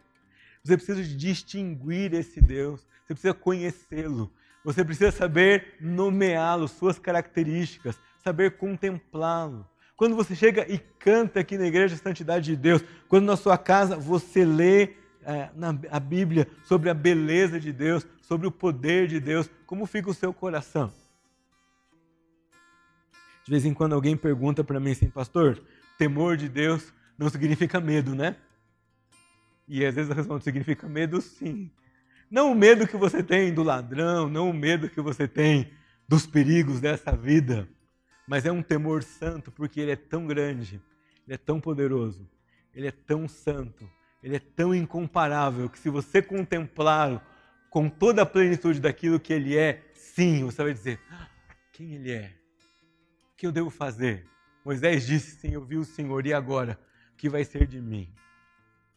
Você 0.64 0.78
precisa 0.78 1.03
distinguir 1.03 2.14
esse 2.14 2.39
Deus, 2.39 2.86
você 3.03 3.14
precisa 3.16 3.34
conhecê-lo, 3.34 4.32
você 4.64 4.84
precisa 4.84 5.11
saber 5.11 5.76
nomeá-lo, 5.80 6.68
suas 6.68 6.97
características, 6.97 7.99
saber 8.24 8.57
contemplá-lo. 8.57 9.68
Quando 9.95 10.16
você 10.16 10.36
chega 10.36 10.66
e 10.72 10.80
canta 10.80 11.39
aqui 11.39 11.57
na 11.57 11.68
igreja 11.68 11.95
a 11.95 11.97
santidade 11.97 12.45
de 12.45 12.55
Deus, 12.55 12.84
quando 13.07 13.26
na 13.26 13.36
sua 13.36 13.57
casa 13.57 13.97
você 13.97 14.43
lê 14.45 14.95
é, 15.22 15.49
na, 15.55 15.78
a 15.91 15.99
Bíblia 15.99 16.47
sobre 16.66 16.89
a 16.89 16.93
beleza 16.93 17.59
de 17.59 17.72
Deus, 17.72 18.05
sobre 18.22 18.47
o 18.47 18.51
poder 18.51 19.07
de 19.07 19.20
Deus, 19.20 19.49
como 19.66 19.86
fica 19.86 20.09
o 20.09 20.14
seu 20.14 20.34
coração? 20.34 20.93
De 23.45 23.51
vez 23.51 23.66
em 23.66 23.74
quando 23.74 23.93
alguém 23.93 24.16
pergunta 24.16 24.64
para 24.64 24.80
mim 24.80 24.91
assim, 24.91 25.09
pastor, 25.09 25.61
temor 25.97 26.38
de 26.38 26.47
Deus 26.47 26.93
não 27.18 27.30
significa 27.30 27.80
medo, 27.80 28.16
né? 28.16 28.38
E 29.68 29.86
às 29.86 29.95
vezes 29.95 30.09
eu 30.09 30.16
respondo, 30.16 30.43
significa 30.43 30.88
medo 30.88 31.22
sim. 31.22 31.70
Não 32.34 32.51
o 32.51 32.55
medo 32.55 32.88
que 32.88 32.97
você 32.97 33.21
tem 33.21 33.53
do 33.53 33.61
ladrão, 33.61 34.27
não 34.27 34.49
o 34.49 34.53
medo 34.53 34.89
que 34.89 34.99
você 34.99 35.27
tem 35.27 35.71
dos 36.07 36.25
perigos 36.25 36.81
dessa 36.81 37.15
vida, 37.15 37.69
mas 38.27 38.43
é 38.43 38.51
um 38.51 38.63
temor 38.63 39.03
santo 39.03 39.51
porque 39.51 39.79
ele 39.79 39.91
é 39.91 39.95
tão 39.95 40.25
grande 40.25 40.81
Ele 41.27 41.36
é 41.36 41.38
tão 41.38 41.61
poderoso, 41.61 42.27
ele 42.73 42.88
é 42.88 42.91
tão 42.91 43.27
santo, 43.27 43.88
ele 44.23 44.36
é 44.36 44.39
tão 44.39 44.73
incomparável 44.73 45.69
que 45.69 45.77
se 45.77 45.91
você 45.91 46.23
contemplá-lo 46.23 47.21
com 47.69 47.88
toda 47.88 48.23
a 48.23 48.25
plenitude 48.25 48.79
daquilo 48.79 49.19
que 49.19 49.31
ele 49.31 49.55
é, 49.55 49.84
sim, 49.93 50.43
você 50.43 50.63
vai 50.63 50.73
dizer: 50.73 50.99
ah, 51.11 51.29
quem 51.71 51.93
ele 51.93 52.11
é? 52.11 52.34
O 53.31 53.36
que 53.38 53.45
eu 53.45 53.51
devo 53.51 53.69
fazer? 53.69 54.25
Moisés 54.65 55.05
disse: 55.05 55.39
sim, 55.39 55.51
eu 55.51 55.63
vi 55.63 55.77
o 55.77 55.86
Senhor, 55.86 56.25
e 56.25 56.34
agora? 56.34 56.79
O 57.13 57.15
que 57.15 57.29
vai 57.29 57.45
ser 57.45 57.67
de 57.67 57.79
mim? 57.79 58.11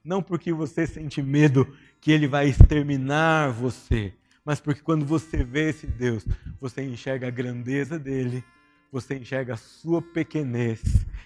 Não 0.06 0.22
porque 0.22 0.52
você 0.52 0.86
sente 0.86 1.20
medo 1.20 1.66
que 2.00 2.12
ele 2.12 2.28
vai 2.28 2.48
exterminar 2.48 3.50
você, 3.50 4.14
mas 4.44 4.60
porque 4.60 4.80
quando 4.80 5.04
você 5.04 5.42
vê 5.42 5.70
esse 5.70 5.84
Deus, 5.84 6.24
você 6.60 6.80
enxerga 6.84 7.26
a 7.26 7.30
grandeza 7.30 7.98
dele, 7.98 8.44
você 8.92 9.16
enxerga 9.16 9.54
a 9.54 9.56
sua 9.56 10.00
pequenez 10.00 10.80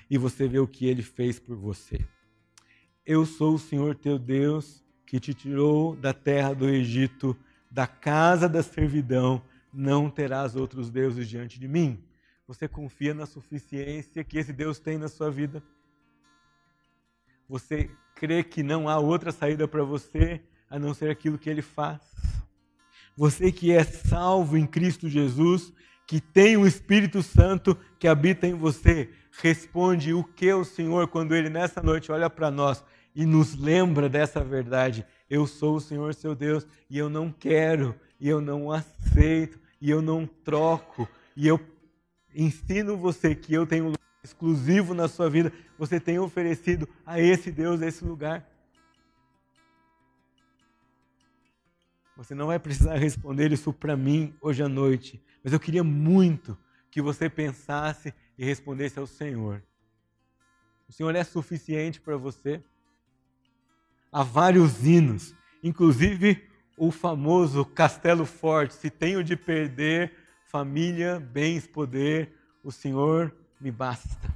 e 0.08 0.16
você 0.16 0.48
vê 0.48 0.58
o 0.58 0.66
que 0.66 0.86
ele 0.86 1.02
fez 1.02 1.38
por 1.38 1.56
você. 1.56 2.00
Eu 3.04 3.26
sou 3.26 3.56
o 3.56 3.58
Senhor 3.58 3.94
teu 3.96 4.18
Deus 4.18 4.82
que 5.06 5.20
te 5.20 5.34
tirou 5.34 5.94
da 5.94 6.14
terra 6.14 6.54
do 6.54 6.66
Egito, 6.66 7.36
da 7.70 7.86
casa 7.86 8.48
da 8.48 8.62
servidão, 8.62 9.42
não 9.70 10.08
terás 10.08 10.56
outros 10.56 10.88
deuses 10.88 11.28
diante 11.28 11.60
de 11.60 11.68
mim. 11.68 12.02
Você 12.46 12.66
confia 12.66 13.12
na 13.12 13.26
suficiência 13.26 14.24
que 14.24 14.38
esse 14.38 14.54
Deus 14.54 14.78
tem 14.78 14.96
na 14.96 15.08
sua 15.08 15.30
vida? 15.30 15.62
Você 17.50 17.90
crê 18.14 18.44
que 18.44 18.62
não 18.62 18.88
há 18.88 19.00
outra 19.00 19.32
saída 19.32 19.66
para 19.66 19.82
você 19.82 20.40
a 20.70 20.78
não 20.78 20.94
ser 20.94 21.10
aquilo 21.10 21.36
que 21.36 21.50
ele 21.50 21.62
faz? 21.62 22.00
Você 23.16 23.50
que 23.50 23.72
é 23.72 23.82
salvo 23.82 24.56
em 24.56 24.64
Cristo 24.64 25.08
Jesus, 25.08 25.72
que 26.06 26.20
tem 26.20 26.56
o 26.56 26.64
Espírito 26.64 27.24
Santo 27.24 27.76
que 27.98 28.06
habita 28.06 28.46
em 28.46 28.54
você, 28.54 29.10
responde 29.42 30.14
o 30.14 30.22
que 30.22 30.52
o 30.52 30.64
Senhor 30.64 31.08
quando 31.08 31.34
ele 31.34 31.50
nessa 31.50 31.82
noite 31.82 32.12
olha 32.12 32.30
para 32.30 32.52
nós 32.52 32.84
e 33.16 33.26
nos 33.26 33.56
lembra 33.56 34.08
dessa 34.08 34.44
verdade. 34.44 35.04
Eu 35.28 35.44
sou 35.44 35.74
o 35.74 35.80
Senhor 35.80 36.14
seu 36.14 36.36
Deus 36.36 36.64
e 36.88 36.96
eu 36.98 37.10
não 37.10 37.32
quero, 37.32 37.96
e 38.20 38.28
eu 38.28 38.40
não 38.40 38.70
aceito, 38.70 39.58
e 39.80 39.90
eu 39.90 40.00
não 40.00 40.24
troco, 40.24 41.08
e 41.36 41.48
eu 41.48 41.58
ensino 42.32 42.96
você 42.96 43.34
que 43.34 43.52
eu 43.52 43.66
tenho 43.66 43.92
exclusivo 44.22 44.94
na 44.94 45.08
sua 45.08 45.30
vida, 45.30 45.52
você 45.78 45.98
tem 45.98 46.18
oferecido 46.18 46.88
a 47.04 47.20
esse 47.20 47.50
Deus 47.50 47.80
esse 47.80 48.04
lugar. 48.04 48.46
Você 52.16 52.34
não 52.34 52.48
vai 52.48 52.58
precisar 52.58 52.96
responder 52.96 53.50
isso 53.50 53.72
para 53.72 53.96
mim 53.96 54.34
hoje 54.40 54.62
à 54.62 54.68
noite, 54.68 55.22
mas 55.42 55.52
eu 55.52 55.60
queria 55.60 55.82
muito 55.82 56.56
que 56.90 57.00
você 57.00 57.30
pensasse 57.30 58.12
e 58.36 58.44
respondesse 58.44 58.98
ao 58.98 59.06
Senhor. 59.06 59.62
O 60.86 60.92
Senhor 60.92 61.14
é 61.14 61.24
suficiente 61.24 62.00
para 62.00 62.16
você? 62.16 62.62
Há 64.12 64.22
vários 64.22 64.84
hinos, 64.84 65.34
inclusive 65.62 66.46
o 66.76 66.90
famoso 66.90 67.64
Castelo 67.64 68.26
Forte: 68.26 68.74
se 68.74 68.90
tenho 68.90 69.22
de 69.22 69.36
perder 69.36 70.12
família, 70.46 71.20
bens, 71.20 71.66
poder, 71.66 72.34
o 72.62 72.72
Senhor 72.72 73.34
me 73.60 73.70
basta. 73.70 74.34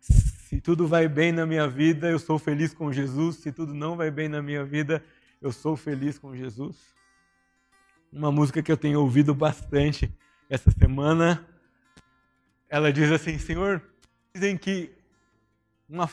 Se 0.00 0.60
tudo 0.60 0.86
vai 0.86 1.08
bem 1.08 1.32
na 1.32 1.46
minha 1.46 1.68
vida, 1.68 2.10
eu 2.10 2.18
sou 2.18 2.38
feliz 2.38 2.72
com 2.72 2.92
Jesus. 2.92 3.36
Se 3.36 3.50
tudo 3.50 3.74
não 3.74 3.96
vai 3.96 4.10
bem 4.10 4.28
na 4.28 4.42
minha 4.42 4.64
vida, 4.64 5.02
eu 5.40 5.52
sou 5.52 5.76
feliz 5.76 6.18
com 6.18 6.34
Jesus 6.36 6.96
uma 8.12 8.32
música 8.32 8.62
que 8.62 8.72
eu 8.72 8.76
tenho 8.76 9.00
ouvido 9.00 9.34
bastante 9.34 10.10
essa 10.48 10.70
semana. 10.70 11.46
Ela 12.68 12.92
diz 12.92 13.10
assim: 13.10 13.38
Senhor, 13.38 13.82
dizem 14.34 14.56
que 14.56 14.90
uma 15.88 16.08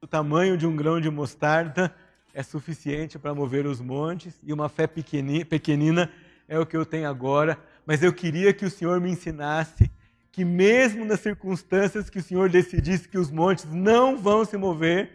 do 0.00 0.06
tamanho 0.06 0.56
de 0.56 0.66
um 0.66 0.76
grão 0.76 1.00
de 1.00 1.10
mostarda 1.10 1.94
é 2.32 2.42
suficiente 2.42 3.18
para 3.18 3.34
mover 3.34 3.66
os 3.66 3.80
montes, 3.80 4.38
e 4.42 4.52
uma 4.52 4.68
fé 4.68 4.86
pequenina 4.86 6.10
é 6.48 6.58
o 6.58 6.66
que 6.66 6.76
eu 6.76 6.86
tenho 6.86 7.08
agora, 7.08 7.58
mas 7.84 8.02
eu 8.02 8.12
queria 8.12 8.52
que 8.52 8.64
o 8.64 8.70
Senhor 8.70 9.00
me 9.00 9.10
ensinasse 9.10 9.90
que, 10.32 10.46
mesmo 10.46 11.04
nas 11.04 11.20
circunstâncias 11.20 12.08
que 12.08 12.18
o 12.18 12.22
Senhor 12.22 12.48
decidisse 12.48 13.06
que 13.06 13.18
os 13.18 13.30
montes 13.30 13.66
não 13.66 14.16
vão 14.16 14.46
se 14.46 14.56
mover, 14.56 15.10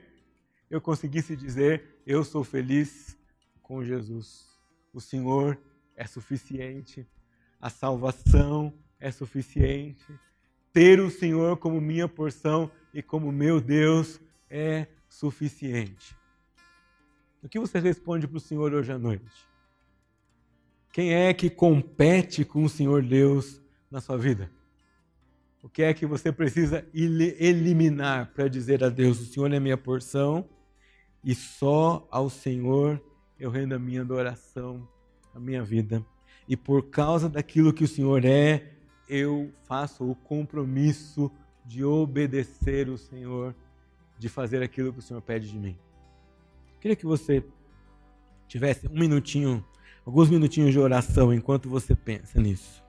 eu 0.70 0.80
conseguisse 0.80 1.36
dizer: 1.36 2.02
Eu 2.06 2.24
sou 2.24 2.44
feliz 2.44 3.18
com 3.64 3.84
Jesus. 3.84 4.46
O 4.94 5.02
Senhor 5.02 5.60
é 5.96 6.06
suficiente, 6.06 7.06
a 7.60 7.70
salvação 7.70 8.72
é 9.00 9.12
suficiente, 9.12 10.06
ter 10.72 11.00
o 11.00 11.10
Senhor 11.10 11.58
como 11.58 11.82
minha 11.82 12.08
porção 12.08 12.72
e 12.94 13.02
como 13.02 13.32
meu 13.32 13.60
Deus 13.60 14.22
é 14.48 14.86
suficiente. 15.10 16.16
O 17.42 17.50
que 17.50 17.60
você 17.60 17.80
responde 17.80 18.28
para 18.28 18.38
o 18.38 18.42
Senhor 18.42 18.72
hoje 18.74 18.92
à 18.92 19.00
noite? 19.00 19.48
Quem 20.92 21.14
é 21.14 21.34
que 21.34 21.50
compete 21.50 22.46
com 22.46 22.64
o 22.64 22.70
Senhor 22.70 23.04
Deus 23.04 23.62
na 23.90 24.02
sua 24.02 24.18
vida? 24.18 24.57
O 25.62 25.70
que 25.70 25.82
é 25.82 25.94
que 25.94 26.06
você 26.06 26.32
precisa 26.32 26.88
eliminar 26.94 28.34
para 28.34 28.48
dizer 28.48 28.84
a 28.84 28.90
Deus: 28.90 29.20
O 29.20 29.26
Senhor 29.26 29.52
é 29.52 29.60
minha 29.60 29.78
porção 29.78 30.48
e 31.24 31.34
só 31.34 32.08
ao 32.12 32.30
Senhor 32.30 33.02
eu 33.40 33.50
rendo 33.50 33.74
a 33.74 33.80
minha 33.80 34.02
adoração 34.02 34.88
a 35.38 35.40
minha 35.40 35.64
vida. 35.64 36.04
E 36.48 36.58
por 36.58 36.90
causa 36.90 37.30
daquilo 37.30 37.72
que 37.72 37.84
o 37.84 37.88
Senhor 37.88 38.26
é, 38.26 38.74
eu 39.08 39.52
faço 39.68 40.10
o 40.10 40.16
compromisso 40.16 41.32
de 41.66 41.84
obedecer 41.84 42.90
o 42.90 42.98
Senhor, 42.98 43.56
de 44.18 44.28
fazer 44.28 44.64
aquilo 44.64 44.92
que 44.92 45.00
o 45.00 45.02
Senhor 45.02 45.22
pede 45.22 45.50
de 45.50 45.58
mim. 45.58 45.78
Queria 46.82 46.96
que 46.96 47.06
você 47.06 47.44
tivesse 48.48 48.88
um 48.88 48.98
minutinho, 48.98 49.64
alguns 50.06 50.30
minutinhos 50.30 50.72
de 50.72 50.80
oração 50.80 51.34
enquanto 51.34 51.70
você 51.70 51.96
pensa 51.96 52.40
nisso. 52.40 52.87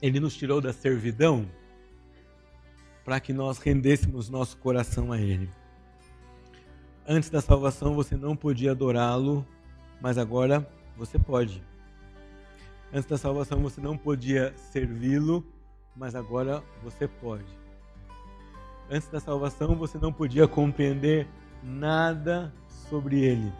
Ele 0.00 0.20
nos 0.20 0.36
tirou 0.36 0.60
da 0.60 0.72
servidão 0.72 1.48
para 3.04 3.20
que 3.20 3.32
nós 3.32 3.58
rendêssemos 3.58 4.28
nosso 4.28 4.56
coração 4.58 5.12
a 5.12 5.20
Ele. 5.20 5.48
Antes 7.06 7.30
da 7.30 7.40
salvação 7.40 7.94
você 7.94 8.16
não 8.16 8.34
podia 8.34 8.72
adorá-lo 8.72 9.46
mas 10.00 10.18
agora 10.18 10.66
você 10.96 11.18
pode. 11.18 11.62
Antes 12.92 13.08
da 13.08 13.18
salvação 13.18 13.60
você 13.62 13.80
não 13.80 13.96
podia 13.96 14.54
servi-lo, 14.56 15.44
mas 15.94 16.14
agora 16.14 16.62
você 16.82 17.08
pode. 17.08 17.46
Antes 18.90 19.08
da 19.08 19.18
salvação 19.18 19.74
você 19.74 19.98
não 19.98 20.12
podia 20.12 20.46
compreender 20.46 21.26
nada 21.62 22.52
sobre 22.88 23.20
ele, 23.24 23.52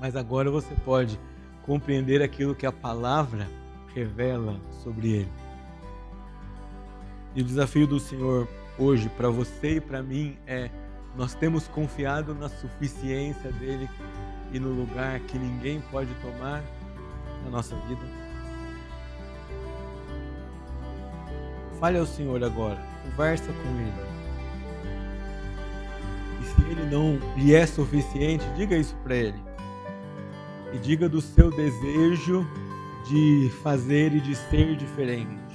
mas 0.00 0.16
agora 0.16 0.50
você 0.50 0.74
pode 0.84 1.18
compreender 1.64 2.22
aquilo 2.22 2.54
que 2.54 2.66
a 2.66 2.72
palavra 2.72 3.46
revela 3.96 4.60
sobre 4.82 5.08
ele. 5.10 5.32
E 7.34 7.40
o 7.40 7.44
desafio 7.44 7.86
do 7.86 7.98
Senhor 7.98 8.46
hoje 8.78 9.08
para 9.16 9.30
você 9.30 9.76
e 9.76 9.80
para 9.80 10.02
mim 10.02 10.36
é: 10.46 10.70
nós 11.16 11.34
temos 11.34 11.66
confiado 11.66 12.34
na 12.34 12.50
suficiência 12.50 13.50
dele 13.52 13.88
e 14.52 14.60
no 14.60 14.68
lugar 14.68 15.18
que 15.20 15.38
ninguém 15.38 15.80
pode 15.90 16.12
tomar 16.16 16.62
na 17.44 17.50
nossa 17.50 17.74
vida? 17.88 18.02
Fale 21.80 21.98
ao 21.98 22.06
Senhor 22.06 22.42
agora, 22.44 22.78
conversa 23.02 23.50
com 23.50 23.80
Ele. 23.80 23.92
E 26.42 26.44
se 26.44 26.70
Ele 26.70 26.90
não 26.90 27.18
lhe 27.36 27.54
é 27.54 27.66
suficiente, 27.66 28.44
diga 28.56 28.76
isso 28.76 28.94
para 29.02 29.14
Ele. 29.14 29.42
E 30.74 30.78
diga 30.78 31.08
do 31.08 31.20
seu 31.22 31.50
desejo 31.50 32.46
de 33.08 33.50
fazer 33.62 34.14
e 34.14 34.20
de 34.20 34.34
ser 34.34 34.76
diferente. 34.76 35.45